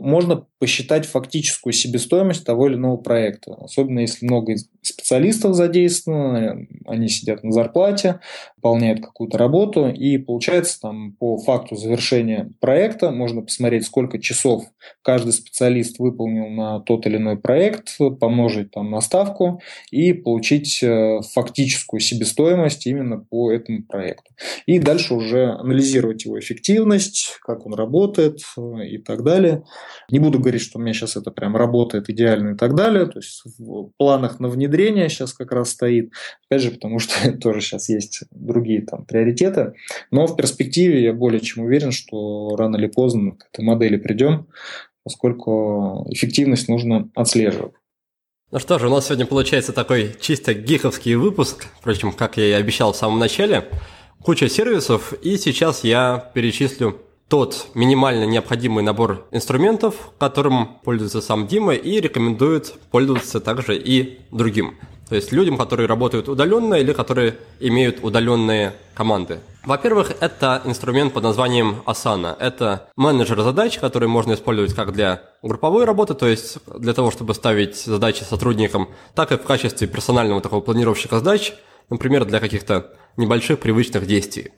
можно 0.00 0.46
посчитать 0.58 1.06
фактическую 1.06 1.72
себестоимость 1.72 2.44
того 2.44 2.66
или 2.68 2.74
иного 2.74 2.96
проекта. 2.96 3.54
Особенно 3.54 4.00
если 4.00 4.26
много 4.26 4.54
специалистов 4.82 5.54
задействовано, 5.54 6.66
они 6.86 7.08
сидят 7.08 7.44
на 7.44 7.52
зарплате, 7.52 8.20
выполняют 8.60 9.00
какую-то 9.00 9.38
работу, 9.38 9.88
и 9.88 10.18
получается 10.18 10.78
там 10.80 11.12
по 11.12 11.38
факту 11.38 11.76
завершения 11.76 12.52
проекта 12.60 13.10
можно 13.10 13.40
посмотреть, 13.40 13.86
сколько 13.86 14.18
часов 14.18 14.64
каждый 15.02 15.32
специалист 15.32 15.98
выполнил 15.98 16.48
на 16.48 16.80
тот 16.80 17.06
или 17.06 17.16
иной 17.16 17.38
проект, 17.38 17.96
помножить 18.20 18.70
там 18.70 18.90
на 18.90 19.00
ставку 19.00 19.62
и 19.90 20.12
получить 20.12 20.82
э, 20.82 21.20
фактическую 21.32 22.00
себестоимость 22.00 22.86
именно 22.86 23.18
по 23.18 23.50
этому 23.50 23.82
проекту. 23.82 24.30
И 24.66 24.78
дальше 24.78 25.14
уже 25.14 25.52
анализировать 25.52 26.24
его 26.26 26.38
эффективность, 26.38 27.38
как 27.42 27.66
он 27.66 27.74
работает 27.74 28.40
э, 28.58 28.86
и 28.88 28.98
так 28.98 29.22
далее. 29.24 29.64
Не 30.10 30.18
буду 30.18 30.38
говорить, 30.38 30.62
что 30.62 30.78
у 30.78 30.82
меня 30.82 30.92
сейчас 30.92 31.16
это 31.16 31.30
прям 31.30 31.56
работает 31.56 32.10
идеально 32.10 32.54
и 32.54 32.56
так 32.56 32.74
далее. 32.74 33.06
То 33.06 33.20
есть 33.20 33.42
в 33.58 33.90
планах 33.96 34.38
на 34.38 34.48
внедрение 34.48 35.08
сейчас 35.08 35.32
как 35.32 35.52
раз 35.52 35.70
стоит. 35.70 36.12
Опять 36.48 36.62
же, 36.62 36.70
потому 36.72 36.98
что 36.98 37.32
тоже 37.40 37.60
сейчас 37.60 37.88
есть 37.88 38.24
другие 38.50 38.82
там 38.82 39.04
приоритеты. 39.04 39.74
Но 40.10 40.26
в 40.26 40.36
перспективе 40.36 41.02
я 41.02 41.12
более 41.12 41.40
чем 41.40 41.64
уверен, 41.64 41.92
что 41.92 42.56
рано 42.56 42.76
или 42.76 42.86
поздно 42.86 43.32
к 43.32 43.48
этой 43.52 43.64
модели 43.64 43.96
придем, 43.96 44.48
поскольку 45.04 46.06
эффективность 46.10 46.68
нужно 46.68 47.10
отслеживать. 47.14 47.72
Ну 48.52 48.58
что 48.58 48.78
же, 48.78 48.88
у 48.88 48.90
нас 48.90 49.06
сегодня 49.06 49.26
получается 49.26 49.72
такой 49.72 50.16
чисто 50.20 50.54
гиковский 50.54 51.14
выпуск, 51.14 51.66
впрочем, 51.78 52.10
как 52.12 52.36
я 52.36 52.46
и 52.46 52.52
обещал 52.52 52.92
в 52.92 52.96
самом 52.96 53.20
начале. 53.20 53.68
Куча 54.22 54.48
сервисов, 54.48 55.12
и 55.22 55.36
сейчас 55.36 55.84
я 55.84 56.30
перечислю 56.34 57.00
тот 57.30 57.68
минимально 57.74 58.24
необходимый 58.24 58.82
набор 58.82 59.24
инструментов, 59.30 59.94
которым 60.18 60.80
пользуется 60.82 61.22
сам 61.22 61.46
Дима 61.46 61.74
и 61.74 62.00
рекомендует 62.00 62.74
пользоваться 62.90 63.40
также 63.40 63.78
и 63.78 64.18
другим. 64.32 64.76
То 65.08 65.14
есть 65.14 65.30
людям, 65.30 65.56
которые 65.56 65.86
работают 65.86 66.28
удаленно 66.28 66.74
или 66.74 66.92
которые 66.92 67.38
имеют 67.60 68.02
удаленные 68.02 68.74
команды. 68.94 69.38
Во-первых, 69.64 70.12
это 70.20 70.60
инструмент 70.64 71.12
под 71.12 71.22
названием 71.22 71.82
Asana. 71.86 72.36
Это 72.38 72.88
менеджер 72.96 73.40
задач, 73.42 73.78
который 73.78 74.08
можно 74.08 74.32
использовать 74.32 74.74
как 74.74 74.92
для 74.92 75.22
групповой 75.42 75.84
работы, 75.84 76.14
то 76.14 76.26
есть 76.26 76.58
для 76.78 76.94
того, 76.94 77.12
чтобы 77.12 77.34
ставить 77.34 77.76
задачи 77.76 78.24
сотрудникам, 78.24 78.88
так 79.14 79.30
и 79.30 79.36
в 79.36 79.42
качестве 79.42 79.86
персонального 79.86 80.40
такого 80.40 80.62
планировщика 80.62 81.18
задач, 81.18 81.54
например, 81.90 82.24
для 82.24 82.40
каких-то 82.40 82.92
небольших 83.16 83.60
привычных 83.60 84.06
действий. 84.06 84.50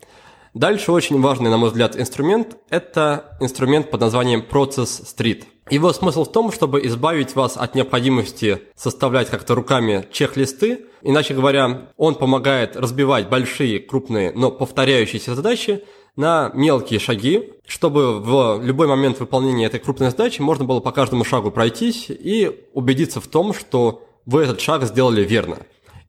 Дальше 0.55 0.93
очень 0.93 1.19
важный, 1.23 1.49
на 1.49 1.57
мой 1.57 1.71
взгляд, 1.71 1.99
инструмент– 1.99 2.59
это 2.69 3.37
инструмент 3.41 3.91
под 3.91 4.03
названием 4.03 4.45
Process 4.49 5.03
Street. 5.03 5.45
Его 5.71 5.95
смысл 5.95 6.25
в 6.25 6.33
том, 6.33 6.53
чтобы 6.53 6.85
избавить 6.87 7.35
вас 7.35 7.57
от 7.57 7.75
необходимости 7.75 8.61
составлять 8.77 9.31
как-то 9.31 9.55
руками 9.55 10.07
чек-листы. 10.13 10.85
Иначе 11.01 11.33
говоря, 11.33 11.89
он 11.97 12.17
помогает 12.17 12.77
разбивать 12.77 13.31
большие, 13.31 13.81
крупные, 13.81 14.33
но 14.33 14.51
повторяющиеся 14.51 15.35
задачи 15.35 15.85
на 16.17 16.51
мелкие 16.53 17.01
шаги, 17.01 17.55
чтобы 17.67 18.21
в 18.21 18.61
любой 18.63 18.89
момент 18.89 19.21
выполнения 19.21 19.65
этой 19.65 19.81
крупной 19.81 20.11
задачи 20.11 20.43
можно 20.43 20.67
было 20.67 20.81
по 20.81 20.93
каждому 20.93 21.25
шагу 21.25 21.51
пройтись 21.51 22.07
и 22.11 22.67
убедиться 22.75 23.23
в 23.23 23.27
том, 23.27 23.55
что 23.55 24.07
вы 24.27 24.43
этот 24.43 24.61
шаг 24.61 24.85
сделали 24.85 25.25
верно. 25.25 25.59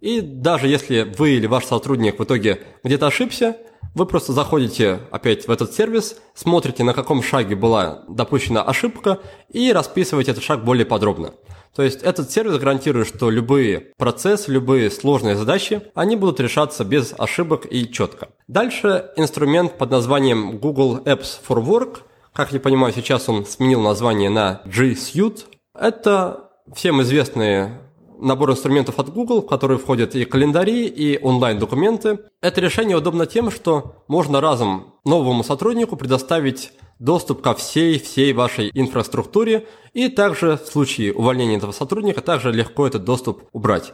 И 0.02 0.20
даже 0.20 0.68
если 0.68 1.10
вы 1.18 1.36
или 1.36 1.48
ваш 1.48 1.64
сотрудник 1.64 2.20
в 2.20 2.24
итоге 2.26 2.60
где-то 2.84 3.08
ошибся, 3.08 3.56
вы 3.96 4.06
просто 4.06 4.34
заходите 4.34 5.02
опять 5.12 5.48
в 5.48 5.52
этот 5.52 5.74
сервис, 5.74 6.18
смотрите, 6.34 6.84
на 6.84 6.94
каком 6.94 7.22
шаге 7.22 7.56
была 7.56 8.04
допущена 8.08 8.64
ошибка 8.64 9.20
и 9.50 9.72
расписываете 9.72 10.32
этот 10.32 10.44
шаг 10.44 10.64
более 10.64 10.86
подробно. 10.86 11.34
То 11.76 11.82
есть 11.82 12.04
этот 12.04 12.32
сервис 12.32 12.58
гарантирует, 12.60 13.08
что 13.08 13.30
любые 13.30 13.94
процессы, 13.98 14.52
любые 14.52 14.92
сложные 14.92 15.36
задачи, 15.36 15.82
они 15.96 16.16
будут 16.16 16.40
решаться 16.40 16.86
без 16.86 17.14
ошибок 17.18 17.66
и 17.70 17.92
четко. 17.92 18.30
Дальше 18.48 19.12
инструмент 19.16 19.78
под 19.78 19.90
названием 19.90 20.60
Google 20.60 21.00
Apps 21.00 21.40
for 21.48 21.64
Work. 21.64 22.00
Как 22.34 22.52
я 22.52 22.60
понимаю, 22.60 22.94
сейчас 22.94 23.28
он 23.28 23.46
сменил 23.46 23.82
название 23.82 24.30
на 24.30 24.62
G 24.66 24.92
Suite. 24.94 25.46
Это 25.74 26.52
всем 26.74 27.02
известные 27.02 27.80
набор 28.24 28.52
инструментов 28.52 29.00
от 29.00 29.14
Google, 29.14 29.42
в 29.42 29.48
которые 29.48 29.78
входят 29.78 30.16
и 30.16 30.26
календари, 30.26 30.88
и 30.88 31.20
онлайн-документы. 31.22 32.20
Это 32.42 32.62
решение 32.62 32.98
удобно 32.98 33.26
тем, 33.26 33.52
что 33.52 34.04
можно 34.08 34.42
разом 34.42 34.94
новому 35.06 35.44
сотруднику 35.44 35.96
предоставить 35.96 36.72
доступ 37.00 37.42
ко 37.42 37.54
всей, 37.54 38.00
всей 38.00 38.34
вашей 38.34 38.72
инфраструктуре, 38.74 39.68
и 39.94 40.10
также 40.10 40.58
в 40.58 40.68
случае 40.68 41.14
увольнения 41.14 41.58
этого 41.58 41.72
сотрудника 41.72 42.22
также 42.22 42.52
легко 42.52 42.88
этот 42.88 43.04
доступ 43.04 43.44
убрать. 43.52 43.94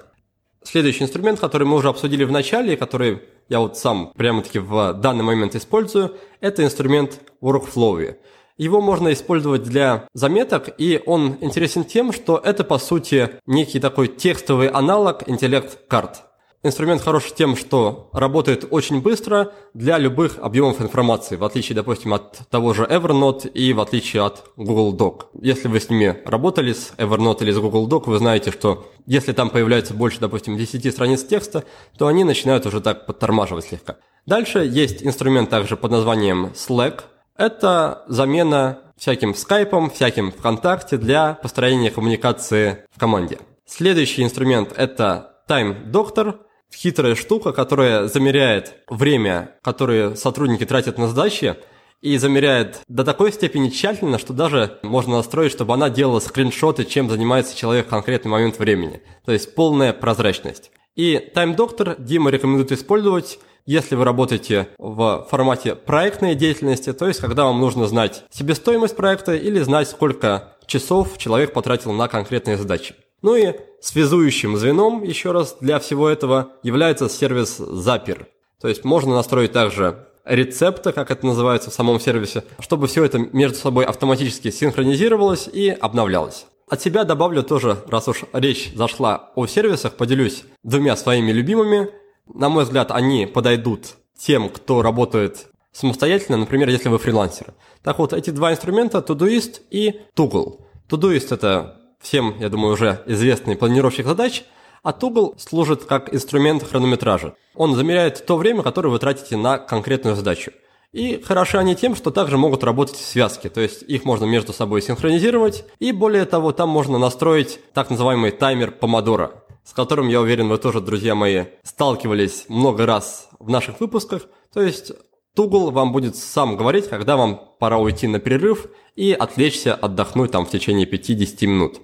Следующий 0.63 1.03
инструмент, 1.03 1.39
который 1.39 1.65
мы 1.65 1.77
уже 1.77 1.89
обсудили 1.89 2.25
в 2.25 2.31
начале, 2.31 2.77
который 2.77 3.21
я 3.47 3.59
вот 3.61 3.77
сам 3.77 4.11
прямо-таки 4.15 4.59
в 4.59 4.93
данный 4.93 5.23
момент 5.23 5.55
использую, 5.55 6.15
это 6.41 6.63
инструмент 6.63 7.21
Workflow. 7.41 8.15
Его 8.59 8.81
можно 8.81 9.13
использовать 9.13 9.63
для 9.63 10.09
заметок, 10.13 10.69
и 10.77 11.01
он 11.05 11.37
интересен 11.39 11.85
тем, 11.85 12.11
что 12.11 12.37
это, 12.43 12.65
по 12.65 12.77
сути, 12.77 13.29
некий 13.45 13.79
такой 13.79 14.09
текстовый 14.09 14.67
аналог 14.67 15.23
интеллект-карт. 15.29 16.23
Инструмент 16.61 17.01
хорош 17.01 17.31
тем, 17.33 17.55
что 17.55 18.09
работает 18.11 18.67
очень 18.69 19.01
быстро 19.01 19.53
для 19.73 19.97
любых 19.97 20.39
объемов 20.39 20.81
информации, 20.81 21.37
в 21.37 21.45
отличие, 21.45 21.73
допустим, 21.73 22.13
от 22.13 22.49
того 22.49 22.73
же 22.73 22.83
Evernote 22.83 23.49
и 23.49 23.71
в 23.71 23.79
отличие 23.79 24.23
от 24.23 24.43
Google 24.57 24.93
Doc. 24.93 25.27
Если 25.41 25.69
вы 25.69 25.79
с 25.79 25.89
ними 25.89 26.21
работали, 26.25 26.73
с 26.73 26.91
Evernote 26.97 27.43
или 27.43 27.53
с 27.53 27.59
Google 27.59 27.87
Doc, 27.87 28.07
вы 28.07 28.17
знаете, 28.17 28.51
что 28.51 28.91
если 29.05 29.31
там 29.31 29.51
появляется 29.51 29.93
больше, 29.93 30.19
допустим, 30.19 30.57
10 30.57 30.91
страниц 30.91 31.23
текста, 31.23 31.63
то 31.97 32.07
они 32.07 32.25
начинают 32.25 32.65
уже 32.65 32.81
так 32.81 33.05
подтормаживать 33.05 33.67
слегка. 33.67 33.95
Дальше 34.25 34.59
есть 34.59 35.01
инструмент 35.01 35.49
также 35.49 35.77
под 35.77 35.91
названием 35.91 36.47
Slack– 36.47 37.03
это 37.39 38.03
замена 38.07 38.79
всяким 38.97 39.33
скайпом, 39.33 39.89
всяким 39.89 40.31
ВКонтакте 40.31 40.97
для 40.97 41.35
построения 41.41 41.89
коммуникации 41.89 42.85
в 42.93 42.99
команде. 42.99 43.39
Следующий 43.65 44.23
инструмент– 44.23 44.73
это 44.77 45.37
Time 45.47 45.89
Doctor, 45.89 46.39
хитрая 46.75 47.15
штука, 47.15 47.53
которая 47.53 48.07
замеряет 48.07 48.75
время, 48.89 49.55
которое 49.63 50.15
сотрудники 50.15 50.65
тратят 50.65 50.97
на 50.97 51.07
задачи, 51.07 51.55
и 52.01 52.17
замеряет 52.17 52.81
до 52.87 53.03
такой 53.03 53.31
степени 53.31 53.69
тщательно, 53.69 54.19
что 54.19 54.33
даже 54.33 54.77
можно 54.83 55.17
настроить, 55.17 55.51
чтобы 55.51 55.73
она 55.73 55.89
делала 55.89 56.19
скриншоты, 56.19 56.85
чем 56.85 57.09
занимается 57.09 57.57
человек 57.57 57.87
в 57.87 57.89
конкретный 57.89 58.31
момент 58.31 58.59
времени. 58.59 59.01
То 59.25 59.31
есть 59.31 59.55
полная 59.55 59.93
прозрачность. 59.93 60.71
И 60.95 61.15
Time 61.35 61.55
Doctor 61.55 61.95
Дима 61.99 62.31
рекомендует 62.31 62.71
использовать 62.71 63.39
если 63.65 63.95
вы 63.95 64.03
работаете 64.03 64.69
в 64.77 65.27
формате 65.29 65.75
проектной 65.75 66.35
деятельности, 66.35 66.93
то 66.93 67.07
есть 67.07 67.19
когда 67.19 67.45
вам 67.45 67.59
нужно 67.59 67.87
знать 67.87 68.23
себестоимость 68.31 68.95
проекта 68.95 69.35
или 69.35 69.59
знать, 69.61 69.89
сколько 69.89 70.55
часов 70.65 71.17
человек 71.17 71.53
потратил 71.53 71.91
на 71.91 72.07
конкретные 72.07 72.57
задачи. 72.57 72.95
Ну 73.21 73.35
и 73.35 73.53
связующим 73.81 74.57
звеном, 74.57 75.03
еще 75.03 75.31
раз, 75.31 75.57
для 75.59 75.79
всего 75.79 76.07
этого 76.07 76.53
является 76.63 77.09
сервис 77.09 77.59
Zapier. 77.59 78.25
То 78.61 78.67
есть 78.67 78.83
можно 78.83 79.15
настроить 79.15 79.51
также 79.51 80.05
рецепты, 80.25 80.91
как 80.91 81.11
это 81.11 81.25
называется 81.25 81.71
в 81.71 81.73
самом 81.73 81.99
сервисе, 81.99 82.43
чтобы 82.59 82.87
все 82.87 83.03
это 83.03 83.17
между 83.17 83.57
собой 83.57 83.85
автоматически 83.85 84.51
синхронизировалось 84.51 85.49
и 85.51 85.69
обновлялось. 85.69 86.45
От 86.69 86.81
себя 86.81 87.03
добавлю 87.03 87.41
тоже, 87.41 87.77
раз 87.87 88.07
уж 88.07 88.25
речь 88.31 88.71
зашла 88.75 89.31
о 89.35 89.47
сервисах, 89.47 89.95
поделюсь 89.95 90.43
двумя 90.63 90.95
своими 90.95 91.31
любимыми. 91.31 91.89
На 92.33 92.49
мой 92.49 92.63
взгляд, 92.63 92.91
они 92.91 93.25
подойдут 93.25 93.95
тем, 94.17 94.49
кто 94.49 94.81
работает 94.81 95.47
самостоятельно, 95.71 96.37
например, 96.37 96.69
если 96.69 96.89
вы 96.89 96.99
фрилансер. 96.99 97.53
Так 97.83 97.99
вот, 97.99 98.13
эти 98.13 98.29
два 98.29 98.51
инструмента, 98.51 98.99
Todoist 98.99 99.61
и 99.71 100.01
Toggle. 100.15 100.59
Todoist– 100.89 101.27
это 101.31 101.77
всем, 101.99 102.35
я 102.39 102.49
думаю, 102.49 102.73
уже 102.73 103.01
известный 103.07 103.55
планировщик 103.55 104.05
задач, 104.05 104.43
а 104.83 104.91
Toggle 104.91 105.39
служит 105.39 105.85
как 105.85 106.13
инструмент 106.13 106.63
хронометража. 106.63 107.33
Он 107.55 107.75
замеряет 107.75 108.25
то 108.25 108.37
время, 108.37 108.61
которое 108.61 108.89
вы 108.89 108.99
тратите 108.99 109.35
на 109.35 109.57
конкретную 109.57 110.15
задачу. 110.15 110.51
И 110.91 111.21
хороши 111.21 111.57
они 111.57 111.75
тем, 111.75 111.95
что 111.95 112.11
также 112.11 112.37
могут 112.37 112.63
работать 112.63 112.95
в 112.95 113.05
связке, 113.05 113.49
то 113.49 113.61
есть 113.61 113.83
их 113.83 114.05
можно 114.05 114.25
между 114.25 114.53
собой 114.53 114.81
синхронизировать, 114.81 115.63
и 115.77 115.91
более 115.91 116.25
того, 116.25 116.51
там 116.51 116.69
можно 116.69 116.97
настроить 116.97 117.59
так 117.73 117.91
называемый 117.91 118.31
таймер 118.31 118.71
помодора 118.71 119.43
с 119.63 119.73
которым, 119.73 120.07
я 120.07 120.21
уверен, 120.21 120.49
вы 120.49 120.57
тоже, 120.57 120.81
друзья 120.81 121.15
мои, 121.15 121.45
сталкивались 121.63 122.45
много 122.47 122.85
раз 122.85 123.29
в 123.39 123.49
наших 123.49 123.79
выпусках. 123.79 124.27
То 124.53 124.61
есть 124.61 124.91
Тугл 125.35 125.71
вам 125.71 125.91
будет 125.91 126.15
сам 126.15 126.57
говорить, 126.57 126.89
когда 126.89 127.15
вам 127.15 127.41
пора 127.59 127.77
уйти 127.77 128.07
на 128.07 128.19
перерыв 128.19 128.67
и 128.95 129.13
отвлечься, 129.13 129.73
отдохнуть 129.73 130.31
там 130.31 130.45
в 130.45 130.49
течение 130.49 130.85
5-10 130.85 131.47
минут. 131.47 131.81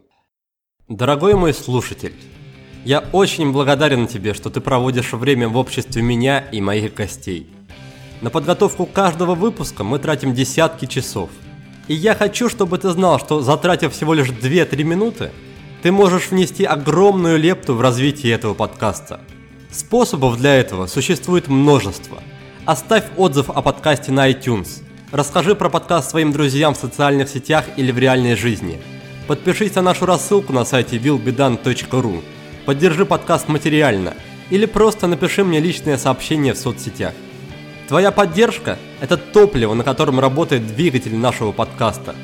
Дорогой 0.88 1.36
мой 1.36 1.54
слушатель, 1.54 2.14
я 2.84 3.04
очень 3.14 3.52
благодарен 3.52 4.08
тебе, 4.08 4.34
что 4.34 4.50
ты 4.50 4.62
проводишь 4.62 5.14
время 5.14 5.48
в 5.48 5.58
обществе 5.58 6.02
меня 6.02 6.40
и 6.40 6.62
моих 6.62 6.94
гостей. 6.94 7.48
На 8.22 8.30
подготовку 8.30 8.86
каждого 8.86 9.36
выпуска 9.36 9.84
мы 9.84 10.00
тратим 10.00 10.34
десятки 10.34 10.86
часов. 10.86 11.30
И 11.88 11.94
я 11.94 12.16
хочу, 12.16 12.50
чтобы 12.50 12.78
ты 12.78 12.90
знал, 12.90 13.20
что 13.20 13.42
затратив 13.42 13.94
всего 13.94 14.14
лишь 14.14 14.30
2-3 14.30 14.84
минуты, 14.84 15.32
ты 15.82 15.92
можешь 15.92 16.32
внести 16.32 16.64
огромную 16.64 17.38
лепту 17.38 17.76
в 17.76 17.82
развитие 17.82 18.34
этого 18.34 18.54
подкаста. 18.54 19.22
Способов 19.72 20.38
для 20.38 20.56
этого 20.56 20.88
существует 20.88 21.48
множество. 21.48 22.22
Оставь 22.66 23.06
отзыв 23.18 23.50
о 23.50 23.62
подкасте 23.62 24.12
на 24.12 24.32
iTunes. 24.32 24.84
Расскажи 25.12 25.56
про 25.56 25.70
подкаст 25.70 26.10
своим 26.10 26.32
друзьям 26.32 26.74
в 26.74 26.78
социальных 26.78 27.30
сетях 27.30 27.66
или 27.78 27.92
в 27.92 27.98
реальной 27.98 28.36
жизни. 28.36 28.82
Подпишись 29.28 29.76
на 29.76 29.82
нашу 29.82 30.06
рассылку 30.06 30.54
на 30.54 30.66
сайте 30.66 30.98
willbedan.ru. 30.98 32.24
Поддержи 32.66 33.06
подкаст 33.06 33.48
материально. 33.48 34.14
Или 34.50 34.66
просто 34.66 35.08
напиши 35.08 35.44
мне 35.44 35.60
личное 35.60 35.98
сообщение 35.98 36.54
в 36.54 36.58
соцсетях. 36.58 37.14
Твоя 37.88 38.12
поддержка– 38.12 38.80
это 39.02 39.18
топливо, 39.18 39.74
на 39.76 39.84
котором 39.84 40.20
работает 40.20 40.66
двигатель 40.76 41.16
нашего 41.16 41.52
подкаста. 41.52 42.16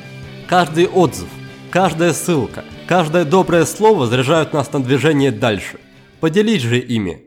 Каждый 0.48 0.86
отзыв, 0.86 1.28
каждая 1.70 2.12
ссылка, 2.12 2.64
каждое 2.92 3.24
доброе 3.24 3.64
слово 3.64 4.06
заряжают 4.06 4.52
нас 4.52 4.70
на 4.70 4.82
движение 4.84 5.32
дальше. 5.32 5.80
Поделись 6.20 6.60
же 6.60 6.78
ими. 6.78 7.26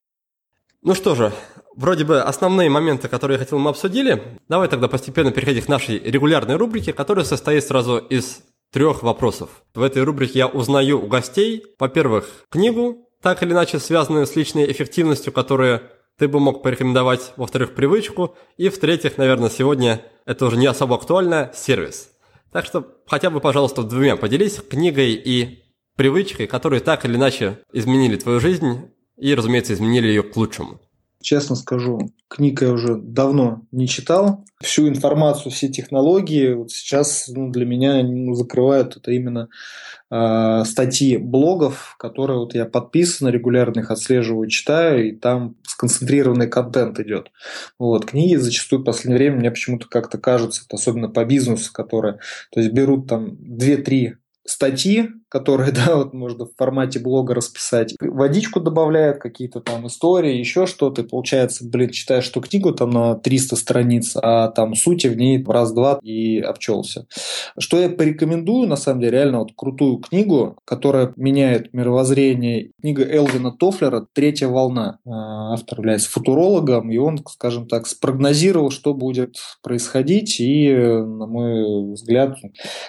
Ну 0.84 0.94
что 0.94 1.16
же, 1.16 1.32
вроде 1.76 2.06
бы 2.06 2.22
основные 2.22 2.70
моменты, 2.70 3.08
которые 3.08 3.40
я 3.40 3.44
хотел, 3.44 3.58
мы 3.58 3.72
обсудили. 3.72 4.22
Давай 4.48 4.68
тогда 4.68 4.88
постепенно 4.88 5.32
переходить 5.32 5.66
к 5.66 5.68
нашей 5.68 5.98
регулярной 5.98 6.58
рубрике, 6.58 6.94
которая 6.94 7.26
состоит 7.26 7.64
сразу 7.64 7.98
из 7.98 8.44
трех 8.72 9.02
вопросов. 9.02 9.64
В 9.74 9.82
этой 9.82 10.04
рубрике 10.04 10.38
я 10.38 10.48
узнаю 10.48 11.04
у 11.04 11.08
гостей, 11.08 11.64
во-первых, 11.80 12.30
книгу, 12.52 13.10
так 13.24 13.42
или 13.42 13.52
иначе 13.52 13.80
связанную 13.80 14.28
с 14.28 14.36
личной 14.36 14.72
эффективностью, 14.72 15.34
которая 15.34 15.82
ты 16.20 16.28
бы 16.28 16.40
мог 16.40 16.62
порекомендовать, 16.62 17.34
во-вторых, 17.38 17.74
привычку, 17.74 18.36
и 18.58 18.70
в-третьих, 18.70 19.18
наверное, 19.18 19.50
сегодня 19.50 20.04
это 20.28 20.46
уже 20.46 20.58
не 20.58 20.68
особо 20.68 20.96
актуально, 20.96 21.52
сервис. 21.56 22.12
Так 22.56 22.66
что 22.66 22.88
хотя 23.06 23.30
бы, 23.30 23.42
пожалуйста, 23.42 23.84
двумя 23.84 24.16
поделись 24.16 24.62
книгой 24.62 25.12
и 25.12 25.66
привычкой, 25.98 26.48
которые 26.48 26.80
так 26.80 27.04
или 27.04 27.18
иначе 27.18 27.60
изменили 27.74 28.16
твою 28.16 28.40
жизнь 28.40 28.94
и, 29.18 29.36
разумеется, 29.36 29.74
изменили 29.74 30.08
ее 30.08 30.24
к 30.24 30.38
лучшему. 30.38 30.80
Честно 31.26 31.56
скажу, 31.56 32.12
книг 32.28 32.62
я 32.62 32.70
уже 32.70 32.98
давно 32.98 33.64
не 33.72 33.88
читал. 33.88 34.46
Всю 34.62 34.88
информацию, 34.88 35.52
все 35.52 35.70
технологии 35.70 36.54
вот 36.54 36.70
сейчас 36.70 37.28
ну, 37.30 37.50
для 37.50 37.66
меня 37.66 38.04
ну, 38.04 38.36
закрывают 38.36 38.96
это 38.96 39.10
именно 39.10 39.50
э, 40.12 40.64
статьи 40.66 41.18
блогов, 41.18 41.96
которые 41.98 42.38
вот 42.38 42.54
я 42.54 42.66
подписан, 42.66 43.28
регулярно 43.30 43.80
их 43.80 43.90
отслеживаю, 43.90 44.48
читаю, 44.50 45.10
и 45.10 45.16
там 45.16 45.56
сконцентрированный 45.64 46.48
контент 46.48 47.00
идет. 47.00 47.32
Вот. 47.80 48.06
Книги 48.06 48.36
зачастую 48.36 48.84
в 48.84 48.86
последнее 48.86 49.18
время 49.18 49.38
мне 49.38 49.50
почему-то 49.50 49.88
как-то 49.88 50.20
кажутся, 50.20 50.62
особенно 50.70 51.10
по 51.10 51.26
бизнесу, 51.26 51.74
которые 51.74 52.20
то 52.52 52.60
есть 52.60 52.72
берут 52.72 53.10
там 53.10 53.30
2-3 53.30 54.18
статьи, 54.46 55.10
которые, 55.30 55.72
да, 55.86 55.96
вот 55.96 56.14
можно 56.14 56.46
в 56.46 56.52
формате 56.58 57.00
блога 57.00 57.34
расписать. 57.34 57.96
Водичку 58.00 58.60
добавляют, 58.60 59.20
какие-то 59.20 59.60
там 59.60 59.88
истории, 59.88 60.38
еще 60.38 60.66
что-то. 60.66 61.02
И 61.02 61.08
получается, 61.08 61.66
блин, 61.68 61.90
читаешь 61.90 62.26
что 62.26 62.42
книгу 62.42 62.72
там 62.74 62.90
на 62.90 63.16
300 63.16 63.56
страниц, 63.56 64.16
а 64.16 64.50
там 64.50 64.76
сути 64.76 65.08
в 65.08 65.18
ней 65.18 65.44
раз-два 65.46 66.00
и 66.02 66.40
обчелся. 66.40 67.06
Что 67.60 67.80
я 67.80 67.90
порекомендую, 67.90 68.68
на 68.68 68.76
самом 68.76 69.02
деле, 69.02 69.12
реально 69.12 69.40
вот 69.40 69.52
крутую 69.56 69.98
книгу, 69.98 70.58
которая 70.66 71.14
меняет 71.16 71.74
мировоззрение. 71.74 72.72
Книга 72.82 73.04
Элвина 73.04 73.52
Тофлера 73.52 74.06
«Третья 74.14 74.48
волна». 74.48 75.00
А, 75.06 75.54
автор 75.54 75.80
является 75.80 76.10
футурологом, 76.10 76.92
и 76.92 76.98
он, 76.98 77.20
скажем 77.28 77.68
так, 77.68 77.88
спрогнозировал, 77.88 78.72
что 78.72 78.94
будет 78.94 79.38
происходить, 79.62 80.40
и, 80.40 80.72
на 80.74 81.28
мой 81.28 81.94
взгляд, 81.94 82.38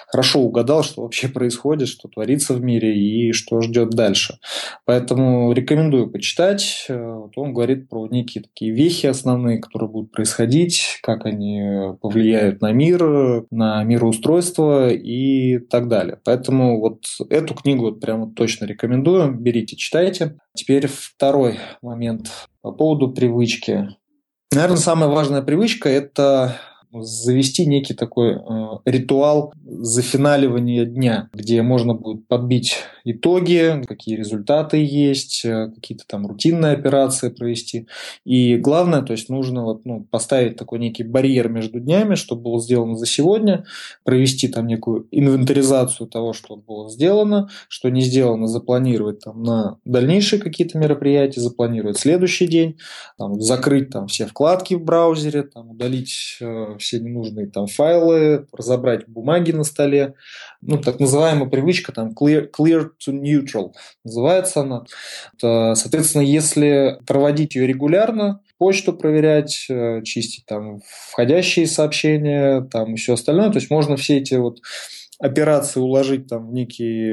хорошо 0.07 0.39
угадал, 0.39 0.83
что 0.83 1.01
вообще 1.01 1.27
происходит, 1.27 1.87
что 1.87 2.07
творится 2.07 2.26
творится 2.27 2.53
в 2.53 2.61
мире 2.61 2.93
и 2.93 3.31
что 3.31 3.61
ждет 3.61 3.91
дальше. 3.91 4.37
Поэтому 4.85 5.53
рекомендую 5.53 6.11
почитать. 6.11 6.85
Вот 6.89 7.31
он 7.37 7.53
говорит 7.53 7.87
про 7.87 8.05
некие 8.07 8.43
такие 8.43 8.73
вехи 8.73 9.05
основные, 9.07 9.59
которые 9.59 9.89
будут 9.89 10.11
происходить, 10.11 10.99
как 11.01 11.25
они 11.25 11.95
повлияют 12.01 12.61
на 12.61 12.73
мир, 12.73 13.45
на 13.49 13.83
мироустройство 13.83 14.89
и 14.89 15.59
так 15.59 15.87
далее. 15.87 16.19
Поэтому 16.25 16.81
вот 16.81 17.03
эту 17.29 17.53
книгу 17.53 17.85
вот 17.85 18.01
прямо 18.01 18.29
точно 18.29 18.65
рекомендую. 18.65 19.33
Берите, 19.33 19.77
читайте. 19.77 20.37
Теперь 20.53 20.87
второй 20.87 21.59
момент 21.81 22.29
по 22.61 22.73
поводу 22.73 23.09
привычки. 23.13 23.87
Наверное, 24.53 24.77
самая 24.77 25.09
важная 25.09 25.41
привычка– 25.41 25.87
это 25.89 26.57
завести 26.91 27.65
некий 27.65 27.93
такой 27.93 28.35
э, 28.35 28.67
ритуал 28.85 29.53
зафиналивания 29.65 30.85
дня, 30.85 31.29
где 31.33 31.61
можно 31.61 31.93
будет 31.93 32.27
подбить 32.27 32.77
итоги, 33.11 33.81
какие 33.87 34.15
результаты 34.15 34.77
есть, 34.77 35.45
э, 35.45 35.71
какие-то 35.73 36.05
там 36.07 36.27
рутинные 36.27 36.73
операции 36.73 37.29
провести. 37.29 37.87
И 38.25 38.57
главное, 38.57 39.01
то 39.01 39.13
есть 39.13 39.29
нужно 39.29 39.63
вот, 39.63 39.85
ну, 39.85 40.03
поставить 40.09 40.57
такой 40.57 40.79
некий 40.79 41.03
барьер 41.03 41.49
между 41.49 41.79
днями, 41.79 42.15
что 42.15 42.35
было 42.35 42.59
сделано 42.59 42.95
за 42.95 43.05
сегодня, 43.05 43.65
провести 44.03 44.47
там 44.47 44.67
некую 44.67 45.07
инвентаризацию 45.11 46.07
того, 46.07 46.33
что 46.33 46.55
было 46.55 46.89
сделано, 46.89 47.49
что 47.67 47.89
не 47.89 48.01
сделано, 48.01 48.47
запланировать 48.47 49.19
там 49.19 49.43
на 49.43 49.77
дальнейшие 49.85 50.41
какие-то 50.41 50.77
мероприятия, 50.77 51.41
запланировать 51.41 51.97
следующий 51.97 52.47
день, 52.47 52.77
там, 53.17 53.39
закрыть 53.41 53.89
там 53.89 54.07
все 54.07 54.25
вкладки 54.25 54.73
в 54.73 54.83
браузере, 54.83 55.43
там, 55.43 55.71
удалить 55.71 56.37
э, 56.41 56.75
все 56.79 56.99
ненужные 56.99 57.47
там 57.47 57.67
файлы, 57.67 58.47
разобрать 58.51 59.07
бумаги 59.07 59.51
на 59.51 59.63
столе. 59.63 60.15
Ну, 60.61 60.77
так 60.77 60.99
называемая 60.99 61.49
привычка 61.49 61.91
там 61.91 62.13
clear, 62.19 62.49
clear 62.51 62.89
to 63.05 63.13
neutral 63.13 63.73
называется 64.03 64.61
она. 64.61 64.85
Соответственно, 65.39 66.23
если 66.23 66.99
проводить 67.05 67.55
ее 67.55 67.67
регулярно, 67.67 68.41
почту 68.57 68.93
проверять, 68.93 69.67
э, 69.69 70.01
чистить 70.03 70.45
там 70.45 70.79
входящие 71.11 71.67
сообщения, 71.67 72.61
там 72.61 72.95
все 72.95 73.13
остальное, 73.13 73.49
то 73.49 73.57
есть 73.57 73.69
можно 73.69 73.97
все 73.97 74.17
эти 74.17 74.33
вот 74.35 74.59
операции 75.19 75.79
уложить 75.79 76.27
там 76.27 76.47
в 76.47 76.53
некий 76.53 77.11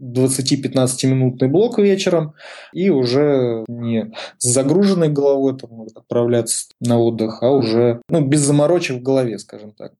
20-15 0.00 1.06
минутный 1.06 1.48
блок 1.48 1.78
вечером 1.78 2.34
и 2.72 2.90
уже 2.90 3.64
не 3.68 4.12
с 4.38 4.44
загруженной 4.44 5.08
головой 5.08 5.56
там, 5.58 5.82
отправляться 5.94 6.66
на 6.80 6.98
отдых, 6.98 7.42
а 7.42 7.50
уже 7.50 8.00
ну, 8.08 8.24
без 8.24 8.40
заморочек 8.40 8.98
в 8.98 9.02
голове, 9.02 9.38
скажем 9.38 9.72
так. 9.72 9.92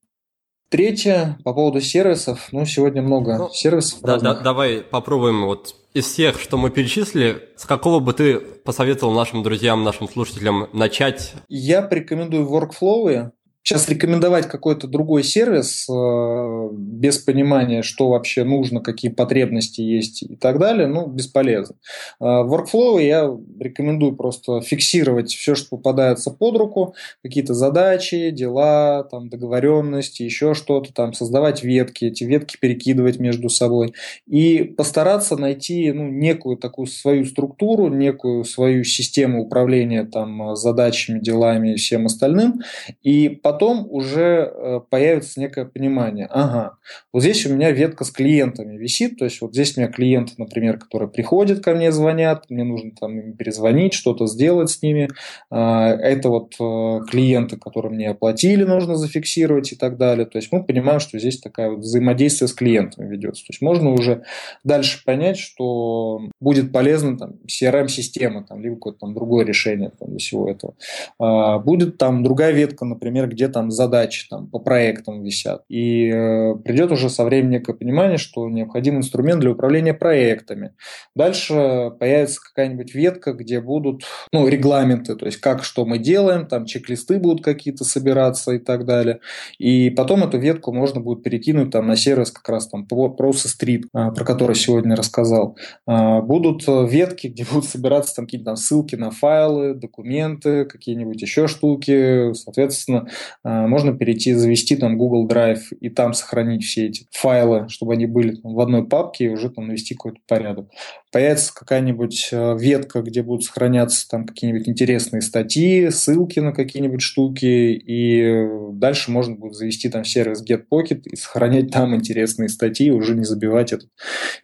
Третье, 0.70 1.38
по 1.44 1.54
поводу 1.54 1.80
сервисов. 1.80 2.48
Ну, 2.52 2.66
сегодня 2.66 3.00
много 3.00 3.38
ну, 3.38 3.48
сервисов. 3.50 4.00
Да, 4.02 4.18
да, 4.18 4.34
давай 4.34 4.82
попробуем 4.82 5.46
вот 5.46 5.74
из 5.94 6.04
всех, 6.06 6.38
что 6.38 6.58
мы 6.58 6.70
перечислили, 6.70 7.48
с 7.56 7.64
какого 7.64 8.00
бы 8.00 8.12
ты 8.12 8.38
посоветовал 8.38 9.14
нашим 9.14 9.42
друзьям, 9.42 9.82
нашим 9.82 10.08
слушателям 10.08 10.68
начать? 10.74 11.32
Я 11.48 11.80
порекомендую 11.80 12.46
workflow. 12.46 13.30
Сейчас 13.68 13.86
рекомендовать 13.86 14.48
какой-то 14.48 14.86
другой 14.86 15.22
сервис 15.22 15.86
э, 15.90 16.68
без 16.72 17.18
понимания, 17.18 17.82
что 17.82 18.08
вообще 18.08 18.42
нужно, 18.42 18.80
какие 18.80 19.10
потребности 19.10 19.82
есть 19.82 20.22
и 20.22 20.36
так 20.36 20.58
далее, 20.58 20.86
ну, 20.86 21.06
бесполезно. 21.06 21.76
Э, 22.18 22.24
Workflow 22.24 22.98
я 22.98 23.30
рекомендую 23.60 24.16
просто 24.16 24.62
фиксировать 24.62 25.34
все, 25.34 25.54
что 25.54 25.76
попадается 25.76 26.30
под 26.30 26.56
руку, 26.56 26.94
какие-то 27.22 27.52
задачи, 27.52 28.30
дела, 28.30 29.04
там, 29.04 29.28
договоренности, 29.28 30.22
еще 30.22 30.54
что-то, 30.54 30.94
там, 30.94 31.12
создавать 31.12 31.62
ветки, 31.62 32.06
эти 32.06 32.24
ветки 32.24 32.56
перекидывать 32.58 33.18
между 33.18 33.50
собой 33.50 33.92
и 34.26 34.64
постараться 34.64 35.36
найти 35.36 35.92
ну, 35.92 36.08
некую 36.08 36.56
такую 36.56 36.86
свою 36.86 37.26
структуру, 37.26 37.88
некую 37.88 38.44
свою 38.44 38.84
систему 38.84 39.42
управления 39.42 40.04
там, 40.04 40.56
задачами, 40.56 41.18
делами 41.18 41.74
и 41.74 41.76
всем 41.76 42.06
остальным, 42.06 42.62
и 43.02 43.28
потом 43.28 43.57
потом 43.58 43.88
уже 43.90 44.52
э, 44.54 44.80
появится 44.88 45.40
некое 45.40 45.64
понимание, 45.64 46.26
ага, 46.30 46.76
вот 47.12 47.22
здесь 47.22 47.44
у 47.44 47.52
меня 47.52 47.72
ветка 47.72 48.04
с 48.04 48.12
клиентами 48.12 48.76
висит, 48.76 49.18
то 49.18 49.24
есть 49.24 49.40
вот 49.40 49.52
здесь 49.52 49.76
у 49.76 49.80
меня 49.80 49.90
клиенты, 49.90 50.34
например, 50.38 50.78
которые 50.78 51.08
приходят 51.08 51.60
ко 51.60 51.74
мне, 51.74 51.90
звонят, 51.90 52.44
мне 52.50 52.62
нужно 52.62 52.92
там 52.92 53.18
им 53.18 53.32
перезвонить, 53.36 53.94
что-то 53.94 54.28
сделать 54.28 54.70
с 54.70 54.80
ними, 54.80 55.08
а, 55.50 55.88
это 55.88 56.28
вот 56.28 56.54
э, 56.60 57.00
клиенты, 57.10 57.56
которые 57.56 57.92
мне 57.92 58.10
оплатили, 58.10 58.62
нужно 58.62 58.94
зафиксировать 58.94 59.72
и 59.72 59.76
так 59.76 59.96
далее, 59.96 60.24
то 60.24 60.38
есть 60.38 60.52
мы 60.52 60.62
понимаем, 60.62 61.00
что 61.00 61.18
здесь 61.18 61.40
такая 61.40 61.70
вот 61.70 61.80
взаимодействие 61.80 62.46
с 62.46 62.52
клиентами 62.52 63.08
ведется, 63.10 63.42
то 63.42 63.50
есть 63.50 63.60
можно 63.60 63.90
уже 63.90 64.22
дальше 64.62 65.02
понять, 65.04 65.38
что 65.38 66.20
будет 66.40 66.70
полезно 66.70 67.18
там 67.18 67.34
CRM-система, 67.48 68.44
там, 68.44 68.60
либо 68.60 68.76
какое-то 68.76 69.00
там 69.00 69.14
другое 69.14 69.44
решение 69.44 69.90
там, 69.98 70.10
для 70.10 70.18
всего 70.18 70.48
этого. 70.48 70.74
А, 71.18 71.58
будет 71.58 71.98
там 71.98 72.22
другая 72.22 72.52
ветка, 72.52 72.84
например, 72.84 73.26
где 73.38 73.46
там 73.48 73.70
задачи 73.70 74.26
там, 74.28 74.48
по 74.48 74.58
проектам 74.58 75.22
висят. 75.22 75.62
И 75.68 76.10
э, 76.10 76.56
придет 76.64 76.90
уже 76.90 77.08
со 77.08 77.24
временем 77.24 77.62
понимание, 77.62 78.18
что 78.18 78.48
необходим 78.48 78.96
инструмент 78.96 79.40
для 79.40 79.52
управления 79.52 79.94
проектами. 79.94 80.72
Дальше 81.14 81.92
появится 82.00 82.40
какая-нибудь 82.40 82.94
ветка, 82.96 83.32
где 83.34 83.60
будут 83.60 84.02
ну, 84.32 84.48
регламенты, 84.48 85.14
то 85.14 85.24
есть 85.24 85.38
как, 85.38 85.62
что 85.62 85.84
мы 85.84 85.98
делаем, 85.98 86.46
там 86.46 86.66
чек-листы 86.66 87.20
будут 87.20 87.44
какие-то 87.44 87.84
собираться 87.84 88.52
и 88.52 88.58
так 88.58 88.84
далее. 88.84 89.20
И 89.58 89.90
потом 89.90 90.24
эту 90.24 90.38
ветку 90.38 90.72
можно 90.72 91.00
будет 91.00 91.22
перекинуть 91.22 91.70
там, 91.70 91.86
на 91.86 91.94
сервис 91.94 92.32
как 92.32 92.48
раз 92.48 92.66
там 92.66 92.88
Process 92.90 93.52
Street, 93.60 93.84
а, 93.92 94.10
про 94.10 94.24
который 94.24 94.56
сегодня 94.56 94.96
рассказал. 94.96 95.56
А, 95.86 96.20
будут 96.22 96.64
ветки, 96.66 97.28
где 97.28 97.44
будут 97.44 97.66
собираться 97.66 98.16
там 98.16 98.24
какие-то 98.24 98.46
там 98.46 98.56
ссылки 98.56 98.96
на 98.96 99.12
файлы, 99.12 99.74
документы, 99.74 100.64
какие-нибудь 100.64 101.22
еще 101.22 101.46
штуки. 101.46 102.32
Соответственно, 102.34 103.06
можно 103.44 103.96
перейти, 103.96 104.34
завести 104.34 104.76
там 104.76 104.98
Google 104.98 105.28
Drive 105.28 105.62
и 105.80 105.88
там 105.88 106.14
сохранить 106.14 106.64
все 106.64 106.86
эти 106.86 107.06
файлы, 107.12 107.68
чтобы 107.68 107.94
они 107.94 108.06
были 108.06 108.36
там, 108.36 108.54
в 108.54 108.60
одной 108.60 108.86
папке 108.86 109.26
и 109.26 109.28
уже 109.28 109.50
там 109.50 109.68
навести 109.68 109.94
какой-то 109.94 110.18
порядок 110.26 110.68
появится 111.10 111.54
какая-нибудь 111.54 112.28
э, 112.32 112.56
ветка, 112.58 113.00
где 113.00 113.22
будут 113.22 113.44
сохраняться 113.44 114.06
там 114.08 114.26
какие-нибудь 114.26 114.68
интересные 114.68 115.22
статьи, 115.22 115.88
ссылки 115.90 116.40
на 116.40 116.52
какие-нибудь 116.52 117.00
штуки, 117.00 117.46
и 117.46 118.46
дальше 118.72 119.10
можно 119.10 119.34
будет 119.34 119.54
завести 119.54 119.88
там 119.88 120.04
сервис 120.04 120.44
GetPocket 120.44 121.02
и 121.04 121.16
сохранять 121.16 121.70
там 121.70 121.94
интересные 121.94 122.48
статьи, 122.48 122.88
и 122.88 122.90
уже 122.90 123.14
не 123.14 123.24
забивать 123.24 123.72
этот 123.72 123.88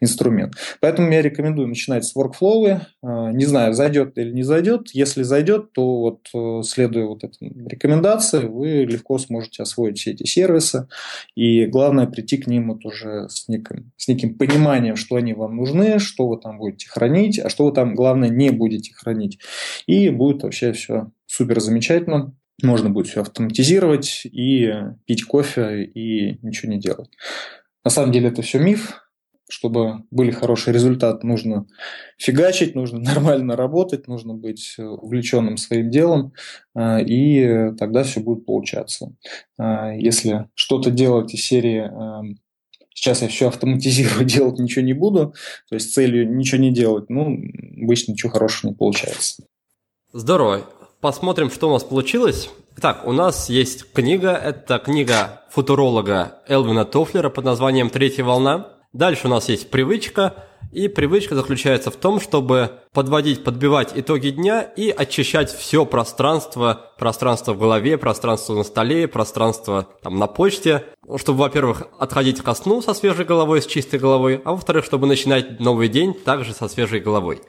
инструмент. 0.01 0.55
Поэтому 0.81 1.11
я 1.11 1.21
рекомендую 1.21 1.67
начинать 1.67 2.05
с 2.05 2.15
workflow. 2.15 2.81
Э, 3.03 3.31
не 3.31 3.45
знаю, 3.45 3.73
зайдет 3.73 4.17
или 4.17 4.31
не 4.31 4.43
зайдет. 4.43 4.89
Если 4.93 5.21
зайдет, 5.21 5.71
то 5.73 5.99
вот 5.99 6.27
э, 6.33 6.63
следуя 6.63 7.05
вот 7.05 7.23
этой 7.23 7.49
рекомендации, 7.67 8.45
вы 8.45 8.74
легко 8.83 9.17
сможете 9.17 9.63
освоить 9.63 9.97
все 9.97 10.11
эти 10.11 10.23
сервисы, 10.25 10.87
и 11.35 11.65
главное 11.65 12.07
прийти 12.07 12.37
к 12.37 12.47
ним 12.47 12.73
вот 12.73 12.85
уже 12.85 13.29
с 13.29 13.47
неким, 13.47 13.91
с 13.97 14.07
неким 14.07 14.35
пониманием, 14.35 14.95
что 14.95 15.15
они 15.15 15.33
вам 15.33 15.55
нужны, 15.55 15.99
что 15.99 16.27
вы 16.27 16.37
там 16.37 16.57
будете 16.57 16.89
хранить, 16.89 17.39
а 17.39 17.49
что 17.49 17.65
вы 17.65 17.71
там, 17.71 17.95
главное, 17.95 18.29
не 18.29 18.49
будете 18.49 18.93
хранить. 18.93 19.39
И 19.87 20.09
будет 20.09 20.43
вообще 20.43 20.73
все 20.73 21.11
супер 21.25 21.59
замечательно. 21.61 22.35
Можно 22.63 22.89
будет 22.89 23.07
все 23.07 23.21
автоматизировать 23.21 24.21
и 24.25 24.71
пить 25.05 25.23
кофе 25.23 25.83
и 25.83 26.39
ничего 26.41 26.71
не 26.71 26.79
делать. 26.79 27.09
На 27.83 27.91
самом 27.91 28.11
деле 28.11 28.29
это 28.29 28.41
все 28.41 28.59
миф. 28.59 29.04
Чтобы 29.47 30.03
были 30.09 30.31
хорошие 30.31 30.73
результаты, 30.73 31.25
нужно 31.27 31.67
фигачить, 32.17 32.75
нужно 32.75 32.99
нормально 33.13 33.55
работать, 33.55 34.07
нужно 34.07 34.33
быть 34.33 34.75
увлеченным 34.77 35.57
своим 35.57 35.89
делом, 35.89 36.33
а, 36.73 36.99
и 36.99 37.75
тогда 37.75 38.03
все 38.03 38.19
будет 38.19 38.45
получаться. 38.45 39.13
А, 39.57 39.93
если 39.93 40.49
что-то 40.55 40.91
делать 40.91 41.33
из 41.33 41.45
серии 41.45 41.91
сейчас 42.95 43.21
я 43.21 43.27
все 43.27 43.49
автоматизирую, 43.49 44.25
делать 44.25 44.57
ничего 44.57 44.83
не 44.83 44.93
буду, 44.93 45.35
то 45.69 45.75
есть 45.75 45.93
целью 45.93 46.33
ничего 46.33 46.59
не 46.59 46.71
делать, 46.71 47.09
ну, 47.09 47.37
обычно 47.81 48.13
ничего 48.13 48.31
хорошего 48.31 48.71
не 48.71 48.75
получается. 48.75 49.43
Здорово. 50.11 50.61
Посмотрим, 51.01 51.51
что 51.51 51.69
у 51.69 51.73
нас 51.73 51.83
получилось. 51.83 52.49
Итак, 52.77 53.05
у 53.05 53.11
нас 53.11 53.49
есть 53.49 53.91
книга, 53.93 54.31
это 54.31 54.79
книга 54.79 55.43
футуролога 55.51 56.41
Элвина 56.47 56.83
Тофлера 56.83 57.29
под 57.29 57.45
названием 57.45 57.89
«Третья 57.89 58.23
волна». 58.23 58.74
Дальше 58.95 59.27
у 59.27 59.29
нас 59.29 59.49
есть 59.49 59.71
привычка, 59.71 60.45
и 60.71 60.87
привычка 60.87 61.35
заключается 61.35 61.91
в 61.91 61.97
том, 61.97 62.21
чтобы 62.21 62.79
подводить, 62.93 63.43
подбивать 63.43 63.91
итоги 63.93 64.29
дня 64.29 64.61
и 64.61 64.89
очищать 64.89 65.51
все 65.51 65.85
пространство, 65.85 66.93
пространство 66.97 67.51
в 67.51 67.59
голове, 67.59 67.97
пространство 67.97 68.55
на 68.55 68.63
столе, 68.63 69.09
пространство 69.09 69.89
там 70.01 70.17
на 70.17 70.27
почте, 70.27 70.85
чтобы, 71.17 71.39
во-первых, 71.39 71.83
отходить 71.99 72.41
ко 72.41 72.53
сну 72.53 72.81
со 72.81 72.93
свежей 72.93 73.25
головой, 73.25 73.61
с 73.61 73.65
чистой 73.65 73.99
головой, 73.99 74.41
а 74.45 74.51
во-вторых, 74.51 74.85
чтобы 74.85 75.07
начинать 75.07 75.59
новый 75.59 75.89
день 75.89 76.13
также 76.13 76.53
со 76.53 76.69
свежей 76.69 77.01
головой. 77.01 77.41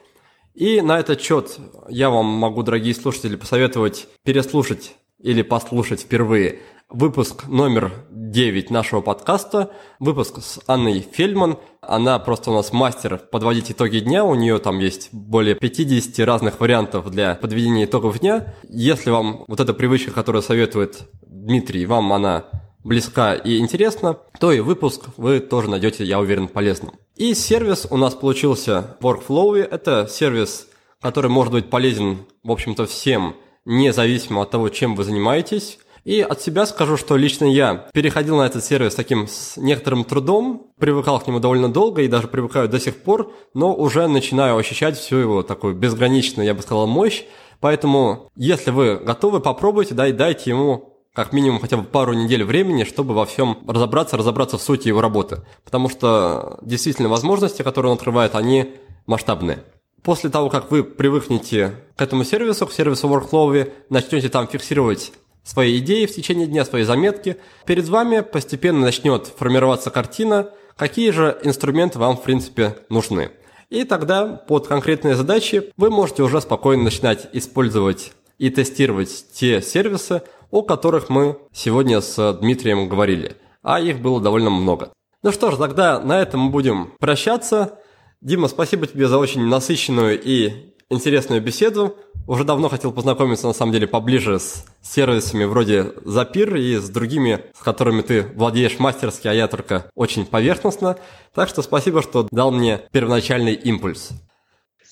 И 0.57 0.81
на 0.81 0.99
этот 0.99 1.21
счет 1.21 1.59
я 1.89 2.11
вам 2.11 2.27
могу, 2.27 2.65
дорогие 2.65 2.93
слушатели, 2.93 3.37
посоветовать 3.37 4.09
переслушать 4.25 4.97
или 5.21 5.43
послушать 5.43 6.01
впервые 6.01 6.59
выпуск 6.89 7.49
номер 7.49 7.93
9 8.11 8.70
нашего 8.70 9.01
подкаста, 9.01 9.70
выпуск 9.99 10.39
с 10.41 10.61
Анной 10.66 11.01
Фельдман. 11.01 11.59
Она 11.80 12.18
просто 12.18 12.51
у 12.51 12.55
нас 12.55 12.72
мастер 12.72 13.18
подводить 13.18 13.70
итоги 13.72 13.99
дня, 13.99 14.24
у 14.24 14.34
нее 14.34 14.59
там 14.59 14.78
есть 14.78 15.09
более 15.12 15.55
50 15.57 16.24
разных 16.26 16.61
вариантов 16.61 17.11
для 17.11 17.34
подведения 17.34 17.84
итогов 17.84 18.20
дня. 18.20 18.55
Если 18.68 19.11
вам 19.11 19.45
вот 19.49 19.61
эта 19.61 19.74
привычка, 19.74 20.12
которую 20.12 20.43
советует 20.43 21.09
Дмитрий, 21.22 21.87
вам 21.87 22.12
она 22.12 22.45
близка 22.84 23.34
и 23.34 23.59
интересна, 23.59 24.18
то 24.39 24.53
и 24.53 24.61
выпуск 24.61 25.07
вы 25.16 25.41
тоже 25.41 25.68
найдете, 25.68 26.05
я 26.05 26.20
уверен, 26.20 26.47
полезным. 26.47 26.95
И 27.16 27.34
сервис 27.34 27.87
у 27.91 27.97
нас 27.97 28.14
получился 28.14 28.97
Workflow. 29.01 29.57
Это 29.59 30.07
сервис, 30.09 30.68
который 31.01 31.30
может 31.30 31.53
быть 31.53 31.68
полезен, 31.68 32.26
в 32.45 32.53
общем-то, 32.53 32.87
всем, 32.87 33.34
независимо 33.64 34.43
от 34.43 34.51
того, 34.51 34.68
чем 34.68 34.95
вы 34.95 35.03
занимаетесь. 35.03 35.78
И 36.07 36.21
от 36.21 36.41
себя 36.41 36.67
скажу, 36.67 36.97
что 36.97 37.17
лично 37.17 37.47
я 37.47 37.89
переходил 37.93 38.37
на 38.37 38.47
этот 38.47 38.65
сервис 38.65 38.95
таким 38.95 39.27
с 39.27 39.57
некоторым 39.57 40.05
трудом, 40.05 40.69
привыкал 40.79 41.19
к 41.19 41.27
нему 41.27 41.41
довольно 41.41 41.69
долго 41.69 42.03
и 42.03 42.07
даже 42.07 42.29
привыкаю 42.29 42.69
до 42.69 42.79
сих 42.79 43.03
пор, 43.03 43.33
но 43.55 43.75
уже 43.75 44.07
начинаю 44.07 44.57
ощущать 44.57 44.97
всю 44.97 45.17
его 45.17 45.43
такую 45.43 45.75
безграничную, 45.75 46.47
я 46.47 46.55
бы 46.55 46.63
сказал, 46.63 46.87
мощь. 46.87 47.25
Поэтому, 47.59 48.31
если 48.37 48.71
вы 48.71 48.99
готовы, 48.99 49.41
попробуйте, 49.41 49.95
да, 49.95 50.07
и 50.07 50.13
дайте 50.13 50.49
ему 50.51 50.97
как 51.13 51.33
минимум 51.33 51.59
хотя 51.59 51.77
бы 51.77 51.83
пару 51.83 52.13
недель 52.13 52.45
времени, 52.45 52.85
чтобы 52.85 53.13
во 53.13 53.27
всем 53.27 53.59
разобраться, 53.67 54.17
разобраться 54.17 54.59
в 54.59 54.63
сути 54.63 54.87
его 54.87 55.01
работы. 55.01 55.43
Потому 55.65 55.89
что 55.89 56.61
действительно 56.63 57.09
возможности, 57.09 57.63
которые 57.63 57.91
он 57.91 57.97
открывает, 57.97 58.37
они 58.37 58.75
масштабные. 59.07 59.65
После 60.05 60.31
того, 60.31 60.51
как 60.51 60.71
вы 60.71 60.85
привыкнете 60.85 61.75
к 61.97 62.01
этому 62.01 62.23
сервису, 62.23 62.69
к 62.69 62.73
сервису 62.73 63.09
Workflow, 63.09 63.73
начнете 63.91 64.29
там 64.29 64.47
фиксировать 64.47 65.13
свои 65.47 65.79
идеи 65.79 66.07
в 66.07 66.15
течение 66.15 66.47
дня, 66.47 66.65
свои 66.65 66.83
заметки. 66.83 67.37
Перед 67.65 67.89
вами 67.89 68.21
постепенно 68.21 68.81
начнет 68.81 69.27
формироваться 69.29 69.91
картина, 69.91 70.51
какие 70.77 71.11
же 71.11 71.39
инструменты 71.45 71.99
вам, 71.99 72.17
в 72.17 72.23
принципе, 72.23 72.77
нужны. 72.91 73.31
И 73.71 73.85
тогда 73.85 74.27
под 74.27 74.67
конкретные 74.67 75.15
задачи 75.15 75.73
вы 75.77 75.91
можете 75.91 76.23
уже 76.23 76.41
спокойно 76.41 76.85
начинать 76.85 77.29
использовать 77.33 78.13
и 78.39 78.51
тестировать 78.51 79.27
те 79.33 79.63
сервисы, 79.63 80.23
о 80.51 80.63
которых 80.63 81.09
мы 81.09 81.39
сегодня 81.53 82.01
с 82.01 82.33
Дмитрием 82.35 82.89
говорили. 82.89 83.37
А 83.63 83.81
их 83.81 84.01
было 84.01 84.21
довольно 84.21 84.51
много. 84.51 84.93
Ну 85.23 85.33
что 85.33 85.51
ж, 85.51 85.57
тогда 85.57 86.01
на 86.01 86.21
этом 86.21 86.41
мы 86.41 86.51
будем 86.51 86.93
прощаться. 86.99 87.79
Дима, 88.21 88.49
спасибо 88.49 88.87
тебе 88.87 89.09
за 89.09 89.19
очень 89.19 89.45
насыщенную 89.47 90.21
и 90.23 90.75
интересную 90.91 91.43
беседу. 91.43 91.97
Уже 92.26 92.43
давно 92.43 92.68
хотел 92.68 92.93
познакомиться, 92.93 93.47
на 93.47 93.53
самом 93.53 93.72
деле, 93.72 93.87
поближе 93.87 94.41
с 94.41 94.64
сервисами 94.82 95.45
вроде 95.45 95.93
Zapier 96.05 96.59
и 96.59 96.76
с 96.76 96.89
другими, 96.89 97.45
с 97.57 97.62
которыми 97.62 98.03
ты 98.03 98.22
владеешь 98.22 98.78
мастерски, 98.80 99.28
а 99.28 99.32
я 99.32 99.47
только 99.47 99.91
очень 99.95 100.26
поверхностно. 100.26 100.97
Так 101.34 101.49
что 101.49 101.62
спасибо, 101.62 102.03
что 102.03 102.26
дал 102.30 102.51
мне 102.51 102.80
первоначальный 102.91 103.55
импульс. 103.55 104.11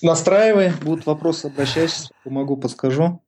Настраивай, 0.01 0.71
будут 0.81 1.05
вопросы, 1.05 1.47
обращайся, 1.47 2.09
помогу, 2.23 2.57
подскажу. 2.57 3.21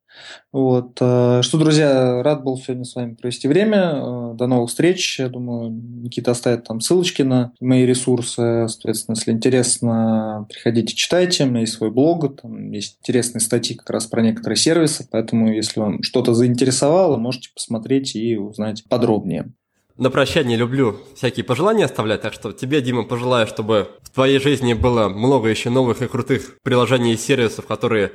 Вот. 0.51 0.97
Э, 1.01 1.41
что, 1.43 1.57
друзья, 1.57 2.23
рад 2.23 2.43
был 2.43 2.57
сегодня 2.57 2.85
с 2.85 2.95
вами 2.95 3.15
провести 3.15 3.47
время. 3.47 3.93
Э, 3.95 4.33
до 4.33 4.47
новых 4.47 4.69
встреч. 4.69 5.19
Я 5.19 5.29
думаю, 5.29 5.71
Никита 5.71 6.31
оставит 6.31 6.63
там 6.63 6.81
ссылочки 6.81 7.21
на 7.21 7.51
мои 7.59 7.85
ресурсы. 7.85 8.67
Соответственно, 8.67 9.15
если 9.15 9.31
интересно, 9.31 10.45
приходите, 10.49 10.95
читайте. 10.95 11.43
У 11.43 11.47
меня 11.47 11.61
есть 11.61 11.73
свой 11.73 11.91
блог, 11.91 12.41
там 12.41 12.71
есть 12.71 12.97
интересные 13.01 13.41
статьи 13.41 13.75
как 13.75 13.89
раз 13.89 14.07
про 14.07 14.21
некоторые 14.21 14.57
сервисы. 14.57 15.07
Поэтому, 15.11 15.53
если 15.53 15.79
вам 15.79 16.03
что-то 16.03 16.33
заинтересовало, 16.33 17.17
можете 17.17 17.49
посмотреть 17.53 18.15
и 18.15 18.37
узнать 18.37 18.83
подробнее. 18.87 19.51
На 19.97 20.11
прощание 20.11 20.57
люблю 20.57 20.99
всякие 21.15 21.43
пожелания 21.43 21.85
оставлять, 21.85 22.21
так 22.21 22.31
что 22.31 22.51
тебе, 22.51 22.81
Дима, 22.81 23.03
пожелаю, 23.03 23.47
чтобы 23.47 23.89
в 24.03 24.11
твоей 24.11 24.37
жизни 24.37 24.73
было 24.73 25.09
много 25.09 25.49
еще 25.49 25.71
новых 25.71 26.03
и 26.03 26.07
крутых 26.07 26.59
приложений 26.61 27.13
и 27.13 27.17
сервисов, 27.17 27.65
которые 27.65 28.11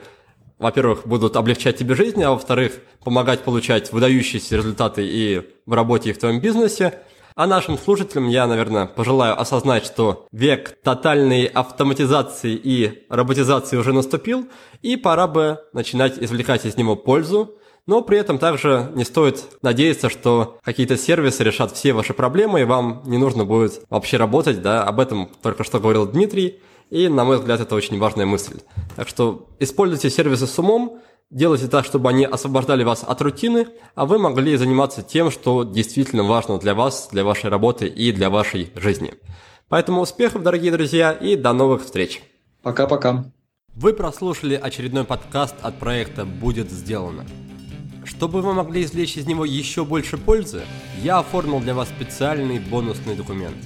во-первых, 0.62 1.06
будут 1.06 1.36
облегчать 1.36 1.76
тебе 1.76 1.94
жизнь, 1.94 2.22
а 2.22 2.30
во-вторых, 2.30 2.80
помогать 3.04 3.40
получать 3.40 3.92
выдающиеся 3.92 4.56
результаты 4.56 5.04
и 5.04 5.42
в 5.66 5.72
работе, 5.72 6.10
и 6.10 6.12
в 6.12 6.18
твоем 6.18 6.40
бизнесе. 6.40 7.00
А 7.34 7.46
нашим 7.46 7.78
слушателям 7.78 8.28
я, 8.28 8.46
наверное, 8.46 8.86
пожелаю 8.86 9.40
осознать, 9.40 9.84
что 9.84 10.26
век 10.32 10.76
тотальной 10.82 11.46
автоматизации 11.46 12.54
и 12.54 13.06
роботизации 13.08 13.76
уже 13.76 13.92
наступил, 13.92 14.48
и 14.82 14.96
пора 14.96 15.26
бы 15.26 15.58
начинать 15.72 16.18
извлекать 16.18 16.64
из 16.66 16.76
него 16.76 16.94
пользу, 16.94 17.56
но 17.86 18.02
при 18.02 18.18
этом 18.18 18.38
также 18.38 18.92
не 18.94 19.04
стоит 19.04 19.44
надеяться, 19.62 20.08
что 20.08 20.58
какие-то 20.62 20.96
сервисы 20.96 21.42
решат 21.42 21.72
все 21.72 21.92
ваши 21.92 22.14
проблемы, 22.14 22.60
и 22.60 22.64
вам 22.64 23.02
не 23.04 23.18
нужно 23.18 23.44
будет 23.44 23.82
вообще 23.90 24.16
работать, 24.16 24.62
да, 24.62 24.84
об 24.84 25.00
этом 25.00 25.28
только 25.42 25.64
что 25.64 25.80
говорил 25.80 26.06
Дмитрий, 26.06 26.60
и, 26.92 27.08
на 27.08 27.24
мой 27.24 27.38
взгляд, 27.38 27.58
это 27.60 27.74
очень 27.74 27.98
важная 27.98 28.26
мысль. 28.26 28.60
Так 28.96 29.08
что 29.08 29.48
используйте 29.58 30.10
сервисы 30.10 30.46
с 30.46 30.58
умом, 30.58 31.00
Делайте 31.30 31.66
так, 31.66 31.86
чтобы 31.86 32.10
они 32.10 32.26
освобождали 32.26 32.84
вас 32.84 33.04
от 33.08 33.22
рутины, 33.22 33.66
а 33.94 34.04
вы 34.04 34.18
могли 34.18 34.54
заниматься 34.56 35.02
тем, 35.02 35.30
что 35.30 35.64
действительно 35.64 36.24
важно 36.24 36.58
для 36.58 36.74
вас, 36.74 37.08
для 37.10 37.24
вашей 37.24 37.48
работы 37.48 37.86
и 37.86 38.12
для 38.12 38.28
вашей 38.28 38.70
жизни. 38.74 39.14
Поэтому 39.70 40.02
успехов, 40.02 40.42
дорогие 40.42 40.70
друзья, 40.72 41.10
и 41.10 41.36
до 41.36 41.54
новых 41.54 41.84
встреч. 41.84 42.22
Пока-пока. 42.62 43.24
Вы 43.74 43.94
прослушали 43.94 44.60
очередной 44.62 45.04
подкаст 45.04 45.54
от 45.62 45.78
проекта 45.78 46.26
«Будет 46.26 46.70
сделано». 46.70 47.24
Чтобы 48.04 48.42
вы 48.42 48.52
могли 48.52 48.82
извлечь 48.82 49.16
из 49.16 49.26
него 49.26 49.46
еще 49.46 49.86
больше 49.86 50.18
пользы, 50.18 50.64
я 51.02 51.20
оформил 51.20 51.60
для 51.60 51.72
вас 51.72 51.88
специальный 51.88 52.58
бонусный 52.58 53.16
документ. 53.16 53.56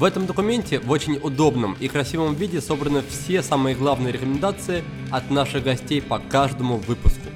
В 0.00 0.04
этом 0.04 0.24
документе 0.24 0.78
в 0.80 0.90
очень 0.90 1.18
удобном 1.22 1.76
и 1.78 1.86
красивом 1.86 2.34
виде 2.34 2.62
собраны 2.62 3.02
все 3.06 3.42
самые 3.42 3.76
главные 3.76 4.14
рекомендации 4.14 4.82
от 5.10 5.30
наших 5.30 5.62
гостей 5.62 6.00
по 6.00 6.18
каждому 6.18 6.78
выпуску. 6.78 7.28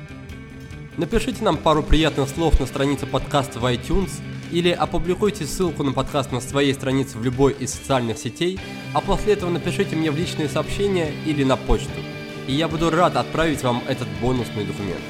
Напишите 0.96 1.44
нам 1.44 1.58
пару 1.58 1.82
приятных 1.82 2.26
слов 2.26 2.58
на 2.58 2.64
странице 2.64 3.04
подкаста 3.04 3.60
в 3.60 3.66
iTunes 3.66 4.12
или 4.50 4.70
опубликуйте 4.70 5.44
ссылку 5.44 5.82
на 5.82 5.92
подкаст 5.92 6.32
на 6.32 6.40
своей 6.40 6.72
странице 6.72 7.18
в 7.18 7.22
любой 7.22 7.52
из 7.52 7.74
социальных 7.74 8.16
сетей, 8.16 8.58
а 8.94 9.02
после 9.02 9.34
этого 9.34 9.50
напишите 9.50 9.94
мне 9.94 10.10
в 10.10 10.16
личные 10.16 10.48
сообщения 10.48 11.12
или 11.26 11.44
на 11.44 11.58
почту, 11.58 12.00
и 12.46 12.54
я 12.54 12.66
буду 12.66 12.88
рад 12.88 13.16
отправить 13.16 13.62
вам 13.62 13.82
этот 13.86 14.08
бонусный 14.22 14.64
документ. 14.64 15.04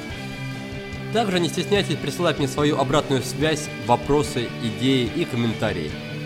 Также 1.13 1.39
не 1.39 1.47
стесняйтесь 1.47 1.95
присылать 1.95 2.37
мне 2.37 2.49
свою 2.49 2.79
обратную 2.79 3.23
связь, 3.23 3.69
вопросы, 3.87 4.49
идеи 4.61 5.09
и 5.15 5.23
комментарии. 5.23 5.89